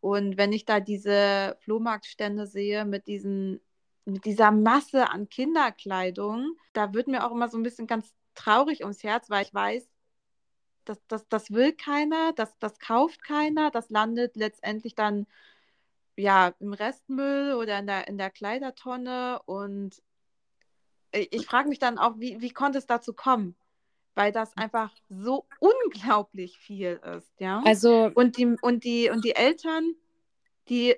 Und 0.00 0.36
wenn 0.36 0.52
ich 0.52 0.64
da 0.64 0.80
diese 0.80 1.56
Flohmarktstände 1.60 2.46
sehe 2.46 2.84
mit 2.84 3.06
diesen 3.06 3.60
mit 4.06 4.24
dieser 4.24 4.52
Masse 4.52 5.10
an 5.10 5.28
Kinderkleidung, 5.28 6.56
da 6.72 6.94
wird 6.94 7.08
mir 7.08 7.26
auch 7.26 7.32
immer 7.32 7.48
so 7.48 7.58
ein 7.58 7.62
bisschen 7.62 7.86
ganz 7.86 8.14
traurig 8.34 8.82
ums 8.82 9.02
Herz, 9.02 9.28
weil 9.28 9.44
ich 9.44 9.52
weiß, 9.52 9.88
das, 10.84 10.98
das, 11.08 11.28
das 11.28 11.50
will 11.50 11.72
keiner, 11.72 12.32
das, 12.32 12.56
das 12.58 12.78
kauft 12.78 13.22
keiner, 13.24 13.70
das 13.70 13.90
landet 13.90 14.36
letztendlich 14.36 14.94
dann 14.94 15.26
ja 16.16 16.54
im 16.60 16.72
Restmüll 16.72 17.54
oder 17.54 17.80
in 17.80 17.86
der, 17.86 18.06
in 18.06 18.16
der 18.16 18.30
Kleidertonne. 18.30 19.40
Und 19.44 20.00
ich 21.12 21.44
frage 21.46 21.68
mich 21.68 21.80
dann 21.80 21.98
auch, 21.98 22.14
wie, 22.18 22.40
wie 22.40 22.50
konnte 22.50 22.78
es 22.78 22.86
dazu 22.86 23.12
kommen? 23.12 23.56
Weil 24.14 24.32
das 24.32 24.56
einfach 24.56 24.94
so 25.08 25.46
unglaublich 25.58 26.56
viel 26.58 27.00
ist, 27.16 27.38
ja. 27.38 27.62
Also 27.66 28.10
und 28.14 28.38
die, 28.38 28.46
und 28.62 28.84
die, 28.84 29.10
und 29.10 29.24
die 29.24 29.34
Eltern, 29.34 29.94
die 30.68 30.96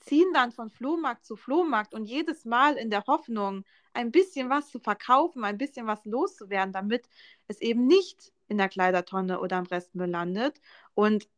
ziehen 0.00 0.32
dann 0.32 0.52
von 0.52 0.70
Flohmarkt 0.70 1.24
zu 1.24 1.36
Flohmarkt 1.36 1.94
und 1.94 2.06
jedes 2.06 2.44
Mal 2.44 2.76
in 2.76 2.90
der 2.90 3.04
Hoffnung, 3.06 3.64
ein 3.92 4.10
bisschen 4.10 4.50
was 4.50 4.70
zu 4.70 4.80
verkaufen, 4.80 5.44
ein 5.44 5.58
bisschen 5.58 5.86
was 5.86 6.04
loszuwerden, 6.04 6.72
damit 6.72 7.08
es 7.46 7.60
eben 7.60 7.86
nicht 7.86 8.32
in 8.48 8.58
der 8.58 8.68
Kleidertonne 8.68 9.40
oder 9.40 9.56
am 9.56 9.66
Restmüll 9.66 10.10
landet. 10.10 10.60
Und 10.94 11.28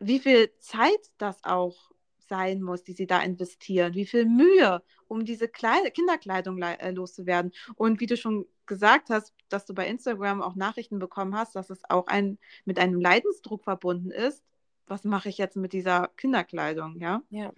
wie 0.00 0.18
viel 0.18 0.50
Zeit 0.58 1.10
das 1.18 1.44
auch 1.44 1.90
sein 2.28 2.62
muss, 2.62 2.84
die 2.84 2.92
sie 2.92 3.06
da 3.06 3.20
investieren, 3.20 3.94
wie 3.94 4.06
viel 4.06 4.26
Mühe, 4.26 4.82
um 5.06 5.24
diese 5.24 5.48
Kleid 5.48 5.94
Kinderkleidung 5.94 6.60
äh, 6.60 6.90
loszuwerden. 6.90 7.52
Und 7.74 8.00
wie 8.00 8.06
du 8.06 8.16
schon 8.16 8.46
gesagt 8.66 9.08
hast, 9.10 9.34
dass 9.48 9.64
du 9.64 9.74
bei 9.74 9.86
Instagram 9.86 10.42
auch 10.42 10.54
Nachrichten 10.54 10.98
bekommen 10.98 11.34
hast, 11.34 11.56
dass 11.56 11.70
es 11.70 11.80
auch 11.88 12.06
ein, 12.06 12.38
mit 12.64 12.78
einem 12.78 13.00
Leidensdruck 13.00 13.64
verbunden 13.64 14.10
ist. 14.10 14.44
Was 14.86 15.04
mache 15.04 15.28
ich 15.28 15.38
jetzt 15.38 15.56
mit 15.56 15.72
dieser 15.72 16.08
Kinderkleidung, 16.16 16.98
ja? 17.00 17.22
Ja. 17.30 17.52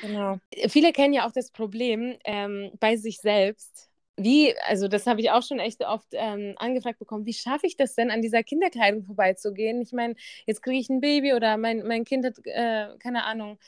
Genau. 0.00 0.38
Viele 0.68 0.92
kennen 0.92 1.14
ja 1.14 1.26
auch 1.26 1.32
das 1.32 1.50
Problem 1.50 2.16
ähm, 2.24 2.72
bei 2.80 2.96
sich 2.96 3.18
selbst. 3.18 3.88
Wie, 4.16 4.54
also 4.66 4.88
das 4.88 5.06
habe 5.06 5.20
ich 5.22 5.30
auch 5.30 5.42
schon 5.42 5.58
echt 5.58 5.84
oft 5.84 6.08
ähm, 6.12 6.54
angefragt 6.56 6.98
bekommen, 6.98 7.24
wie 7.24 7.32
schaffe 7.32 7.66
ich 7.66 7.76
das 7.76 7.94
denn, 7.94 8.10
an 8.10 8.20
dieser 8.20 8.42
Kinderkleidung 8.42 9.04
vorbeizugehen? 9.04 9.80
Ich 9.80 9.92
meine, 9.92 10.16
jetzt 10.44 10.62
kriege 10.62 10.78
ich 10.78 10.90
ein 10.90 11.00
Baby 11.00 11.32
oder 11.32 11.56
mein, 11.56 11.82
mein 11.86 12.04
Kind 12.04 12.26
hat, 12.26 12.36
äh, 12.44 12.88
keine 12.98 13.24
Ahnung, 13.24 13.58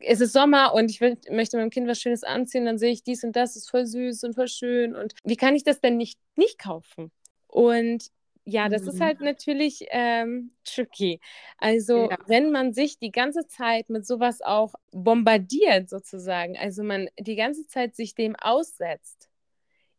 es 0.00 0.20
ist 0.20 0.32
Sommer 0.32 0.74
und 0.74 0.90
ich 0.90 1.00
will, 1.00 1.16
möchte 1.30 1.56
meinem 1.56 1.70
Kind 1.70 1.86
was 1.86 2.00
Schönes 2.00 2.24
anziehen, 2.24 2.64
dann 2.64 2.78
sehe 2.78 2.90
ich 2.90 3.04
dies 3.04 3.22
und 3.22 3.36
das, 3.36 3.54
ist 3.54 3.70
voll 3.70 3.86
süß 3.86 4.24
und 4.24 4.34
voll 4.34 4.48
schön. 4.48 4.96
Und 4.96 5.14
wie 5.22 5.36
kann 5.36 5.54
ich 5.54 5.62
das 5.62 5.80
denn 5.80 5.96
nicht, 5.96 6.18
nicht 6.34 6.58
kaufen? 6.58 7.12
Und 7.46 8.10
ja, 8.44 8.68
das 8.68 8.82
mhm. 8.82 8.88
ist 8.88 9.00
halt 9.00 9.20
natürlich 9.20 9.86
ähm, 9.90 10.52
tricky. 10.64 11.20
Also, 11.58 12.10
ja. 12.10 12.18
wenn 12.26 12.50
man 12.50 12.74
sich 12.74 12.98
die 12.98 13.10
ganze 13.10 13.46
Zeit 13.46 13.88
mit 13.88 14.06
sowas 14.06 14.42
auch 14.42 14.74
bombardiert, 14.92 15.88
sozusagen, 15.88 16.56
also 16.58 16.82
man 16.82 17.08
die 17.18 17.36
ganze 17.36 17.66
Zeit 17.66 17.96
sich 17.96 18.14
dem 18.14 18.36
aussetzt, 18.36 19.30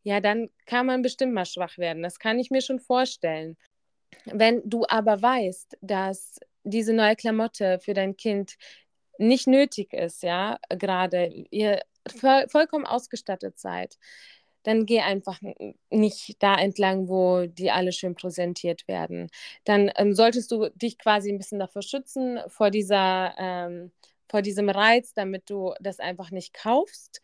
ja, 0.03 0.19
dann 0.21 0.49
kann 0.67 0.85
man 0.85 1.01
bestimmt 1.01 1.33
mal 1.33 1.45
schwach 1.45 1.79
werden. 1.79 2.03
Das 2.03 2.19
kann 2.19 2.37
ich 2.37 2.51
mir 2.51 2.61
schon 2.61 2.79
vorstellen. 2.79 3.57
Wenn 4.25 4.61
du 4.63 4.85
aber 4.87 5.21
weißt, 5.21 5.77
dass 5.81 6.39
diese 6.63 6.93
neue 6.93 7.15
Klamotte 7.15 7.79
für 7.79 7.95
dein 7.95 8.15
Kind 8.15 8.55
nicht 9.17 9.47
nötig 9.47 9.93
ist, 9.93 10.21
ja, 10.21 10.59
gerade 10.69 11.45
ihr 11.49 11.81
vollkommen 12.49 12.85
ausgestattet 12.85 13.57
seid, 13.57 13.97
dann 14.65 14.85
geh 14.85 15.01
einfach 15.01 15.39
nicht 15.89 16.41
da 16.41 16.55
entlang, 16.55 17.07
wo 17.07 17.45
die 17.45 17.71
alle 17.71 17.91
schön 17.91 18.15
präsentiert 18.15 18.87
werden. 18.87 19.29
Dann 19.63 19.91
ähm, 19.95 20.13
solltest 20.13 20.51
du 20.51 20.69
dich 20.75 20.97
quasi 20.97 21.31
ein 21.31 21.37
bisschen 21.37 21.59
davor 21.59 21.83
schützen, 21.83 22.39
vor 22.47 22.71
dieser, 22.71 23.35
ähm, 23.37 23.91
vor 24.27 24.41
diesem 24.41 24.69
Reiz, 24.69 25.13
damit 25.13 25.49
du 25.49 25.73
das 25.79 25.99
einfach 25.99 26.31
nicht 26.31 26.53
kaufst. 26.53 27.21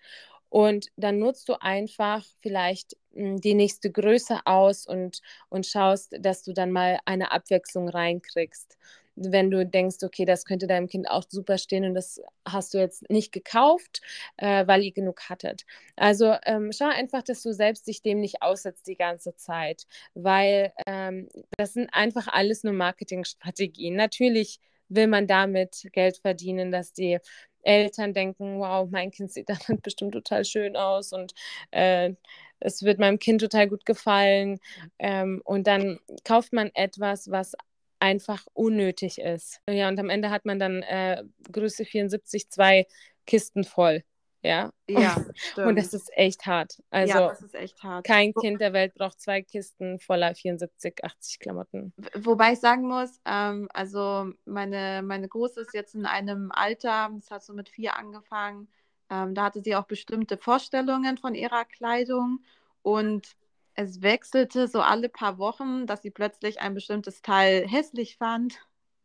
Und 0.50 0.88
dann 0.98 1.18
nutzt 1.18 1.50
du 1.50 1.62
einfach 1.62 2.26
vielleicht 2.42 2.96
hm, 3.14 3.42
die 3.42 3.56
nächste 3.56 3.92
Größe 3.92 4.40
aus 4.46 4.86
und, 4.86 5.22
und 5.50 5.66
schaust, 5.66 6.16
dass 6.20 6.44
du 6.44 6.54
dann 6.54 6.72
mal 6.72 7.00
eine 7.06 7.32
Abwechslung 7.32 7.90
reinkriegst 7.90 8.78
wenn 9.16 9.52
du 9.52 9.66
denkst, 9.66 9.98
okay, 10.04 10.26
das 10.26 10.46
könnte 10.46 10.68
deinem 10.68 10.88
Kind 10.88 11.10
auch 11.10 11.24
super 11.28 11.58
stehen 11.58 11.86
und 11.86 11.94
das 11.96 12.22
hast 12.48 12.74
du 12.74 12.80
jetzt 12.80 13.10
nicht 13.10 13.32
gekauft, 13.32 14.02
äh, 14.38 14.66
weil 14.68 14.84
ihr 14.84 14.92
genug 14.94 15.30
hattet. 15.30 15.66
Also 15.96 16.36
ähm, 16.46 16.72
schau 16.72 16.90
einfach, 16.90 17.24
dass 17.24 17.44
du 17.44 17.54
selbst 17.54 17.88
dich 17.88 18.02
dem 18.02 18.20
nicht 18.20 18.42
aussetzt 18.42 18.88
die 18.88 18.96
ganze 18.96 19.36
Zeit, 19.36 19.86
weil 20.14 20.74
ähm, 20.88 21.28
das 21.58 21.74
sind 21.74 21.90
einfach 21.94 22.28
alles 22.28 22.64
nur 22.64 22.74
Marketingstrategien. 22.74 23.96
Natürlich 23.96 24.60
will 24.90 25.08
man 25.08 25.28
damit 25.28 25.88
Geld 25.94 26.18
verdienen, 26.18 26.72
dass 26.72 26.94
die 26.94 27.20
Eltern 27.64 28.14
denken, 28.14 28.60
wow, 28.60 28.88
mein 28.90 29.12
Kind 29.12 29.32
sieht 29.32 29.50
damit 29.68 29.82
bestimmt 29.84 30.14
total 30.14 30.46
schön 30.46 30.76
aus 30.76 31.14
und 31.14 31.34
äh, 31.72 32.14
es 32.60 32.84
wird 32.84 33.00
meinem 33.00 33.20
Kind 33.20 33.42
total 33.42 33.68
gut 33.68 33.86
gefallen. 33.86 34.60
Ähm, 35.00 35.42
und 35.46 35.68
dann 35.68 36.00
kauft 36.24 36.54
man 36.54 36.70
etwas, 36.76 37.30
was 37.32 37.56
einfach 38.02 38.46
unnötig 38.54 39.20
ist. 39.20 39.62
Ja, 39.70 39.88
und 39.88 40.00
am 40.00 40.10
Ende 40.10 40.30
hat 40.30 40.46
man 40.46 40.60
dann 40.60 40.82
äh, 40.82 41.24
Größe 41.52 41.86
74 41.86 42.50
zwei 42.50 42.88
Kisten 43.26 43.64
voll. 43.64 44.04
Ja, 44.44 44.72
ja 44.90 45.24
stimmt. 45.36 45.68
und 45.68 45.76
das 45.76 45.94
ist 45.94 46.10
echt 46.16 46.48
hart. 46.48 46.82
Also, 46.90 47.14
ja, 47.14 47.28
das 47.28 47.42
ist 47.44 47.54
echt 47.54 47.84
hart. 47.84 48.06
Kein 48.06 48.34
Kind 48.34 48.60
der 48.60 48.74
Welt 48.74 48.96
braucht 48.96 49.22
zwei 49.22 49.44
Kisten 49.44 50.00
voller 50.00 50.34
74, 50.34 51.04
80 51.04 51.40
Klamotten. 51.40 51.94
Wobei 52.16 52.54
ich 52.54 52.60
sagen 52.60 52.88
muss, 52.88 53.20
ähm, 53.26 53.70
also 53.72 54.32
meine, 54.46 55.04
meine 55.04 55.28
Große 55.28 55.62
ist 55.62 55.76
jetzt 55.76 55.94
in 55.94 56.08
einem 56.08 56.52
Alter, 56.52 57.12
das 57.14 57.30
hat 57.30 57.44
so 57.44 57.54
mit 57.54 57.70
vier 57.70 57.96
angefangen, 57.98 58.68
ähm, 59.12 59.36
da 59.36 59.44
hatte 59.44 59.62
sie 59.62 59.76
auch 59.76 59.86
bestimmte 59.86 60.38
Vorstellungen 60.38 61.20
von 61.20 61.36
ihrer 61.36 61.66
Kleidung 61.66 62.40
und 62.82 63.36
es 63.76 64.02
wechselte 64.02 64.68
so 64.68 64.82
alle 64.82 65.10
paar 65.10 65.38
Wochen, 65.38 65.88
dass 65.88 66.02
sie 66.02 66.12
plötzlich 66.12 66.62
ein 66.62 66.74
bestimmtes 66.74 67.22
Teil 67.22 67.68
hässlich 67.68 68.18
fand, 68.18 68.60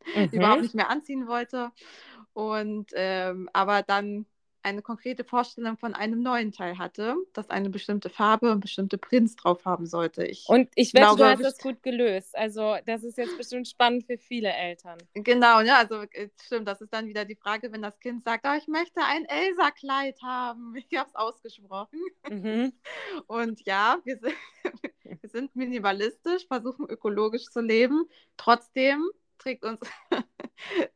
mhm. 0.14 0.29
überhaupt 0.33 0.62
nicht 0.62 0.74
mehr 0.74 0.90
anziehen 0.90 1.26
wollte. 1.26 1.70
Und 2.33 2.90
ähm, 2.94 3.48
aber 3.52 3.83
dann 3.83 4.26
eine 4.66 4.83
konkrete 4.83 5.22
Vorstellung 5.22 5.79
von 5.79 5.94
einem 5.94 6.22
neuen 6.22 6.50
Teil 6.50 6.76
hatte, 6.76 7.14
das 7.33 7.50
eine 7.50 7.70
bestimmte 7.70 8.11
Farbe 8.11 8.50
und 8.50 8.59
bestimmte 8.59 8.98
Prints 8.98 9.37
drauf 9.37 9.64
haben 9.64 9.87
sollte. 9.87 10.24
Ich 10.26 10.44
und 10.48 10.68
ich 10.74 10.92
wette, 10.92 11.05
glaube, 11.05 11.18
du 11.18 11.24
hast 11.29 11.42
das 11.42 11.59
gut 11.59 11.85
gelöst. 11.85 12.37
Also 12.37 12.76
das 12.85 13.05
ist 13.05 13.16
jetzt 13.16 13.38
bestimmt 13.38 13.68
spannend 13.68 14.07
für 14.07 14.18
viele 14.18 14.52
Eltern. 14.52 14.98
Genau, 15.14 15.61
ja, 15.61 15.79
also 15.79 16.02
äh, 16.11 16.31
stimmt, 16.42 16.66
das 16.66 16.81
ist 16.81 16.92
dann 16.92 17.07
wieder 17.07 17.24
die 17.24 17.37
Frage, 17.37 17.70
wenn 17.70 17.81
das 17.81 18.00
Kind 18.00 18.25
sagt, 18.25 18.44
oh, 18.44 18.56
ich 18.58 18.67
möchte 18.67 19.00
ein 19.02 19.25
Elsa-Kleid 19.25 20.21
haben. 20.23 20.75
Ich 20.88 20.98
habe 20.98 21.08
es 21.08 21.14
ausgesprochen. 21.14 21.98
Mhm. 22.29 22.73
Und 23.27 23.64
ja, 23.67 23.98
wir 24.04 24.19
sind, 24.19 24.35
wir 25.21 25.29
sind 25.29 25.54
minimalistisch, 25.54 26.46
versuchen 26.46 26.88
ökologisch 26.88 27.46
zu 27.46 27.60
leben. 27.60 28.08
Trotzdem 28.37 29.04
trägt, 29.38 29.64
uns, 29.64 29.81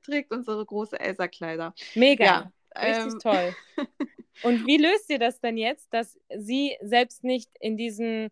trägt 0.03 0.33
unsere 0.33 0.65
große 0.65 0.99
Elsa-Kleider. 0.99 1.75
Mega. 1.95 2.25
Ja. 2.25 2.53
Richtig 2.77 3.13
ähm, 3.15 3.19
toll. 3.19 3.57
Und 4.43 4.67
wie 4.67 4.79
löst 4.79 5.11
ihr 5.11 5.19
das 5.19 5.41
denn 5.41 5.57
jetzt, 5.57 5.93
dass 5.93 6.19
sie 6.35 6.77
selbst 6.81 7.25
nicht 7.25 7.51
in 7.61 7.77
diesen 7.77 8.31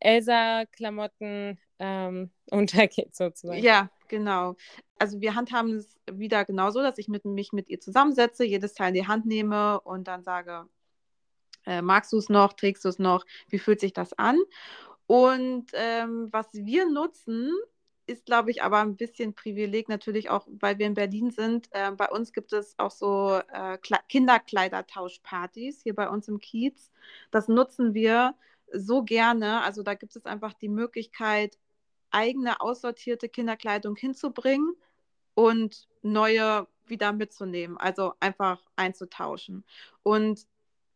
Elsa-Klamotten 0.00 1.58
ähm, 1.78 2.30
untergeht, 2.50 3.14
sozusagen? 3.14 3.62
Ja, 3.62 3.90
genau. 4.08 4.56
Also 4.98 5.20
wir 5.20 5.34
handhaben 5.34 5.76
es 5.76 5.96
wieder 6.10 6.44
genauso, 6.44 6.82
dass 6.82 6.98
ich 6.98 7.08
mit, 7.08 7.24
mich 7.24 7.52
mit 7.52 7.68
ihr 7.68 7.80
zusammensetze, 7.80 8.44
jedes 8.44 8.74
Teil 8.74 8.88
in 8.88 8.94
die 8.94 9.06
Hand 9.06 9.26
nehme 9.26 9.80
und 9.80 10.08
dann 10.08 10.22
sage, 10.22 10.66
äh, 11.66 11.82
magst 11.82 12.12
du 12.12 12.18
es 12.18 12.28
noch, 12.28 12.54
trägst 12.54 12.84
du 12.84 12.88
es 12.88 12.98
noch, 12.98 13.26
wie 13.48 13.58
fühlt 13.58 13.80
sich 13.80 13.92
das 13.92 14.12
an? 14.14 14.38
Und 15.06 15.66
ähm, 15.74 16.28
was 16.30 16.48
wir 16.52 16.88
nutzen, 16.88 17.52
ist, 18.10 18.26
glaube 18.26 18.50
ich, 18.50 18.62
aber 18.62 18.80
ein 18.80 18.96
bisschen 18.96 19.34
Privileg 19.34 19.88
natürlich 19.88 20.30
auch, 20.30 20.46
weil 20.60 20.78
wir 20.78 20.86
in 20.86 20.94
Berlin 20.94 21.30
sind. 21.30 21.68
Äh, 21.70 21.92
bei 21.92 22.08
uns 22.10 22.32
gibt 22.32 22.52
es 22.52 22.78
auch 22.78 22.90
so 22.90 23.40
äh, 23.52 23.78
Kinderkleidertauschpartys 24.08 25.82
hier 25.82 25.94
bei 25.94 26.08
uns 26.08 26.28
im 26.28 26.40
Kiez. 26.40 26.90
Das 27.30 27.48
nutzen 27.48 27.94
wir 27.94 28.34
so 28.72 29.02
gerne. 29.02 29.62
Also 29.62 29.82
da 29.82 29.94
gibt 29.94 30.16
es 30.16 30.26
einfach 30.26 30.52
die 30.54 30.68
Möglichkeit, 30.68 31.58
eigene 32.10 32.60
aussortierte 32.60 33.28
Kinderkleidung 33.28 33.96
hinzubringen 33.96 34.74
und 35.34 35.88
neue 36.02 36.66
wieder 36.86 37.12
mitzunehmen, 37.12 37.76
also 37.78 38.14
einfach 38.18 38.60
einzutauschen. 38.76 39.64
Und 40.02 40.46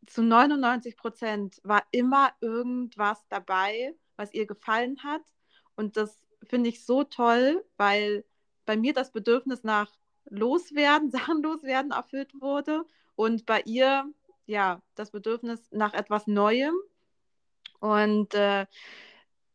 zu 0.06 0.22
99 0.22 0.96
Prozent 0.96 1.60
war 1.62 1.84
immer 1.92 2.32
irgendwas 2.40 3.24
dabei, 3.28 3.94
was 4.16 4.34
ihr 4.34 4.46
gefallen 4.46 5.02
hat. 5.02 5.22
Und 5.76 5.96
das 5.96 6.18
finde 6.44 6.70
ich 6.70 6.84
so 6.84 7.04
toll, 7.04 7.64
weil 7.76 8.24
bei 8.66 8.76
mir 8.76 8.92
das 8.92 9.12
Bedürfnis 9.12 9.64
nach 9.64 9.90
Loswerden, 10.26 11.10
Sachen 11.10 11.42
loswerden 11.42 11.92
erfüllt 11.92 12.40
wurde 12.40 12.84
und 13.16 13.46
bei 13.46 13.62
ihr 13.64 14.04
ja 14.46 14.82
das 14.94 15.10
Bedürfnis 15.10 15.68
nach 15.70 15.94
etwas 15.94 16.26
Neuem. 16.26 16.74
Und 17.80 18.34
äh, 18.34 18.66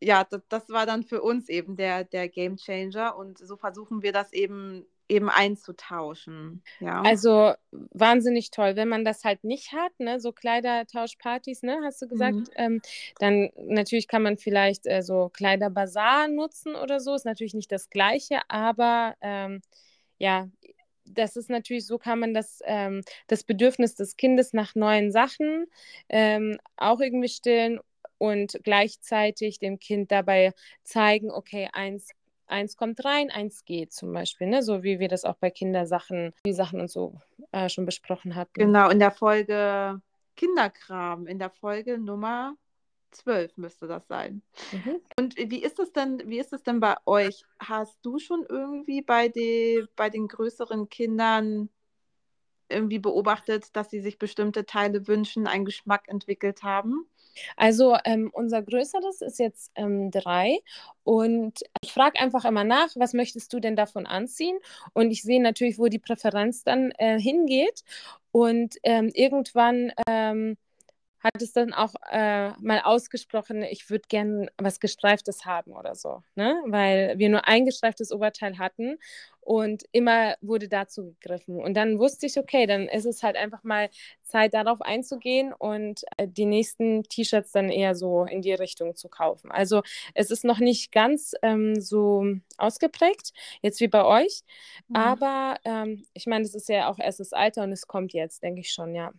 ja, 0.01 0.25
das, 0.49 0.69
war 0.69 0.85
dann 0.85 1.03
für 1.03 1.21
uns 1.21 1.49
eben 1.49 1.75
der, 1.75 2.03
der 2.03 2.29
Game 2.29 2.57
Changer 2.57 3.17
und 3.17 3.37
so 3.37 3.57
versuchen 3.57 4.01
wir 4.01 4.13
das 4.13 4.31
eben 4.33 4.85
eben 5.09 5.29
einzutauschen. 5.29 6.63
Ja. 6.79 7.01
Also 7.01 7.53
wahnsinnig 7.71 8.51
toll. 8.51 8.75
Wenn 8.75 8.87
man 8.87 9.03
das 9.03 9.23
halt 9.23 9.43
nicht 9.43 9.73
hat, 9.73 9.91
ne, 9.99 10.19
so 10.19 10.31
Kleidertauschpartys, 10.31 11.63
ne, 11.63 11.79
hast 11.83 12.01
du 12.01 12.07
gesagt, 12.07 12.35
mhm. 12.35 12.45
ähm, 12.55 12.81
dann 13.19 13.49
natürlich 13.57 14.07
kann 14.07 14.21
man 14.21 14.37
vielleicht 14.37 14.85
äh, 14.85 15.01
so 15.01 15.29
Kleiderbazar 15.29 16.27
nutzen 16.27 16.75
oder 16.75 16.99
so. 16.99 17.15
Ist 17.15 17.25
natürlich 17.25 17.55
nicht 17.55 17.71
das 17.71 17.89
Gleiche, 17.89 18.39
aber 18.47 19.15
ähm, 19.21 19.61
ja, 20.19 20.47
das 21.05 21.35
ist 21.35 21.49
natürlich 21.49 21.87
so, 21.87 21.97
kann 21.97 22.19
man 22.19 22.33
das, 22.33 22.59
ähm, 22.65 23.01
das 23.27 23.43
Bedürfnis 23.43 23.95
des 23.95 24.15
Kindes 24.15 24.53
nach 24.53 24.75
neuen 24.75 25.11
Sachen 25.11 25.65
ähm, 26.07 26.59
auch 26.77 26.99
irgendwie 26.99 27.29
stillen 27.29 27.79
und 28.19 28.59
gleichzeitig 28.63 29.59
dem 29.59 29.79
Kind 29.79 30.11
dabei 30.11 30.53
zeigen, 30.83 31.31
okay, 31.31 31.69
eins 31.73 32.09
eins 32.49 32.77
kommt 32.77 33.03
rein, 33.05 33.29
eins 33.31 33.65
geht 33.65 33.93
zum 33.93 34.11
Beispiel, 34.13 34.47
ne? 34.47 34.63
so 34.63 34.83
wie 34.83 34.99
wir 34.99 35.07
das 35.07 35.25
auch 35.25 35.35
bei 35.35 35.49
Kindersachen, 35.49 36.33
die 36.45 36.53
Sachen 36.53 36.81
und 36.81 36.89
so 36.89 37.19
äh, 37.51 37.69
schon 37.69 37.85
besprochen 37.85 38.35
hatten. 38.35 38.53
Genau, 38.53 38.89
in 38.89 38.99
der 38.99 39.11
Folge 39.11 40.01
Kinderkram, 40.35 41.27
in 41.27 41.39
der 41.39 41.49
Folge 41.49 41.97
Nummer 41.97 42.55
12 43.11 43.57
müsste 43.57 43.87
das 43.87 44.07
sein. 44.07 44.41
Mhm. 44.71 45.01
Und 45.17 45.35
wie 45.37 45.61
ist 45.61 45.79
es 45.79 45.91
denn, 45.91 46.21
wie 46.25 46.39
ist 46.39 46.53
es 46.53 46.63
denn 46.63 46.79
bei 46.79 46.95
euch? 47.05 47.43
Hast 47.59 47.97
du 48.03 48.19
schon 48.19 48.45
irgendwie 48.47 49.01
bei, 49.01 49.27
die, 49.27 49.85
bei 49.95 50.09
den 50.09 50.27
größeren 50.27 50.89
Kindern 50.89 51.69
irgendwie 52.69 52.99
beobachtet, 52.99 53.75
dass 53.75 53.89
sie 53.89 53.99
sich 53.99 54.19
bestimmte 54.19 54.65
Teile 54.65 55.07
wünschen, 55.07 55.47
einen 55.47 55.65
Geschmack 55.65 56.07
entwickelt 56.07 56.63
haben? 56.63 57.09
Also 57.57 57.97
ähm, 58.05 58.29
unser 58.33 58.61
größeres 58.61 59.21
ist 59.21 59.39
jetzt 59.39 59.71
ähm, 59.75 60.11
drei 60.11 60.59
und 61.03 61.59
ich 61.81 61.91
frage 61.93 62.19
einfach 62.19 62.45
immer 62.45 62.63
nach, 62.63 62.89
was 62.95 63.13
möchtest 63.13 63.53
du 63.53 63.59
denn 63.59 63.75
davon 63.75 64.05
anziehen? 64.05 64.57
Und 64.93 65.11
ich 65.11 65.23
sehe 65.23 65.41
natürlich, 65.41 65.79
wo 65.79 65.87
die 65.87 65.99
Präferenz 65.99 66.63
dann 66.63 66.91
äh, 66.97 67.19
hingeht. 67.19 67.83
Und 68.31 68.75
ähm, 68.83 69.09
irgendwann 69.13 69.91
ähm, 70.07 70.57
hat 71.19 71.41
es 71.41 71.51
dann 71.51 71.73
auch 71.73 71.93
äh, 72.11 72.49
mal 72.59 72.81
ausgesprochen, 72.83 73.61
ich 73.63 73.89
würde 73.89 74.05
gern 74.07 74.49
was 74.57 74.79
Gestreiftes 74.79 75.45
haben 75.45 75.73
oder 75.73 75.95
so, 75.95 76.23
ne? 76.35 76.55
weil 76.65 77.17
wir 77.17 77.29
nur 77.29 77.47
ein 77.47 77.65
gestreiftes 77.65 78.11
Oberteil 78.11 78.57
hatten 78.57 78.97
und 79.49 79.83
immer 79.93 80.35
wurde 80.41 80.69
dazu 80.69 81.05
gegriffen. 81.05 81.59
Und 81.59 81.73
dann 81.73 81.97
wusste 81.97 82.27
ich, 82.27 82.37
okay, 82.37 82.67
dann 82.67 82.87
ist 82.87 83.05
es 83.05 83.23
halt 83.23 83.35
einfach 83.35 83.63
mal 83.63 83.89
Zeit, 84.21 84.53
darauf 84.53 84.79
einzugehen 84.79 85.53
und 85.53 86.03
äh, 86.17 86.27
die 86.27 86.45
nächsten 86.45 87.01
T-Shirts 87.01 87.51
dann 87.51 87.69
eher 87.69 87.95
so 87.95 88.25
in 88.25 88.43
die 88.43 88.53
Richtung 88.53 88.95
zu 88.95 89.09
kaufen. 89.09 89.49
Also 89.49 89.81
es 90.13 90.29
ist 90.29 90.45
noch 90.45 90.59
nicht 90.59 90.91
ganz 90.91 91.33
ähm, 91.41 91.81
so 91.81 92.27
ausgeprägt, 92.59 93.33
jetzt 93.63 93.81
wie 93.81 93.87
bei 93.87 94.05
euch, 94.05 94.41
mhm. 94.87 94.95
aber 94.95 95.57
ähm, 95.65 96.05
ich 96.13 96.27
meine, 96.27 96.45
es 96.45 96.53
ist 96.53 96.69
ja 96.69 96.87
auch 96.87 96.99
erst 96.99 97.19
das 97.19 97.33
Alter 97.33 97.63
und 97.63 97.71
es 97.71 97.87
kommt 97.87 98.13
jetzt, 98.13 98.43
denke 98.43 98.61
ich 98.61 98.71
schon, 98.71 98.93
ja. 98.93 99.11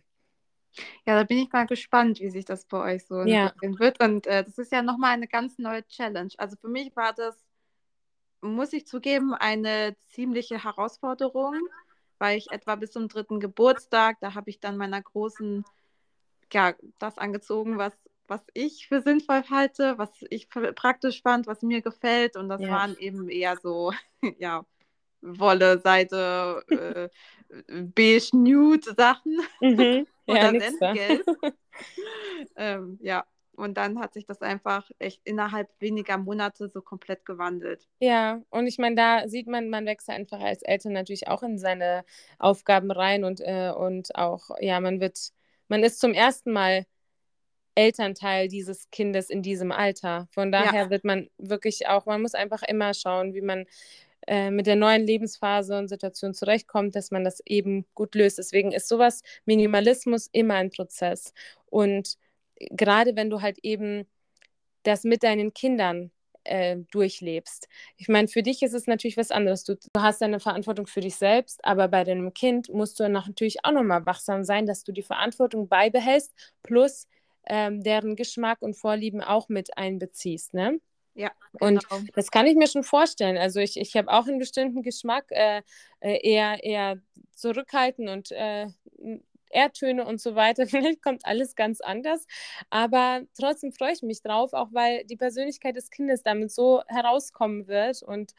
Ja, 1.05 1.17
da 1.17 1.23
bin 1.25 1.39
ich 1.39 1.51
mal 1.51 1.67
gespannt, 1.67 2.21
wie 2.21 2.29
sich 2.29 2.45
das 2.45 2.63
bei 2.63 2.93
euch 2.93 3.05
so 3.05 3.23
ja. 3.23 3.47
entwickeln 3.47 3.79
wird. 3.79 4.01
Und 4.01 4.27
äh, 4.27 4.45
das 4.45 4.57
ist 4.57 4.71
ja 4.71 4.81
nochmal 4.81 5.11
eine 5.11 5.27
ganz 5.27 5.57
neue 5.57 5.85
Challenge. 5.89 6.31
Also 6.37 6.55
für 6.55 6.69
mich 6.69 6.95
war 6.95 7.11
das, 7.11 7.35
muss 8.41 8.73
ich 8.73 8.87
zugeben, 8.87 9.33
eine 9.33 9.95
ziemliche 10.09 10.63
Herausforderung, 10.63 11.55
weil 12.17 12.37
ich 12.37 12.51
etwa 12.51 12.75
bis 12.75 12.91
zum 12.91 13.07
dritten 13.07 13.39
Geburtstag, 13.39 14.17
da 14.19 14.35
habe 14.35 14.49
ich 14.49 14.59
dann 14.59 14.77
meiner 14.77 15.01
großen, 15.01 15.63
ja, 16.51 16.73
das 16.99 17.17
angezogen, 17.17 17.77
was, 17.77 17.93
was 18.27 18.41
ich 18.53 18.87
für 18.87 19.01
sinnvoll 19.01 19.43
halte, 19.49 19.97
was 19.97 20.09
ich 20.29 20.49
praktisch 20.49 21.21
fand, 21.21 21.47
was 21.47 21.61
mir 21.61 21.81
gefällt. 21.81 22.35
Und 22.35 22.49
das 22.49 22.61
ja. 22.61 22.69
waren 22.69 22.97
eben 22.97 23.29
eher 23.29 23.57
so, 23.57 23.91
ja, 24.39 24.65
Wolle, 25.21 25.79
Seite, 25.79 26.63
äh, 26.69 27.09
beige, 27.67 28.29
nude 28.33 28.93
Sachen. 28.93 29.41
Mhm. 29.59 30.07
Ja, 30.27 30.49
Entgelt. 30.49 31.25
ähm, 32.55 32.97
ja, 33.01 33.25
und 33.55 33.75
dann 33.75 33.99
hat 33.99 34.13
sich 34.13 34.25
das 34.25 34.41
einfach 34.41 34.89
echt 34.99 35.21
innerhalb 35.23 35.69
weniger 35.79 36.17
Monate 36.17 36.69
so 36.69 36.81
komplett 36.81 37.25
gewandelt. 37.25 37.87
Ja, 37.99 38.41
und 38.49 38.67
ich 38.67 38.77
meine, 38.77 38.95
da 38.95 39.27
sieht 39.27 39.47
man, 39.47 39.69
man 39.69 39.85
wächst 39.85 40.09
einfach 40.09 40.39
als 40.39 40.61
Eltern 40.63 40.93
natürlich 40.93 41.27
auch 41.27 41.43
in 41.43 41.57
seine 41.57 42.03
Aufgaben 42.39 42.91
rein 42.91 43.23
und, 43.23 43.41
äh, 43.41 43.71
und 43.71 44.15
auch, 44.15 44.49
ja, 44.59 44.79
man 44.79 44.99
wird, 44.99 45.17
man 45.67 45.83
ist 45.83 45.99
zum 45.99 46.13
ersten 46.13 46.51
Mal 46.51 46.85
Elternteil 47.75 48.47
dieses 48.47 48.89
Kindes 48.91 49.29
in 49.29 49.41
diesem 49.41 49.71
Alter. 49.71 50.27
Von 50.31 50.51
daher 50.51 50.83
ja. 50.83 50.89
wird 50.89 51.03
man 51.03 51.29
wirklich 51.37 51.87
auch, 51.87 52.05
man 52.05 52.21
muss 52.21 52.33
einfach 52.33 52.63
immer 52.63 52.93
schauen, 52.93 53.33
wie 53.33 53.41
man 53.41 53.65
äh, 54.27 54.51
mit 54.51 54.67
der 54.67 54.75
neuen 54.75 55.03
Lebensphase 55.05 55.77
und 55.77 55.87
Situation 55.87 56.33
zurechtkommt, 56.33 56.95
dass 56.95 57.11
man 57.11 57.23
das 57.23 57.41
eben 57.45 57.85
gut 57.95 58.13
löst. 58.15 58.37
Deswegen 58.37 58.71
ist 58.71 58.87
sowas 58.87 59.23
Minimalismus 59.45 60.27
immer 60.31 60.55
ein 60.55 60.69
Prozess. 60.69 61.33
Und 61.65 62.17
gerade 62.69 63.15
wenn 63.15 63.29
du 63.29 63.41
halt 63.41 63.59
eben 63.63 64.05
das 64.83 65.03
mit 65.03 65.23
deinen 65.23 65.53
Kindern 65.53 66.11
äh, 66.43 66.77
durchlebst. 66.91 67.67
Ich 67.97 68.07
meine, 68.07 68.27
für 68.27 68.43
dich 68.43 68.63
ist 68.63 68.73
es 68.73 68.87
natürlich 68.87 69.17
was 69.17 69.31
anderes. 69.31 69.63
Du, 69.63 69.75
du, 69.75 70.01
hast 70.01 70.21
deine 70.21 70.39
Verantwortung 70.39 70.87
für 70.87 71.01
dich 71.01 71.15
selbst, 71.15 71.63
aber 71.63 71.87
bei 71.87 72.03
deinem 72.03 72.33
Kind 72.33 72.69
musst 72.69 72.99
du 72.99 73.07
natürlich 73.07 73.63
auch 73.63 73.71
nochmal 73.71 74.05
wachsam 74.05 74.43
sein, 74.43 74.65
dass 74.65 74.83
du 74.83 74.91
die 74.91 75.03
Verantwortung 75.03 75.67
beibehältst, 75.67 76.33
plus 76.63 77.07
ähm, 77.47 77.83
deren 77.83 78.15
Geschmack 78.15 78.61
und 78.61 78.75
Vorlieben 78.75 79.21
auch 79.21 79.49
mit 79.49 79.77
einbeziehst. 79.77 80.53
Ne? 80.53 80.79
Ja, 81.13 81.31
genau. 81.53 81.67
und 81.67 81.85
das 82.15 82.31
kann 82.31 82.47
ich 82.47 82.55
mir 82.55 82.67
schon 82.67 82.83
vorstellen. 82.83 83.37
Also 83.37 83.59
ich, 83.59 83.77
ich 83.77 83.95
habe 83.95 84.11
auch 84.11 84.27
einen 84.27 84.39
bestimmten 84.39 84.81
Geschmack, 84.81 85.25
äh, 85.29 85.61
äh 85.99 86.19
eher, 86.27 86.63
eher 86.63 86.97
zurückhaltend 87.33 88.09
und 88.09 88.31
äh, 88.31 88.67
Erdtöne 89.53 90.05
und 90.05 90.21
so 90.21 90.35
weiter. 90.35 90.65
Vielleicht 90.67 91.01
kommt 91.03 91.25
alles 91.25 91.55
ganz 91.55 91.81
anders. 91.81 92.25
Aber 92.69 93.21
trotzdem 93.39 93.71
freue 93.73 93.93
ich 93.93 94.01
mich 94.03 94.21
drauf, 94.21 94.53
auch 94.53 94.69
weil 94.73 95.03
die 95.05 95.17
Persönlichkeit 95.17 95.75
des 95.75 95.89
Kindes 95.89 96.23
damit 96.23 96.51
so 96.51 96.81
herauskommen 96.87 97.67
wird. 97.67 98.01
Und 98.03 98.33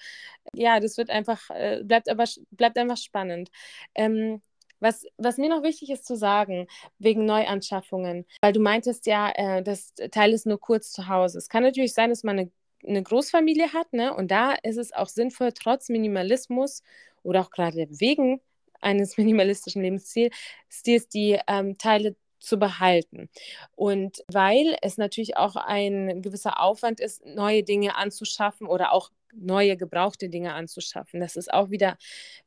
ja, 0.54 0.80
das 0.80 0.96
wird 0.98 1.10
einfach, 1.10 1.50
äh, 1.50 1.82
bleibt 1.84 2.08
aber 2.08 2.24
bleibt 2.50 2.78
einfach 2.78 2.96
spannend. 2.96 3.50
Ähm, 3.94 4.42
Was, 4.80 5.04
was 5.16 5.38
mir 5.38 5.48
noch 5.48 5.62
wichtig 5.62 5.90
ist 5.90 6.06
zu 6.06 6.16
sagen, 6.16 6.66
wegen 6.98 7.24
Neuanschaffungen, 7.24 8.26
weil 8.40 8.52
du 8.52 8.60
meintest 8.60 9.06
ja, 9.06 9.30
äh, 9.34 9.62
das 9.62 9.94
Teil 10.10 10.32
ist 10.32 10.46
nur 10.46 10.58
kurz 10.60 10.90
zu 10.92 11.06
Hause. 11.08 11.38
Es 11.38 11.48
kann 11.48 11.62
natürlich 11.62 11.94
sein, 11.94 12.10
dass 12.10 12.24
man 12.24 12.38
eine, 12.38 12.50
eine 12.86 13.02
Großfamilie 13.02 13.72
hat, 13.72 13.92
ne? 13.92 14.12
Und 14.14 14.30
da 14.32 14.54
ist 14.62 14.78
es 14.78 14.92
auch 14.92 15.08
sinnvoll, 15.08 15.52
trotz 15.52 15.88
Minimalismus 15.88 16.82
oder 17.22 17.42
auch 17.42 17.50
gerade 17.50 17.86
wegen 17.90 18.40
eines 18.82 19.16
minimalistischen 19.18 19.82
Lebensstils, 19.82 21.08
die 21.08 21.38
ähm, 21.46 21.78
Teile 21.78 22.16
zu 22.38 22.58
behalten. 22.58 23.28
Und 23.76 24.24
weil 24.26 24.76
es 24.82 24.98
natürlich 24.98 25.36
auch 25.36 25.56
ein 25.56 26.22
gewisser 26.22 26.60
Aufwand 26.60 27.00
ist, 27.00 27.24
neue 27.24 27.62
Dinge 27.62 27.96
anzuschaffen 27.96 28.66
oder 28.66 28.92
auch 28.92 29.10
neue 29.34 29.76
gebrauchte 29.76 30.28
Dinge 30.28 30.52
anzuschaffen. 30.54 31.20
Das 31.20 31.36
ist 31.36 31.52
auch 31.52 31.70
wieder 31.70 31.96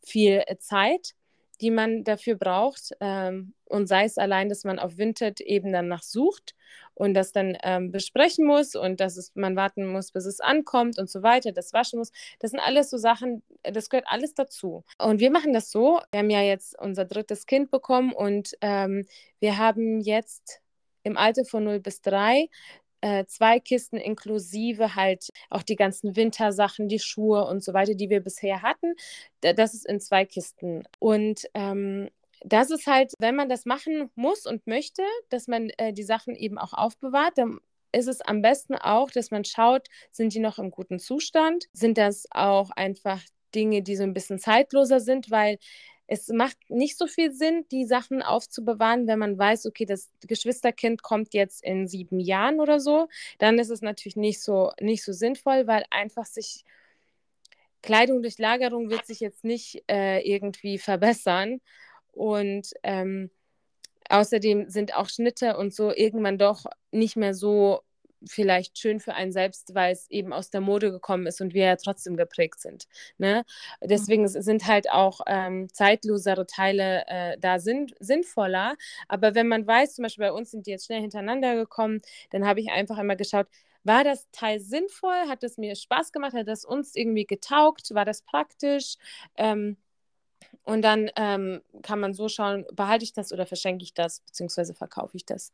viel 0.02 0.44
Zeit 0.60 1.16
die 1.58 1.72
man 1.72 2.04
dafür 2.04 2.36
braucht. 2.36 2.92
Ähm, 3.00 3.54
und 3.66 3.88
sei 3.88 4.06
es 4.06 4.18
allein, 4.18 4.50
dass 4.50 4.64
man 4.64 4.80
auf 4.80 4.98
Vinted 4.98 5.42
eben 5.42 5.72
danach 5.72 6.04
sucht 6.04 6.56
und 6.94 7.14
das 7.14 7.32
dann 7.32 7.58
ähm, 7.64 7.92
besprechen 7.92 8.46
muss 8.46 8.76
und 8.76 9.00
dass 9.00 9.18
es, 9.18 9.36
man 9.36 9.56
warten 9.56 9.86
muss, 9.86 10.12
bis 10.12 10.26
es 10.26 10.40
ankommt 10.40 10.98
und 10.98 11.10
so 11.10 11.24
weiter, 11.24 11.52
das 11.52 11.74
waschen 11.74 12.00
muss. 12.00 12.12
Das 12.40 12.52
sind 12.52 12.60
alles 12.60 12.90
so 12.90 12.98
Sachen, 12.98 13.44
das 13.64 13.90
gehört 13.90 14.08
alles 14.08 14.34
dazu. 14.34 14.84
Und 14.98 15.20
wir 15.20 15.32
machen 15.32 15.54
das 15.54 15.72
so. 15.72 16.00
Wir 16.12 16.20
haben 16.20 16.30
ja 16.30 16.42
jetzt 16.42 16.78
unser 16.80 17.06
drittes 17.06 17.46
Kind 17.46 17.72
bekommen 17.72 18.14
und 18.14 18.56
ähm, 18.62 19.06
wir 19.40 19.58
haben 19.58 20.00
jetzt 20.00 20.62
im 21.04 21.18
Alter 21.18 21.46
von 21.46 21.64
0 21.64 21.80
bis 21.80 22.02
3 22.02 22.50
äh, 23.06 23.28
zwei 23.28 23.60
Kisten 23.60 23.98
inklusive 23.98 24.96
halt 24.96 25.30
auch 25.52 25.62
die 25.62 25.76
ganzen 25.76 26.16
Wintersachen, 26.16 26.88
die 26.88 26.98
Schuhe 26.98 27.46
und 27.46 27.64
so 27.64 27.72
weiter, 27.76 27.94
die 27.94 28.10
wir 28.10 28.20
bisher 28.20 28.64
hatten. 28.64 28.96
Das 29.42 29.76
ist 29.76 29.86
in 29.86 30.00
zwei 30.00 30.26
Kisten. 30.26 30.88
Und 30.98 31.48
ähm, 31.54 32.10
das 32.44 32.72
ist 32.72 32.88
halt, 32.88 33.14
wenn 33.20 33.36
man 33.36 33.48
das 33.48 33.66
machen 33.66 34.10
muss 34.16 34.48
und 34.48 34.66
möchte, 34.66 35.04
dass 35.30 35.48
man 35.48 35.70
äh, 35.78 35.94
die 35.94 36.02
Sachen 36.02 36.36
eben 36.36 36.58
auch 36.58 36.74
aufbewahrt, 36.74 37.38
dann 37.38 37.60
ist 37.92 38.08
es 38.08 38.22
am 38.22 38.42
besten 38.42 38.74
auch, 38.74 39.12
dass 39.12 39.30
man 39.30 39.46
schaut, 39.46 39.88
sind 40.12 40.34
die 40.34 40.40
noch 40.40 40.58
im 40.58 40.72
guten 40.72 40.98
Zustand? 40.98 41.66
Sind 41.74 42.00
das 42.00 42.26
auch 42.32 42.72
einfach 42.72 43.22
Dinge, 43.54 43.84
die 43.84 43.96
so 43.96 44.04
ein 44.04 44.16
bisschen 44.16 44.40
zeitloser 44.40 45.00
sind, 45.00 45.30
weil 45.30 45.60
es 46.08 46.28
macht 46.30 46.58
nicht 46.70 46.98
so 46.98 47.08
viel 47.08 47.32
Sinn, 47.32 47.66
die 47.72 47.86
Sachen 47.86 48.22
aufzubewahren, 48.22 49.08
wenn 49.08 49.20
man 49.20 49.38
weiß, 49.38 49.66
okay, 49.66 49.86
das 49.86 50.12
Geschwisterkind 50.28 51.02
kommt 51.02 51.34
jetzt 51.34 51.64
in 51.64 51.88
sieben 51.88 52.20
Jahren 52.20 52.60
oder 52.60 52.80
so. 52.80 53.08
Dann 53.40 53.58
ist 53.58 53.70
es 53.70 53.82
natürlich 53.82 54.16
nicht 54.16 54.42
so, 54.42 54.72
nicht 54.80 55.04
so 55.04 55.14
sinnvoll, 55.14 55.66
weil 55.68 55.86
einfach 55.90 56.26
sich 56.26 56.64
Kleidung 57.82 58.22
durch 58.22 58.38
Lagerung 58.38 58.90
wird 58.90 59.06
sich 59.06 59.20
jetzt 59.20 59.44
nicht 59.44 59.84
äh, 59.90 60.20
irgendwie 60.20 60.78
verbessern. 60.78 61.60
Und 62.12 62.74
ähm, 62.84 63.32
außerdem 64.10 64.70
sind 64.70 64.96
auch 64.96 65.10
Schnitte 65.10 65.58
und 65.58 65.74
so 65.74 65.92
irgendwann 65.94 66.38
doch 66.38 66.66
nicht 66.92 67.16
mehr 67.16 67.34
so 67.34 67.82
vielleicht 68.26 68.78
schön 68.78 69.00
für 69.00 69.14
einen 69.14 69.32
selbst, 69.32 69.76
weil 69.76 69.94
es 69.94 70.10
eben 70.10 70.34
aus 70.34 70.50
der 70.50 70.62
Mode 70.62 70.92
gekommen 70.92 71.28
ist 71.28 71.42
und 71.42 71.54
wir 71.54 71.66
ja 71.66 71.76
trotzdem 71.76 72.18
geprägt 72.18 72.60
sind. 72.60 72.88
Ne? 73.18 73.46
Deswegen 73.82 74.24
mhm. 74.24 74.28
sind 74.28 74.68
halt 74.68 74.90
auch 74.92 75.22
ähm, 75.28 75.68
zeitlosere 75.72 76.46
Teile 76.48 77.06
äh, 77.08 77.38
da 77.40 77.60
sinn 77.60 77.88
sinnvoller. 78.00 78.76
Aber 79.08 79.36
wenn 79.36 79.48
man 79.48 79.68
weiß, 79.68 79.96
zum 79.96 80.04
Beispiel 80.04 80.26
bei 80.26 80.32
uns 80.32 80.52
sind 80.52 80.68
die 80.68 80.72
jetzt 80.72 80.86
schnell 80.86 81.02
hintereinander 81.02 81.56
gekommen, 81.56 82.02
dann 82.32 82.46
habe 82.46 82.60
ich 82.60 82.70
einfach 82.72 82.98
immer 82.98 83.16
geschaut, 83.16 83.48
war 83.84 84.04
das 84.04 84.28
Teil 84.32 84.60
sinnvoll? 84.60 85.28
Hat 85.30 85.44
es 85.44 85.58
mir 85.58 85.76
Spaß 85.76 86.12
gemacht? 86.12 86.34
Hat 86.34 86.48
das 86.48 86.66
uns 86.66 86.96
irgendwie 86.96 87.26
getaugt? 87.26 87.94
War 87.94 88.04
das 88.04 88.24
praktisch? 88.24 88.96
Ähm, 89.36 89.78
und 90.64 90.82
dann 90.82 91.12
ähm, 91.16 91.62
kann 91.84 92.00
man 92.00 92.14
so 92.14 92.28
schauen, 92.28 92.66
behalte 92.74 93.04
ich 93.04 93.14
das 93.14 93.32
oder 93.32 93.46
verschenke 93.46 93.84
ich 93.84 93.94
das, 93.94 94.22
beziehungsweise 94.22 94.74
verkaufe 94.74 95.16
ich 95.16 95.26
das 95.26 95.52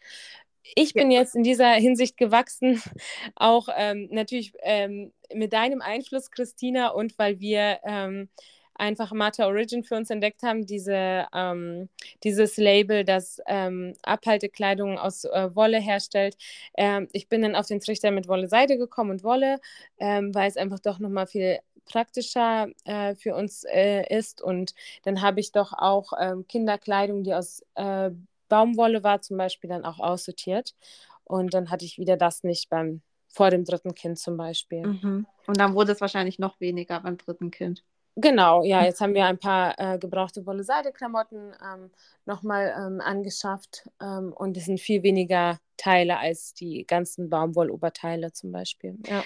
ich 0.75 0.93
bin 0.93 1.11
jetzt 1.11 1.35
in 1.35 1.43
dieser 1.43 1.71
Hinsicht 1.73 2.17
gewachsen, 2.17 2.81
auch 3.35 3.67
ähm, 3.75 4.07
natürlich 4.11 4.53
ähm, 4.61 5.11
mit 5.33 5.53
deinem 5.53 5.81
Einfluss, 5.81 6.31
Christina, 6.31 6.89
und 6.89 7.17
weil 7.17 7.39
wir 7.39 7.79
ähm, 7.83 8.29
einfach 8.75 9.11
Mata 9.11 9.45
Origin 9.45 9.83
für 9.83 9.95
uns 9.95 10.09
entdeckt 10.09 10.43
haben, 10.43 10.65
diese, 10.65 11.27
ähm, 11.33 11.89
dieses 12.23 12.57
Label, 12.57 13.03
das 13.03 13.39
ähm, 13.45 13.95
Abhaltekleidung 14.01 14.97
aus 14.97 15.25
äh, 15.25 15.55
Wolle 15.55 15.79
herstellt. 15.79 16.35
Ähm, 16.75 17.07
ich 17.11 17.29
bin 17.29 17.43
dann 17.43 17.55
auf 17.55 17.67
den 17.67 17.79
Trichter 17.79 18.11
mit 18.11 18.27
Wolle 18.27 18.47
Seide 18.47 18.77
gekommen 18.77 19.11
und 19.11 19.23
Wolle, 19.23 19.59
weil 19.99 20.47
es 20.49 20.57
einfach 20.57 20.79
doch 20.79 20.97
nochmal 20.97 21.27
viel 21.27 21.59
praktischer 21.85 22.69
äh, 22.85 23.15
für 23.15 23.35
uns 23.35 23.65
äh, 23.65 24.03
ist. 24.17 24.41
Und 24.41 24.73
dann 25.03 25.21
habe 25.21 25.39
ich 25.39 25.51
doch 25.51 25.73
auch 25.73 26.11
Kinderkleidung, 26.47 27.23
die 27.23 27.33
aus 27.33 27.63
äh, 27.75 28.11
Baumwolle 28.51 29.01
war 29.03 29.21
zum 29.21 29.37
Beispiel 29.37 29.69
dann 29.69 29.85
auch 29.85 29.99
aussortiert. 29.99 30.75
Und 31.23 31.53
dann 31.53 31.71
hatte 31.71 31.85
ich 31.85 31.97
wieder 31.97 32.17
das 32.17 32.43
nicht 32.43 32.69
beim 32.69 33.01
vor 33.29 33.49
dem 33.49 33.63
dritten 33.63 33.95
Kind 33.95 34.19
zum 34.19 34.35
Beispiel. 34.35 34.85
Mhm. 34.85 35.25
Und 35.47 35.57
dann 35.57 35.73
wurde 35.73 35.93
es 35.93 36.01
wahrscheinlich 36.01 36.37
noch 36.37 36.59
weniger 36.59 36.99
beim 36.99 37.17
dritten 37.17 37.49
Kind. 37.49 37.85
Genau, 38.17 38.61
ja, 38.65 38.83
jetzt 38.83 38.99
haben 38.99 39.13
wir 39.13 39.25
ein 39.25 39.37
paar 39.37 39.79
äh, 39.79 39.97
gebrauchte 39.97 40.45
Wolle-Seide-Klamotten 40.45 41.53
ähm, 41.63 41.91
nochmal 42.25 42.75
ähm, 42.77 42.99
angeschafft 42.99 43.89
ähm, 44.01 44.33
und 44.33 44.57
es 44.57 44.65
sind 44.65 44.81
viel 44.81 45.01
weniger 45.01 45.59
Teile 45.77 46.19
als 46.19 46.53
die 46.53 46.85
ganzen 46.85 47.29
Baumwolloberteile 47.29 48.33
zum 48.33 48.51
Beispiel. 48.51 48.97
Ja 49.07 49.23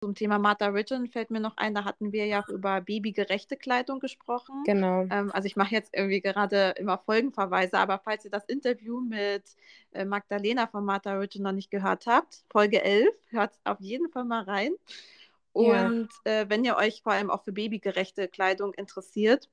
zum 0.00 0.14
Thema 0.14 0.38
Martha 0.38 0.66
Ridgen 0.66 1.08
fällt 1.08 1.30
mir 1.30 1.40
noch 1.40 1.56
ein, 1.56 1.74
da 1.74 1.84
hatten 1.84 2.12
wir 2.12 2.26
ja 2.26 2.42
auch 2.42 2.48
über 2.48 2.80
babygerechte 2.80 3.56
Kleidung 3.56 4.00
gesprochen. 4.00 4.62
Genau. 4.64 5.06
Ähm, 5.10 5.30
also 5.32 5.46
ich 5.46 5.56
mache 5.56 5.74
jetzt 5.74 5.94
irgendwie 5.94 6.20
gerade 6.20 6.74
immer 6.78 6.98
Folgenverweise, 6.98 7.78
aber 7.78 7.98
falls 7.98 8.24
ihr 8.24 8.30
das 8.30 8.44
Interview 8.46 9.00
mit 9.00 9.44
äh, 9.92 10.04
Magdalena 10.04 10.66
von 10.66 10.84
Martha 10.84 11.12
Ridgen 11.12 11.42
noch 11.42 11.52
nicht 11.52 11.70
gehört 11.70 12.06
habt, 12.06 12.44
Folge 12.50 12.82
11, 12.82 13.14
hört 13.30 13.52
auf 13.64 13.80
jeden 13.80 14.10
Fall 14.10 14.24
mal 14.24 14.42
rein. 14.42 14.72
Und 15.52 16.08
ja. 16.24 16.32
äh, 16.32 16.48
wenn 16.48 16.64
ihr 16.64 16.76
euch 16.76 17.02
vor 17.02 17.12
allem 17.12 17.30
auch 17.30 17.44
für 17.44 17.52
babygerechte 17.52 18.28
Kleidung 18.28 18.72
interessiert. 18.74 19.48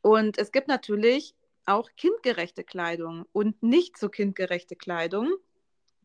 Und 0.00 0.38
es 0.38 0.50
gibt 0.50 0.68
natürlich 0.68 1.34
auch 1.66 1.90
kindgerechte 1.96 2.64
Kleidung 2.64 3.26
und 3.32 3.62
nicht 3.62 3.96
so 3.98 4.08
kindgerechte 4.08 4.76
Kleidung. 4.76 5.32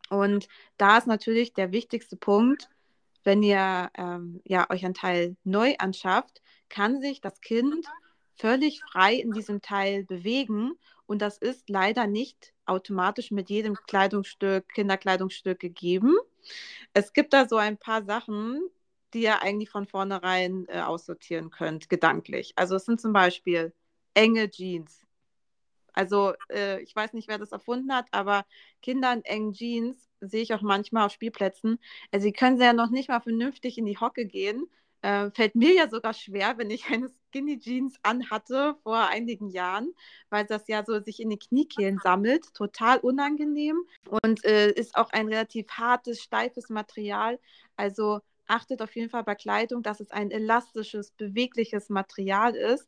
Und 0.10 0.48
da 0.78 0.98
ist 0.98 1.08
natürlich 1.08 1.54
der 1.54 1.72
wichtigste 1.72 2.16
Punkt, 2.16 2.70
wenn 3.28 3.44
ihr 3.44 3.92
ähm, 3.98 4.40
ja, 4.46 4.70
euch 4.70 4.86
ein 4.86 4.94
Teil 4.94 5.36
neu 5.44 5.76
anschafft, 5.80 6.42
kann 6.70 7.02
sich 7.02 7.20
das 7.20 7.42
Kind 7.42 7.86
völlig 8.38 8.82
frei 8.90 9.16
in 9.16 9.34
diesem 9.34 9.62
Teil 9.62 10.06
bewegen. 10.06 10.72
Und 11.08 11.22
das 11.22 11.38
ist 11.38 11.70
leider 11.70 12.08
nicht 12.08 12.54
automatisch 12.66 13.32
mit 13.32 13.50
jedem 13.50 13.76
Kleidungsstück, 13.76 14.70
Kinderkleidungsstück 14.70 15.60
gegeben. 15.60 16.16
Es 16.94 17.12
gibt 17.12 17.34
da 17.34 17.50
so 17.50 17.58
ein 17.58 17.78
paar 17.78 18.06
Sachen, 18.06 18.62
die 19.14 19.24
ihr 19.24 19.42
eigentlich 19.42 19.72
von 19.72 19.88
vornherein 19.88 20.66
äh, 20.70 20.80
aussortieren 20.80 21.50
könnt, 21.50 21.90
gedanklich. 21.90 22.54
Also 22.56 22.78
es 22.78 22.86
sind 22.86 23.02
zum 23.02 23.12
Beispiel 23.12 23.74
enge 24.14 24.50
Jeans. 24.50 25.02
Also 25.98 26.34
äh, 26.52 26.80
ich 26.84 26.96
weiß 26.96 27.14
nicht, 27.14 27.28
wer 27.28 27.40
das 27.40 27.52
erfunden 27.52 27.92
hat, 27.92 28.06
aber 28.12 28.46
Kinder 28.84 29.12
in 29.12 29.26
engen 29.26 29.54
Jeans 29.54 30.08
sehe 30.22 30.44
ich 30.44 30.54
auch 30.54 30.62
manchmal 30.62 31.08
auf 31.08 31.12
Spielplätzen. 31.12 31.80
Also 32.12 32.26
sie 32.26 32.34
können 32.34 32.62
ja 32.62 32.72
noch 32.72 32.92
nicht 32.92 33.10
mal 33.10 33.20
vernünftig 33.20 33.80
in 33.80 33.88
die 33.88 33.98
Hocke 33.98 34.28
gehen. 34.28 34.68
Äh, 35.02 35.32
fällt 35.32 35.56
mir 35.56 35.74
ja 35.74 35.90
sogar 35.90 36.14
schwer, 36.14 36.60
wenn 36.60 36.70
ich 36.70 36.84
eine 36.94 37.10
Skinny 37.30 37.58
Jeans 37.58 37.96
anhatte 38.04 38.76
vor 38.84 39.08
einigen 39.08 39.50
Jahren, 39.50 39.92
weil 40.30 40.46
das 40.46 40.68
ja 40.68 40.86
so 40.86 41.00
sich 41.02 41.20
in 41.20 41.32
den 41.32 41.40
Kniekehlen 41.40 41.98
sammelt. 42.04 42.54
Total 42.54 43.00
unangenehm 43.00 43.78
und 44.22 44.46
äh, 44.46 44.70
ist 44.70 44.96
auch 44.96 45.10
ein 45.10 45.28
relativ 45.28 45.68
hartes, 45.72 46.22
steifes 46.22 46.70
Material. 46.70 47.40
Also 47.76 48.20
achtet 48.46 48.84
auf 48.84 48.96
jeden 48.96 49.10
Fall 49.10 49.24
bei 49.24 49.34
Kleidung, 49.34 49.82
dass 49.82 50.00
es 50.00 50.12
ein 50.12 50.30
elastisches, 50.30 51.10
bewegliches 51.10 51.90
Material 51.90 52.56
ist. 52.56 52.88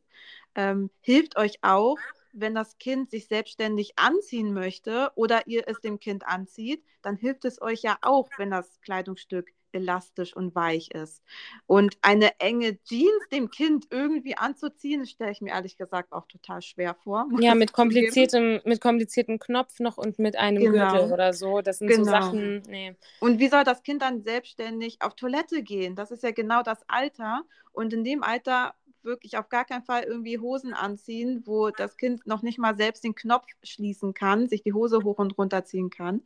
Ähm, 0.54 0.90
hilft 1.00 1.36
euch 1.36 1.58
auch, 1.62 1.98
wenn 2.32 2.54
das 2.54 2.78
Kind 2.78 3.10
sich 3.10 3.26
selbstständig 3.26 3.92
anziehen 3.96 4.52
möchte 4.52 5.10
oder 5.14 5.46
ihr 5.46 5.64
es 5.66 5.80
dem 5.80 5.98
Kind 5.98 6.26
anzieht, 6.26 6.84
dann 7.02 7.16
hilft 7.16 7.44
es 7.44 7.60
euch 7.60 7.82
ja 7.82 7.98
auch, 8.02 8.28
wenn 8.38 8.50
das 8.50 8.80
Kleidungsstück 8.80 9.52
elastisch 9.72 10.34
und 10.34 10.54
weich 10.54 10.90
ist. 10.90 11.22
Und 11.66 11.96
eine 12.02 12.38
enge 12.40 12.82
Jeans 12.82 13.28
dem 13.32 13.50
Kind 13.50 13.86
irgendwie 13.90 14.36
anzuziehen, 14.36 15.06
stelle 15.06 15.32
ich 15.32 15.40
mir 15.40 15.50
ehrlich 15.50 15.76
gesagt 15.76 16.12
auch 16.12 16.26
total 16.26 16.62
schwer 16.62 16.94
vor. 16.94 17.28
Ja, 17.40 17.54
mit 17.54 17.72
kompliziertem, 17.72 18.60
mit 18.64 18.82
kompliziertem 18.82 19.38
Knopf 19.38 19.80
noch 19.80 19.96
und 19.96 20.18
mit 20.18 20.36
einem 20.36 20.62
genau. 20.62 20.92
Gürtel 20.92 21.12
oder 21.12 21.32
so. 21.32 21.62
Das 21.62 21.78
sind 21.78 21.88
genau. 21.88 22.04
so 22.04 22.10
Sachen. 22.10 22.62
Nee. 22.68 22.94
Und 23.20 23.38
wie 23.38 23.48
soll 23.48 23.64
das 23.64 23.82
Kind 23.82 24.02
dann 24.02 24.22
selbstständig 24.22 24.98
auf 25.00 25.14
Toilette 25.14 25.62
gehen? 25.62 25.96
Das 25.96 26.10
ist 26.10 26.22
ja 26.22 26.32
genau 26.32 26.62
das 26.62 26.82
Alter. 26.86 27.44
Und 27.72 27.94
in 27.94 28.04
dem 28.04 28.22
Alter 28.22 28.74
wirklich 29.02 29.38
auf 29.38 29.48
gar 29.48 29.64
keinen 29.64 29.84
Fall 29.84 30.04
irgendwie 30.04 30.38
Hosen 30.38 30.74
anziehen, 30.74 31.42
wo 31.46 31.70
das 31.70 31.96
Kind 31.96 32.26
noch 32.26 32.42
nicht 32.42 32.58
mal 32.58 32.76
selbst 32.76 33.04
den 33.04 33.14
Knopf 33.14 33.46
schließen 33.62 34.14
kann, 34.14 34.48
sich 34.48 34.62
die 34.62 34.72
Hose 34.72 35.04
hoch 35.04 35.18
und 35.18 35.36
runter 35.38 35.64
ziehen 35.64 35.90
kann. 35.90 36.22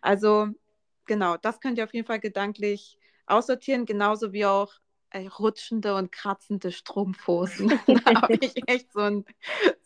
Also 0.00 0.48
genau, 1.06 1.36
das 1.36 1.60
könnt 1.60 1.78
ihr 1.78 1.84
auf 1.84 1.94
jeden 1.94 2.06
Fall 2.06 2.20
gedanklich 2.20 2.98
aussortieren, 3.26 3.86
genauso 3.86 4.32
wie 4.32 4.46
auch 4.46 4.72
rutschende 5.38 5.94
und 5.94 6.12
kratzende 6.12 6.70
Strumpfhosen. 6.70 7.68
da 8.04 8.22
habe 8.22 8.36
ich 8.40 8.54
echt 8.68 8.92
so 8.92 9.00
ein, 9.00 9.24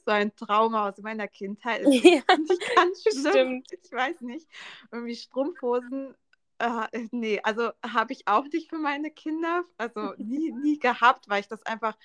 so 0.05 0.11
ein 0.11 0.35
Trauma 0.35 0.89
aus 0.89 0.99
meiner 0.99 1.29
Kindheit. 1.29 1.85
Das 1.85 1.95
Ja, 2.03 2.23
ich 2.29 2.75
ganz 2.75 3.03
schlimm. 3.03 3.27
stimmt. 3.31 3.69
Ich 3.83 3.93
weiß 3.93 4.21
nicht. 4.23 4.49
Irgendwie 4.91 5.15
Strumpfhosen. 5.15 6.15
Äh, 6.59 7.09
nee, 7.13 7.41
also 7.43 7.71
habe 7.85 8.13
ich 8.13 8.27
auch 8.27 8.47
nicht 8.47 8.69
für 8.69 8.79
meine 8.79 9.11
Kinder. 9.11 9.65
Also 9.79 10.15
nie, 10.19 10.53
nie 10.53 10.79
gehabt, 10.79 11.29
weil 11.29 11.41
ich 11.41 11.49
das 11.49 11.63
einfach. 11.65 11.97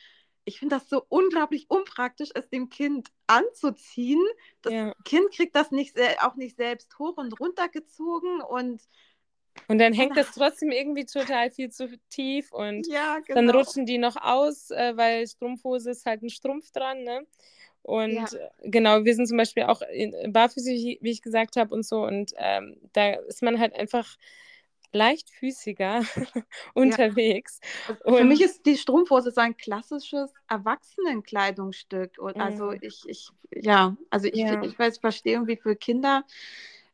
Ich 0.47 0.59
finde 0.59 0.77
das 0.77 0.87
so 0.89 1.03
unglaublich 1.09 1.69
unpraktisch, 1.69 2.29
es 2.33 2.49
dem 2.49 2.69
Kind 2.69 3.09
anzuziehen. 3.27 4.23
Das 4.61 4.73
Ja. 4.73 4.93
Kind 5.03 5.31
kriegt 5.31 5.55
das 5.55 5.71
nicht, 5.71 5.97
auch 6.21 6.35
nicht 6.35 6.55
selbst 6.55 6.97
hoch 6.97 7.17
und 7.17 7.37
runter 7.39 7.67
gezogen 7.67 8.41
und 8.41 8.81
Und 9.67 9.79
dann 9.79 9.93
hängt 9.93 10.15
das 10.15 10.31
trotzdem 10.31 10.71
irgendwie 10.71 11.05
total 11.05 11.51
viel 11.51 11.69
zu 11.69 11.89
tief 12.09 12.53
und 12.53 12.87
ja, 12.87 13.19
genau. 13.19 13.35
dann 13.35 13.49
rutschen 13.49 13.85
die 13.85 13.97
noch 13.97 14.15
aus, 14.15 14.71
äh, 14.71 14.95
weil 14.95 15.27
Strumpfhose 15.27 15.91
ist 15.91 16.05
halt 16.05 16.23
ein 16.23 16.29
Strumpf 16.29 16.71
dran, 16.71 17.03
ne? 17.03 17.27
Und 17.81 18.13
Ja. 18.13 18.25
äh, 18.31 18.49
genau, 18.63 19.03
wir 19.03 19.15
sind 19.15 19.27
zum 19.27 19.37
Beispiel 19.37 19.63
auch 19.63 19.81
in, 19.81 20.31
barfüßig, 20.31 20.99
wie 21.01 21.11
ich 21.11 21.21
gesagt 21.21 21.57
habe 21.57 21.73
und 21.75 21.85
so. 21.85 22.03
Und 22.05 22.33
ähm, 22.37 22.77
da 22.93 23.15
ist 23.27 23.43
man 23.43 23.59
halt 23.59 23.73
einfach 23.75 24.15
leichtfüßiger 24.93 26.01
unterwegs. 26.73 27.59
Also 27.87 28.17
Für 28.17 28.23
mich 28.23 28.41
ist 28.41 28.65
die 28.65 28.77
Strumpfhose 28.77 29.31
so 29.31 29.41
ein 29.41 29.57
klassisches 29.57 30.33
Erwachsenenkleidungsstück. 30.47 32.17
Und 32.19 32.39
also 32.39 32.71
ich, 32.71 33.07
ich, 33.07 33.29
ja, 33.51 33.95
also 34.09 34.27
ich, 34.27 34.35
Ja. 34.35 34.61
ich 34.63 34.77
weiß, 34.77 34.99
verstehe 34.99 35.33
irgendwie 35.33 35.57
für 35.57 35.75
Kinder. 35.75 36.23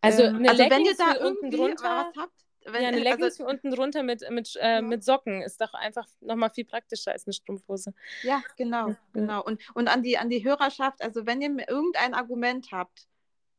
Also 0.02 0.24
ähm, 0.24 0.38
eine 0.38 0.50
also 0.50 0.70
wenn 0.70 0.86
ihr 0.86 0.96
da 0.96 1.26
unten 1.26 1.52
drunter, 1.52 2.08
was 2.14 2.24
habt, 2.24 2.34
wenn, 2.66 2.82
ja, 2.82 2.88
eine 2.89 2.98
also, 2.98 3.10
Leggings 3.10 3.38
für 3.38 3.46
unten 3.46 3.72
drunter 3.72 4.04
mit, 4.04 4.24
mit, 4.30 4.56
äh, 4.60 4.76
Ja. 4.76 4.82
mit 4.82 5.04
Socken 5.04 5.41
ist 5.41 5.60
doch 5.62 5.74
einfach 5.74 6.08
nochmal 6.22 6.50
viel 6.50 6.66
praktischer 6.66 7.12
als 7.12 7.26
eine 7.26 7.34
Strumpfhose. 7.34 7.94
ja, 8.22 8.41
genau, 8.58 8.96
genau. 9.14 9.44
Und, 9.44 9.62
und 9.76 9.88
an 9.88 10.02
die, 10.04 10.18
an 10.18 10.30
die 10.30 10.44
Hörerschaft, 10.44 11.02
also 11.02 11.26
wenn 11.26 11.41
ihr 11.41 11.50
irgendein 11.70 12.14
Argument 12.14 12.70
habt, 12.72 13.08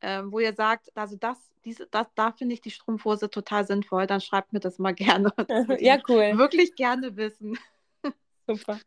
ähm, 0.05 0.30
wo 0.30 0.38
ihr 0.38 0.52
sagt, 0.52 0.94
also 0.94 1.16
das, 1.16 1.38
diese, 1.64 1.86
das, 1.86 2.07
da 2.14 2.30
finde 2.32 2.52
ich 2.52 2.61
die 2.61 2.70
Strumpfhose 2.70 3.30
total 3.30 3.66
sinnvoll, 3.66 4.07
dann 4.07 4.20
schreibt 4.20 4.52
mir 4.52 4.61
das 4.61 4.78
mal 4.78 4.94
gerne. 4.94 5.32
Das 5.48 5.66
ja, 5.80 5.98
cool. 6.09 6.36
Wirklich 6.36 6.74
gerne 6.74 7.16
wissen. 7.16 7.59
Super. 8.46 8.78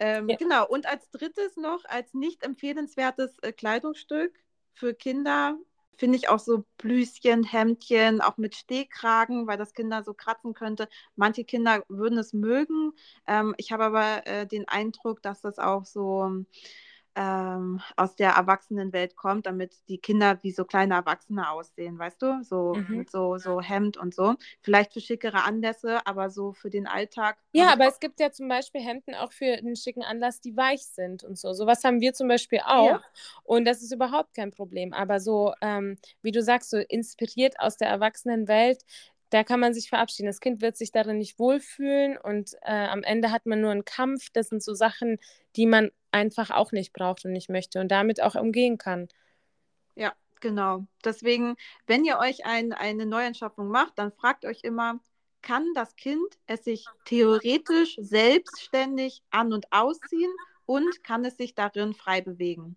Ähm, 0.00 0.28
Ja. 0.28 0.36
Genau, 0.36 0.66
und 0.66 0.86
als 0.86 1.08
drittes 1.10 1.56
noch, 1.56 1.84
als 1.84 2.14
nicht 2.14 2.42
empfehlenswertes 2.42 3.38
äh, 3.42 3.52
Kleidungsstück 3.52 4.32
für 4.74 4.92
Kinder, 4.92 5.56
finde 5.96 6.16
ich 6.16 6.28
auch 6.28 6.38
so 6.40 6.64
Blüschen, 6.78 7.44
Hemdchen, 7.44 8.20
auch 8.20 8.38
mit 8.38 8.54
Stehkragen, 8.56 9.46
weil 9.46 9.58
das 9.58 9.72
Kinder 9.72 10.02
so 10.02 10.14
kratzen 10.14 10.54
könnte. 10.54 10.88
Manche 11.14 11.44
Kinder 11.44 11.84
würden 11.88 12.18
es 12.18 12.32
mögen. 12.32 12.92
Ähm, 13.26 13.54
ich 13.56 13.70
habe 13.70 13.84
aber 13.84 14.26
äh, 14.26 14.46
den 14.46 14.66
Eindruck, 14.68 15.22
dass 15.22 15.40
das 15.40 15.58
auch 15.58 15.84
so 15.84 16.44
ähm, 17.18 17.80
aus 17.96 18.14
der 18.14 18.30
Erwachsenenwelt 18.30 19.16
kommt, 19.16 19.46
damit 19.46 19.74
die 19.88 19.98
Kinder 19.98 20.38
wie 20.42 20.52
so 20.52 20.64
kleine 20.64 20.94
Erwachsene 20.94 21.50
aussehen, 21.50 21.98
weißt 21.98 22.22
du? 22.22 22.44
So 22.44 22.74
Mhm. 22.74 23.06
so, 23.10 23.38
so 23.38 23.60
Hemd 23.60 23.96
und 23.96 24.14
so. 24.14 24.36
Vielleicht 24.62 24.92
für 24.92 25.00
schickere 25.00 25.42
Anlässe, 25.42 26.06
aber 26.06 26.30
so 26.30 26.52
für 26.52 26.70
den 26.70 26.86
Alltag. 26.86 27.36
Ja, 27.52 27.72
aber 27.72 27.86
es 27.88 27.98
gibt 27.98 28.20
ja 28.20 28.30
zum 28.30 28.48
Beispiel 28.48 28.80
Hemden 28.80 29.16
auch 29.16 29.32
für 29.32 29.46
einen 29.52 29.74
schicken 29.74 30.04
Anlass, 30.04 30.40
die 30.40 30.56
weich 30.56 30.86
sind 30.86 31.24
und 31.24 31.36
so. 31.36 31.52
Sowas 31.54 31.82
haben 31.82 32.00
wir 32.00 32.12
zum 32.14 32.28
Beispiel 32.28 32.60
auch. 32.64 32.86
Ja. 32.86 33.02
Und 33.42 33.64
das 33.64 33.82
ist 33.82 33.92
überhaupt 33.92 34.34
kein 34.34 34.52
Problem. 34.52 34.92
Aber 34.92 35.18
so, 35.18 35.54
ähm, 35.60 35.96
wie 36.22 36.30
du 36.30 36.40
sagst, 36.40 36.70
so 36.70 36.76
inspiriert 36.78 37.58
aus 37.58 37.76
der 37.76 37.88
Erwachsenenwelt, 37.88 38.84
da 39.30 39.44
kann 39.44 39.60
man 39.60 39.74
sich 39.74 39.88
verabschieden. 39.88 40.26
Das 40.26 40.40
Kind 40.40 40.62
wird 40.62 40.76
sich 40.76 40.90
darin 40.90 41.18
nicht 41.18 41.38
wohlfühlen 41.38 42.16
und 42.16 42.54
äh, 42.62 42.86
am 42.86 43.02
Ende 43.02 43.30
hat 43.30 43.46
man 43.46 43.60
nur 43.60 43.70
einen 43.70 43.84
Kampf. 43.84 44.30
Das 44.32 44.48
sind 44.48 44.62
so 44.62 44.74
Sachen, 44.74 45.18
die 45.56 45.66
man 45.66 45.90
einfach 46.12 46.50
auch 46.50 46.72
nicht 46.72 46.92
braucht 46.92 47.24
und 47.24 47.32
nicht 47.32 47.50
möchte 47.50 47.80
und 47.80 47.88
damit 47.88 48.22
auch 48.22 48.34
umgehen 48.34 48.78
kann. 48.78 49.08
Ja, 49.94 50.14
genau. 50.40 50.86
Deswegen, 51.04 51.56
wenn 51.86 52.04
ihr 52.04 52.18
euch 52.18 52.46
ein, 52.46 52.72
eine 52.72 53.06
Neuanschaffung 53.06 53.68
macht, 53.68 53.98
dann 53.98 54.12
fragt 54.12 54.44
euch 54.44 54.60
immer, 54.62 55.00
kann 55.42 55.66
das 55.74 55.94
Kind 55.96 56.38
es 56.46 56.64
sich 56.64 56.86
theoretisch 57.04 57.96
selbstständig 58.00 59.22
an- 59.30 59.52
und 59.52 59.72
ausziehen 59.72 60.32
und 60.66 61.04
kann 61.04 61.24
es 61.24 61.36
sich 61.36 61.54
darin 61.54 61.94
frei 61.94 62.20
bewegen? 62.20 62.76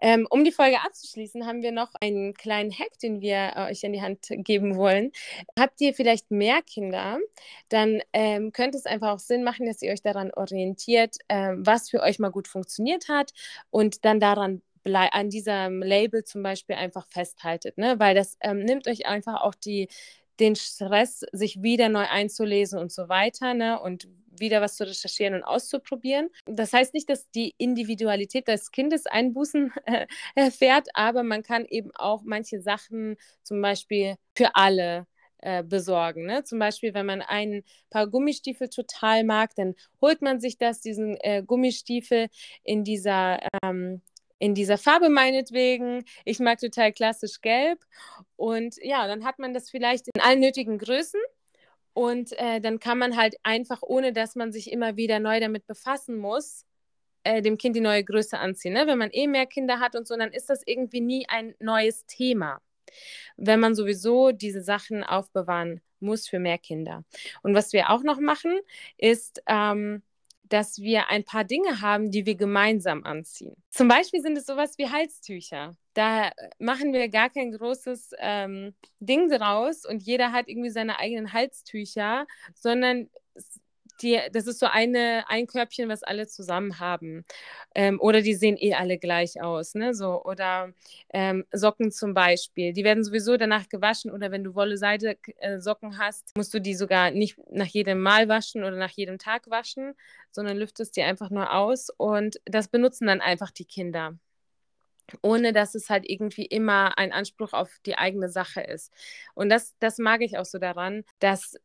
Ähm, 0.00 0.26
um 0.30 0.44
die 0.44 0.52
Folge 0.52 0.80
abzuschließen, 0.80 1.46
haben 1.46 1.62
wir 1.62 1.72
noch 1.72 1.90
einen 2.00 2.34
kleinen 2.34 2.72
Hack, 2.72 2.98
den 3.02 3.20
wir 3.20 3.52
äh, 3.54 3.70
euch 3.70 3.82
in 3.82 3.92
die 3.92 4.00
Hand 4.02 4.28
geben 4.30 4.76
wollen. 4.76 5.12
Habt 5.58 5.80
ihr 5.80 5.94
vielleicht 5.94 6.30
mehr 6.30 6.62
Kinder, 6.62 7.18
dann 7.68 8.00
ähm, 8.12 8.52
könnte 8.52 8.78
es 8.78 8.86
einfach 8.86 9.10
auch 9.10 9.18
Sinn 9.18 9.44
machen, 9.44 9.66
dass 9.66 9.82
ihr 9.82 9.92
euch 9.92 10.02
daran 10.02 10.30
orientiert, 10.32 11.16
ähm, 11.28 11.66
was 11.66 11.90
für 11.90 12.00
euch 12.00 12.18
mal 12.18 12.30
gut 12.30 12.48
funktioniert 12.48 13.08
hat 13.08 13.32
und 13.70 14.04
dann 14.04 14.20
daran 14.20 14.62
an 14.84 15.28
diesem 15.28 15.82
Label 15.82 16.24
zum 16.24 16.42
Beispiel 16.42 16.76
einfach 16.76 17.06
festhaltet, 17.08 17.76
ne? 17.76 17.96
weil 17.98 18.14
das 18.14 18.38
ähm, 18.40 18.60
nimmt 18.64 18.88
euch 18.88 19.06
einfach 19.06 19.42
auch 19.42 19.54
die, 19.54 19.88
den 20.40 20.56
Stress, 20.56 21.20
sich 21.32 21.62
wieder 21.62 21.88
neu 21.88 22.06
einzulesen 22.08 22.78
und 22.78 22.90
so 22.90 23.08
weiter 23.08 23.54
ne? 23.54 23.80
und 23.80 24.08
wieder 24.30 24.60
was 24.60 24.76
zu 24.76 24.86
recherchieren 24.86 25.34
und 25.34 25.44
auszuprobieren. 25.44 26.30
Das 26.46 26.72
heißt 26.72 26.94
nicht, 26.94 27.08
dass 27.10 27.30
die 27.30 27.54
Individualität 27.58 28.48
des 28.48 28.70
Kindes 28.70 29.06
Einbußen 29.06 29.72
äh, 29.84 30.06
erfährt, 30.34 30.88
aber 30.94 31.22
man 31.22 31.42
kann 31.42 31.66
eben 31.66 31.90
auch 31.94 32.22
manche 32.24 32.60
Sachen 32.60 33.16
zum 33.42 33.60
Beispiel 33.60 34.16
für 34.34 34.54
alle 34.54 35.06
äh, 35.42 35.62
besorgen. 35.62 36.26
Ne? 36.26 36.44
Zum 36.44 36.58
Beispiel, 36.58 36.92
wenn 36.94 37.06
man 37.06 37.22
ein 37.22 37.62
paar 37.88 38.06
Gummistiefel 38.06 38.68
total 38.68 39.24
mag, 39.24 39.54
dann 39.54 39.74
holt 40.00 40.22
man 40.22 40.40
sich 40.40 40.58
das, 40.58 40.80
diesen 40.80 41.16
äh, 41.20 41.42
Gummistiefel 41.46 42.28
in 42.62 42.84
dieser, 42.84 43.40
ähm, 43.62 44.02
in 44.40 44.54
dieser 44.54 44.78
Farbe 44.78 45.08
meinetwegen. 45.08 46.04
Ich 46.24 46.40
mag 46.40 46.58
total 46.58 46.92
klassisch 46.92 47.40
gelb. 47.40 47.78
Und 48.36 48.76
ja, 48.82 49.06
dann 49.06 49.24
hat 49.24 49.38
man 49.38 49.54
das 49.54 49.70
vielleicht 49.70 50.08
in 50.12 50.20
allen 50.20 50.40
nötigen 50.40 50.78
Größen. 50.78 51.20
Und 51.92 52.32
äh, 52.38 52.60
dann 52.60 52.80
kann 52.80 52.98
man 52.98 53.16
halt 53.16 53.36
einfach, 53.42 53.82
ohne 53.82 54.12
dass 54.12 54.34
man 54.34 54.50
sich 54.50 54.72
immer 54.72 54.96
wieder 54.96 55.20
neu 55.20 55.40
damit 55.40 55.66
befassen 55.66 56.16
muss, 56.16 56.64
äh, 57.22 57.42
dem 57.42 57.58
Kind 57.58 57.76
die 57.76 57.80
neue 57.80 58.02
Größe 58.02 58.38
anziehen. 58.38 58.72
Ne? 58.72 58.86
Wenn 58.86 58.98
man 58.98 59.10
eh 59.10 59.26
mehr 59.26 59.46
Kinder 59.46 59.78
hat 59.78 59.94
und 59.94 60.08
so, 60.08 60.16
dann 60.16 60.32
ist 60.32 60.48
das 60.48 60.62
irgendwie 60.64 61.00
nie 61.02 61.26
ein 61.28 61.54
neues 61.58 62.06
Thema. 62.06 62.60
Wenn 63.36 63.60
man 63.60 63.74
sowieso 63.74 64.32
diese 64.32 64.62
Sachen 64.62 65.04
aufbewahren 65.04 65.82
muss 66.00 66.26
für 66.26 66.38
mehr 66.38 66.58
Kinder. 66.58 67.04
Und 67.42 67.54
was 67.54 67.74
wir 67.74 67.90
auch 67.90 68.02
noch 68.02 68.20
machen, 68.20 68.58
ist, 68.96 69.42
ähm, 69.46 70.02
dass 70.50 70.78
wir 70.78 71.08
ein 71.08 71.24
paar 71.24 71.44
Dinge 71.44 71.80
haben, 71.80 72.10
die 72.10 72.26
wir 72.26 72.34
gemeinsam 72.34 73.04
anziehen. 73.04 73.54
Zum 73.70 73.88
Beispiel 73.88 74.20
sind 74.20 74.36
es 74.36 74.46
sowas 74.46 74.76
wie 74.76 74.88
Halstücher. 74.90 75.76
Da 75.94 76.30
machen 76.58 76.92
wir 76.92 77.08
gar 77.08 77.30
kein 77.30 77.52
großes 77.52 78.10
ähm, 78.18 78.74
Ding 78.98 79.30
draus 79.30 79.86
und 79.86 80.02
jeder 80.02 80.32
hat 80.32 80.48
irgendwie 80.48 80.70
seine 80.70 80.98
eigenen 80.98 81.32
Halstücher, 81.32 82.26
sondern 82.54 83.08
die, 84.02 84.20
das 84.32 84.46
ist 84.46 84.58
so 84.58 84.66
eine, 84.66 85.24
ein 85.28 85.46
Körbchen, 85.46 85.88
was 85.88 86.02
alle 86.02 86.26
zusammen 86.26 86.80
haben. 86.80 87.24
Ähm, 87.74 88.00
oder 88.00 88.22
die 88.22 88.34
sehen 88.34 88.56
eh 88.58 88.74
alle 88.74 88.98
gleich 88.98 89.40
aus. 89.42 89.74
Ne? 89.74 89.94
So, 89.94 90.22
oder 90.24 90.72
ähm, 91.12 91.44
Socken 91.52 91.92
zum 91.92 92.14
Beispiel. 92.14 92.72
Die 92.72 92.84
werden 92.84 93.04
sowieso 93.04 93.36
danach 93.36 93.68
gewaschen. 93.68 94.10
Oder 94.10 94.30
wenn 94.30 94.44
du 94.44 94.54
Wolle-Seide-Socken 94.54 95.98
hast, 95.98 96.36
musst 96.36 96.54
du 96.54 96.60
die 96.60 96.74
sogar 96.74 97.10
nicht 97.10 97.38
nach 97.50 97.66
jedem 97.66 98.00
Mal 98.00 98.28
waschen 98.28 98.64
oder 98.64 98.76
nach 98.76 98.90
jedem 98.90 99.18
Tag 99.18 99.50
waschen, 99.50 99.94
sondern 100.30 100.56
lüftest 100.56 100.96
die 100.96 101.02
einfach 101.02 101.30
nur 101.30 101.52
aus. 101.52 101.88
Und 101.96 102.40
das 102.44 102.68
benutzen 102.68 103.06
dann 103.06 103.20
einfach 103.20 103.50
die 103.50 103.64
Kinder 103.64 104.18
ohne 105.22 105.52
dass 105.52 105.74
es 105.74 105.90
halt 105.90 106.08
irgendwie 106.08 106.44
immer 106.44 106.96
ein 106.98 107.12
Anspruch 107.12 107.52
auf 107.52 107.80
die 107.86 107.98
eigene 107.98 108.28
Sache 108.28 108.60
ist. 108.60 108.92
Und 109.34 109.48
das, 109.48 109.74
das 109.80 109.98
mag 109.98 110.20
ich 110.20 110.38
auch 110.38 110.44
so 110.44 110.58
daran, 110.58 111.04
dass 111.18 111.56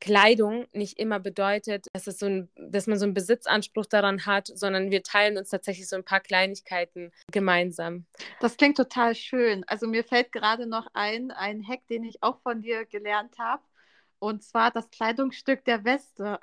Kleidung 0.00 0.66
nicht 0.72 0.98
immer 0.98 1.20
bedeutet, 1.20 1.86
dass, 1.92 2.06
es 2.06 2.18
so 2.18 2.26
ein, 2.26 2.50
dass 2.56 2.86
man 2.86 2.98
so 2.98 3.04
einen 3.04 3.14
Besitzanspruch 3.14 3.86
daran 3.86 4.26
hat, 4.26 4.48
sondern 4.48 4.90
wir 4.90 5.02
teilen 5.02 5.38
uns 5.38 5.50
tatsächlich 5.50 5.88
so 5.88 5.96
ein 5.96 6.04
paar 6.04 6.20
Kleinigkeiten 6.20 7.12
gemeinsam. 7.32 8.06
Das 8.40 8.56
klingt 8.56 8.76
total 8.76 9.14
schön. 9.14 9.64
Also 9.66 9.86
mir 9.86 10.04
fällt 10.04 10.32
gerade 10.32 10.66
noch 10.66 10.86
ein, 10.92 11.30
ein 11.30 11.66
Hack, 11.66 11.86
den 11.88 12.04
ich 12.04 12.22
auch 12.22 12.40
von 12.42 12.62
dir 12.62 12.84
gelernt 12.84 13.38
habe. 13.38 13.62
Und 14.18 14.42
zwar 14.42 14.70
das 14.70 14.90
Kleidungsstück 14.90 15.64
der 15.64 15.84
Weste. 15.84 16.38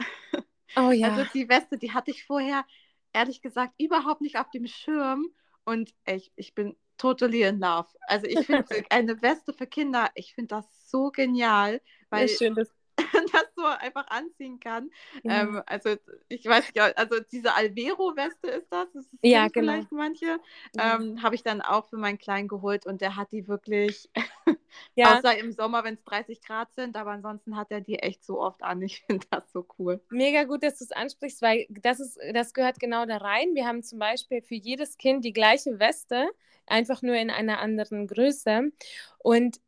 Oh 0.76 0.92
ja. 0.92 1.10
Also 1.10 1.30
die 1.34 1.50
Weste, 1.50 1.78
die 1.78 1.92
hatte 1.92 2.12
ich 2.12 2.26
vorher, 2.26 2.66
ehrlich 3.14 3.42
gesagt, 3.42 3.74
überhaupt 3.78 4.22
nicht 4.22 4.38
auf 4.38 4.50
dem 4.50 4.68
Schirm. 4.68 5.28
Und 5.64 5.94
ich, 6.06 6.32
ich 6.36 6.56
bin 6.56 6.76
totally 6.98 7.44
in 7.44 7.60
love. 7.60 7.88
Also 8.08 8.26
ich 8.28 8.40
finde 8.46 8.66
eine 8.90 9.22
Weste 9.22 9.54
für 9.54 9.68
Kinder, 9.68 10.10
ich 10.16 10.34
finde 10.34 10.56
das 10.56 10.90
so 10.90 11.12
genial, 11.12 11.82
weil 12.10 12.30
schön, 12.30 12.56
das 12.56 12.70
das 13.32 13.46
so 13.56 13.66
einfach 13.66 14.08
anziehen 14.08 14.60
kann. 14.60 14.92
Ja. 15.24 15.42
Ähm, 15.42 15.62
also 15.66 15.96
ich 16.28 16.46
weiß 16.46 16.66
nicht, 16.68 16.80
also 16.80 17.16
diese 17.32 17.56
Alvero-Weste 17.56 18.48
ist 18.48 18.68
das, 18.72 18.88
das 18.94 19.06
ist 19.06 19.20
ja, 19.22 19.48
genau. 19.48 19.74
vielleicht 19.74 19.92
manche, 19.92 20.40
ja. 20.76 20.96
ähm, 20.96 21.22
habe 21.22 21.36
ich 21.36 21.44
dann 21.44 21.62
auch 21.62 21.90
für 21.90 21.98
meinen 21.98 22.18
Kleinen 22.18 22.48
geholt 22.48 22.86
und 22.86 23.02
der 23.02 23.16
hat 23.16 23.32
die 23.32 23.48
wirklich, 23.48 24.10
ja. 24.96 25.18
außer 25.18 25.38
im 25.38 25.52
Sommer, 25.52 25.84
wenn 25.84 25.96
es 25.96 26.04
30 26.04 26.42
Grad 26.42 26.74
sind, 26.74 26.96
aber 26.96 27.12
ansonsten 27.12 27.56
hat 27.58 27.72
er 27.72 27.82
die 27.82 28.00
echt 28.00 28.24
so 28.24 28.40
oft 28.40 28.62
an. 28.64 28.82
Ich 28.82 29.02
finde 29.02 29.26
das 29.30 29.52
so 29.52 29.66
cool. 29.80 30.02
Mega 30.10 30.44
gut, 30.44 30.64
dass 30.64 30.78
du 30.78 30.84
es 30.84 30.92
ansprichst, 30.92 31.42
weil 31.42 31.66
das, 31.70 32.00
ist, 32.00 32.20
das 32.34 32.54
gehört 32.54 32.80
genau 32.80 33.06
da 33.06 33.18
rein. 33.18 33.56
Wir 33.56 33.66
haben 33.66 33.84
zum 33.84 34.00
Beispiel 34.00 34.42
für 34.42 34.56
jedes 34.56 34.98
Kind 34.98 35.26
die 35.26 35.34
gleiche 35.34 35.80
Weste, 35.80 36.30
einfach 36.66 37.02
nur 37.02 37.16
in 37.16 37.30
einer 37.30 37.60
anderen 37.60 38.08
Größe. 38.08 38.72
Und 39.20 39.60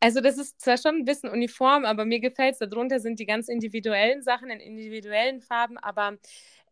also 0.00 0.20
das 0.20 0.38
ist 0.38 0.60
zwar 0.60 0.76
schon 0.76 0.96
ein 0.96 1.04
bisschen 1.04 1.30
uniform, 1.30 1.84
aber 1.84 2.04
mir 2.04 2.20
gefällt 2.20 2.56
es. 2.58 2.68
Darunter 2.68 3.00
sind 3.00 3.18
die 3.18 3.26
ganz 3.26 3.48
individuellen 3.48 4.22
Sachen 4.22 4.50
in 4.50 4.60
individuellen 4.60 5.40
Farben, 5.40 5.76
aber 5.78 6.18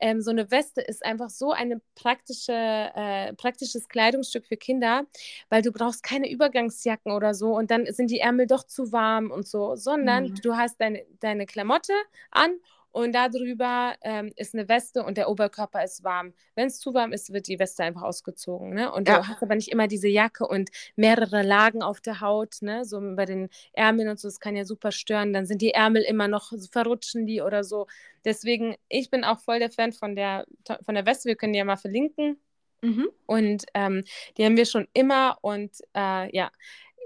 ähm, 0.01 0.21
so 0.21 0.31
eine 0.31 0.51
Weste 0.51 0.81
ist 0.81 1.05
einfach 1.05 1.31
so 1.31 1.53
ein 1.53 1.81
praktische, 1.95 2.53
äh, 2.53 3.33
praktisches 3.35 3.89
Kleidungsstück 3.89 4.47
für 4.47 4.57
Kinder, 4.57 5.07
weil 5.49 5.63
du 5.63 5.73
brauchst 5.73 6.03
keine 6.03 6.31
Übergangsjacken 6.31 7.13
oder 7.13 7.35
so 7.35 7.57
und 7.57 7.71
dann 7.71 7.87
sind 7.87 8.11
die 8.11 8.21
Ärmel 8.21 8.47
doch 8.47 8.65
zu 8.65 8.93
warm 8.93 9.31
und 9.31 9.47
so, 9.47 9.77
sondern 9.77 10.31
mhm. 10.31 10.35
du 10.43 10.57
hast 10.57 10.81
deine, 10.81 11.05
deine 11.21 11.47
Klamotte 11.47 11.95
an 12.31 12.51
und 12.97 13.13
darüber 13.13 13.95
ähm, 14.01 14.33
ist 14.37 14.55
eine 14.55 14.71
Weste 14.71 15.05
und 15.05 15.19
der 15.19 15.29
Oberkörper 15.29 15.85
ist 15.85 16.03
warm. 16.03 16.33
Wenn 16.55 16.69
es 16.69 16.79
zu 16.79 16.95
warm 16.95 17.13
ist, 17.13 17.31
wird 17.31 17.47
die 17.47 17.59
Weste 17.59 17.85
einfach 17.85 18.01
ausgezogen. 18.01 18.73
Ne? 18.73 18.91
Und 18.91 19.07
ja. 19.07 19.19
du 19.19 19.29
hast 19.29 19.43
aber 19.43 19.55
nicht 19.55 19.71
immer 19.71 19.87
diese 19.87 20.09
Jacke 20.09 20.47
und 20.47 20.71
mehrere 20.97 21.43
Lagen 21.43 21.83
auf 21.83 22.01
der 22.01 22.23
Haut, 22.23 22.63
ne? 22.63 22.87
so 22.87 22.99
bei 23.15 23.27
den 23.27 23.51
Ärmeln 23.75 24.09
und 24.09 24.19
so, 24.19 24.29
das 24.29 24.41
kann 24.41 24.57
ja 24.57 24.65
super 24.65 24.93
stören. 24.93 25.35
Dann 25.35 25.45
sind 25.45 25.61
die 25.61 25.75
Ärmel 25.75 26.05
immer 26.05 26.27
noch, 26.27 26.55
verrutschen 26.73 27.27
die 27.27 27.43
oder 27.43 27.65
so. 27.65 27.87
Deswegen, 28.25 28.77
ich 28.89 29.11
bin 29.11 29.25
auch 29.25 29.41
voll 29.41 29.59
der 29.59 29.71
Fan 29.71 29.93
von 29.93 30.17
der, 30.17 30.47
von 30.83 30.95
der 30.95 31.05
Weste. 31.05 31.29
Wir 31.29 31.37
können 31.37 31.53
die 31.53 31.59
ja 31.59 31.67
mal 31.67 31.77
verlinken. 31.77 32.41
Mhm. 32.81 33.11
Und 33.27 33.67
ähm, 33.75 34.05
die 34.39 34.45
haben 34.47 34.57
wir 34.57 34.65
schon 34.65 34.89
immer 34.95 35.37
und 35.43 35.77
äh, 35.95 36.35
ja, 36.35 36.51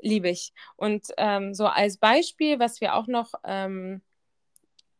liebe 0.03 0.29
ich. 0.29 0.53
Und 0.77 1.09
ähm, 1.17 1.53
so 1.53 1.67
als 1.67 1.97
Beispiel, 1.97 2.61
was 2.61 2.81
wir 2.81 2.95
auch 2.95 3.09
noch 3.09 3.33
ähm, 3.43 4.03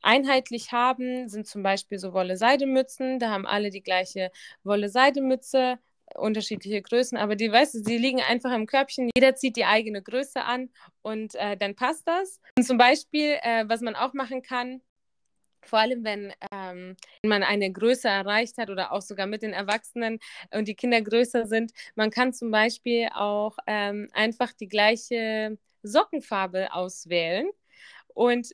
einheitlich 0.03 0.73
haben, 0.73 1.29
sind 1.29 1.47
zum 1.47 1.63
Beispiel 1.63 1.99
so 1.99 2.13
Wolle-Seide-Mützen. 2.13 3.19
Da 3.19 3.31
haben 3.31 3.47
alle 3.47 3.71
die 3.71 3.83
gleiche 3.83 4.31
Wolle-Seide-Mütze, 4.65 5.79
unterschiedliche 6.17 6.83
Größen, 6.83 7.17
aber 7.17 7.37
die, 7.37 7.51
weißt 7.53 7.75
du, 7.75 7.79
sie 7.85 7.99
liegen 7.99 8.21
einfach 8.21 8.53
im 8.53 8.67
Körbchen. 8.67 9.11
Jeder 9.15 9.37
zieht 9.37 9.57
die 9.57 9.65
eigene 9.65 10.03
Größe 10.03 10.43
an 10.43 10.71
und 11.03 11.35
äh, 11.37 11.57
dann 11.57 11.77
passt 11.77 12.07
das. 12.09 12.41
Und 12.59 12.65
zum 12.65 12.79
Beispiel, 12.79 13.39
äh, 13.43 13.65
was 13.69 13.81
man 13.81 13.95
auch 13.95 14.13
machen 14.13 14.43
kann, 14.43 14.81
vor 15.63 15.79
allem 15.79 16.05
wenn 16.05 16.33
ähm, 16.53 16.97
man 17.23 17.43
eine 17.43 17.71
Größe 17.71 18.09
erreicht 18.09 18.59
hat 18.59 18.71
oder 18.71 18.93
auch 18.93 19.03
sogar 19.03 19.27
mit 19.27 19.43
den 19.43 19.53
Erwachsenen 19.53 20.19
und 20.53 20.69
die 20.69 20.75
Kinder 20.75 21.01
größer 21.03 21.47
sind, 21.47 21.73
man 21.95 22.11
kann 22.11 22.33
zum 22.33 22.51
Beispiel 22.51 23.09
auch 23.15 23.57
ähm, 23.67 24.09
einfach 24.13 24.53
die 24.53 24.69
gleiche 24.69 25.59
Sockenfarbe 25.83 26.73
auswählen 26.73 27.49
und 28.15 28.51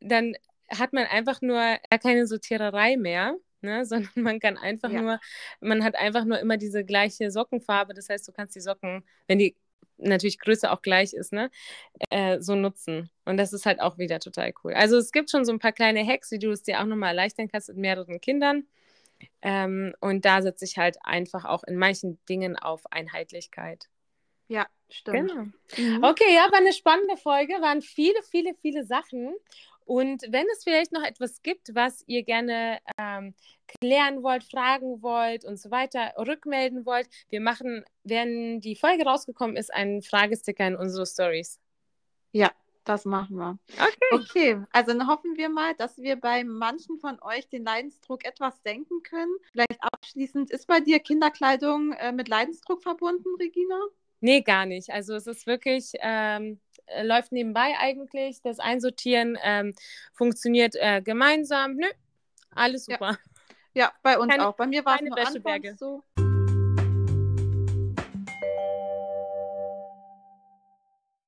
dann 0.00 0.34
hat 0.70 0.92
man 0.92 1.06
einfach 1.06 1.40
nur 1.42 1.60
keine 2.02 2.26
Sortiererei 2.26 2.96
mehr. 2.96 3.36
Ne, 3.62 3.84
sondern 3.84 4.10
man 4.14 4.40
kann 4.40 4.56
einfach 4.56 4.90
ja. 4.90 5.02
nur, 5.02 5.20
man 5.60 5.84
hat 5.84 5.94
einfach 5.94 6.24
nur 6.24 6.38
immer 6.38 6.56
diese 6.56 6.82
gleiche 6.82 7.30
Sockenfarbe. 7.30 7.92
Das 7.92 8.08
heißt, 8.08 8.26
du 8.26 8.32
kannst 8.32 8.56
die 8.56 8.60
Socken, 8.60 9.04
wenn 9.26 9.38
die 9.38 9.54
natürlich 9.98 10.38
Größe 10.38 10.70
auch 10.70 10.80
gleich 10.82 11.12
ist, 11.12 11.32
ne, 11.32 11.50
äh, 12.08 12.40
so 12.40 12.54
nutzen. 12.54 13.10
Und 13.24 13.36
das 13.36 13.52
ist 13.52 13.66
halt 13.66 13.80
auch 13.80 13.98
wieder 13.98 14.18
total 14.18 14.52
cool. 14.64 14.72
Also 14.72 14.96
es 14.96 15.12
gibt 15.12 15.30
schon 15.30 15.44
so 15.44 15.52
ein 15.52 15.58
paar 15.58 15.72
kleine 15.72 16.06
Hacks, 16.06 16.30
wie 16.30 16.38
du 16.38 16.50
es 16.50 16.62
dir 16.62 16.80
auch 16.80 16.86
nochmal 16.86 17.10
erleichtern 17.10 17.48
kannst 17.48 17.68
mit 17.68 17.76
mehreren 17.76 18.20
Kindern. 18.20 18.66
Ähm, 19.42 19.94
und 20.00 20.24
da 20.24 20.42
setze 20.42 20.64
ich 20.64 20.78
halt 20.78 20.96
einfach 21.02 21.44
auch 21.44 21.62
in 21.64 21.76
manchen 21.76 22.18
Dingen 22.28 22.56
auf 22.56 22.90
Einheitlichkeit. 22.90 23.88
Ja, 24.48 24.66
stimmt. 24.88 25.30
Genau. 25.30 25.42
Mhm. 25.76 26.04
Okay, 26.04 26.34
ja, 26.34 26.50
war 26.50 26.58
eine 26.58 26.72
spannende 26.72 27.16
Folge, 27.16 27.54
waren 27.60 27.82
viele, 27.82 28.20
viele, 28.22 28.54
viele 28.54 28.84
Sachen. 28.84 29.34
Und 29.84 30.22
wenn 30.28 30.46
es 30.52 30.62
vielleicht 30.62 30.92
noch 30.92 31.02
etwas 31.02 31.42
gibt, 31.42 31.74
was 31.74 32.04
ihr 32.06 32.22
gerne 32.22 32.78
ähm, 32.98 33.34
klären 33.66 34.22
wollt, 34.22 34.44
fragen 34.44 35.02
wollt 35.02 35.44
und 35.44 35.58
so 35.58 35.70
weiter, 35.70 36.12
rückmelden 36.16 36.86
wollt, 36.86 37.08
wir 37.28 37.40
machen, 37.40 37.84
wenn 38.04 38.60
die 38.60 38.76
Folge 38.76 39.04
rausgekommen 39.04 39.56
ist, 39.56 39.72
einen 39.72 40.02
Fragesticker 40.02 40.66
in 40.66 40.76
unsere 40.76 41.06
Stories. 41.06 41.58
Ja, 42.32 42.50
das 42.84 43.04
machen 43.04 43.36
wir. 43.36 43.58
Okay. 43.74 43.96
Okay, 44.12 44.62
also 44.72 44.92
dann 44.92 45.06
hoffen 45.06 45.36
wir 45.36 45.48
mal, 45.48 45.74
dass 45.74 45.98
wir 45.98 46.16
bei 46.16 46.44
manchen 46.44 46.98
von 46.98 47.20
euch 47.22 47.48
den 47.48 47.64
Leidensdruck 47.64 48.24
etwas 48.24 48.62
senken 48.62 49.02
können. 49.02 49.34
Vielleicht 49.52 49.82
abschließend, 49.82 50.50
ist 50.50 50.66
bei 50.66 50.80
dir 50.80 50.98
Kinderkleidung 51.00 51.92
äh, 51.92 52.12
mit 52.12 52.28
Leidensdruck 52.28 52.82
verbunden, 52.82 53.28
Regina? 53.38 53.78
Nee, 54.20 54.42
gar 54.42 54.66
nicht. 54.66 54.90
Also 54.90 55.14
es 55.14 55.26
ist 55.26 55.46
wirklich, 55.46 55.92
ähm, 56.00 56.60
äh, 56.90 57.02
läuft 57.02 57.32
nebenbei 57.32 57.74
eigentlich. 57.78 58.42
Das 58.42 58.58
Einsortieren 58.58 59.38
ähm, 59.42 59.74
funktioniert 60.12 60.74
äh, 60.76 61.02
gemeinsam. 61.02 61.76
Nö, 61.76 61.86
alles 62.54 62.84
super. 62.84 63.18
Ja. 63.74 63.86
ja 63.86 63.92
bei 64.02 64.18
uns 64.18 64.30
Keine, 64.30 64.48
auch. 64.48 64.56
Bei 64.56 64.66
mir 64.66 64.84
war 64.84 64.96
es 64.96 65.02
nur 65.02 65.18
anfangs 65.18 65.78
so. 65.78 66.02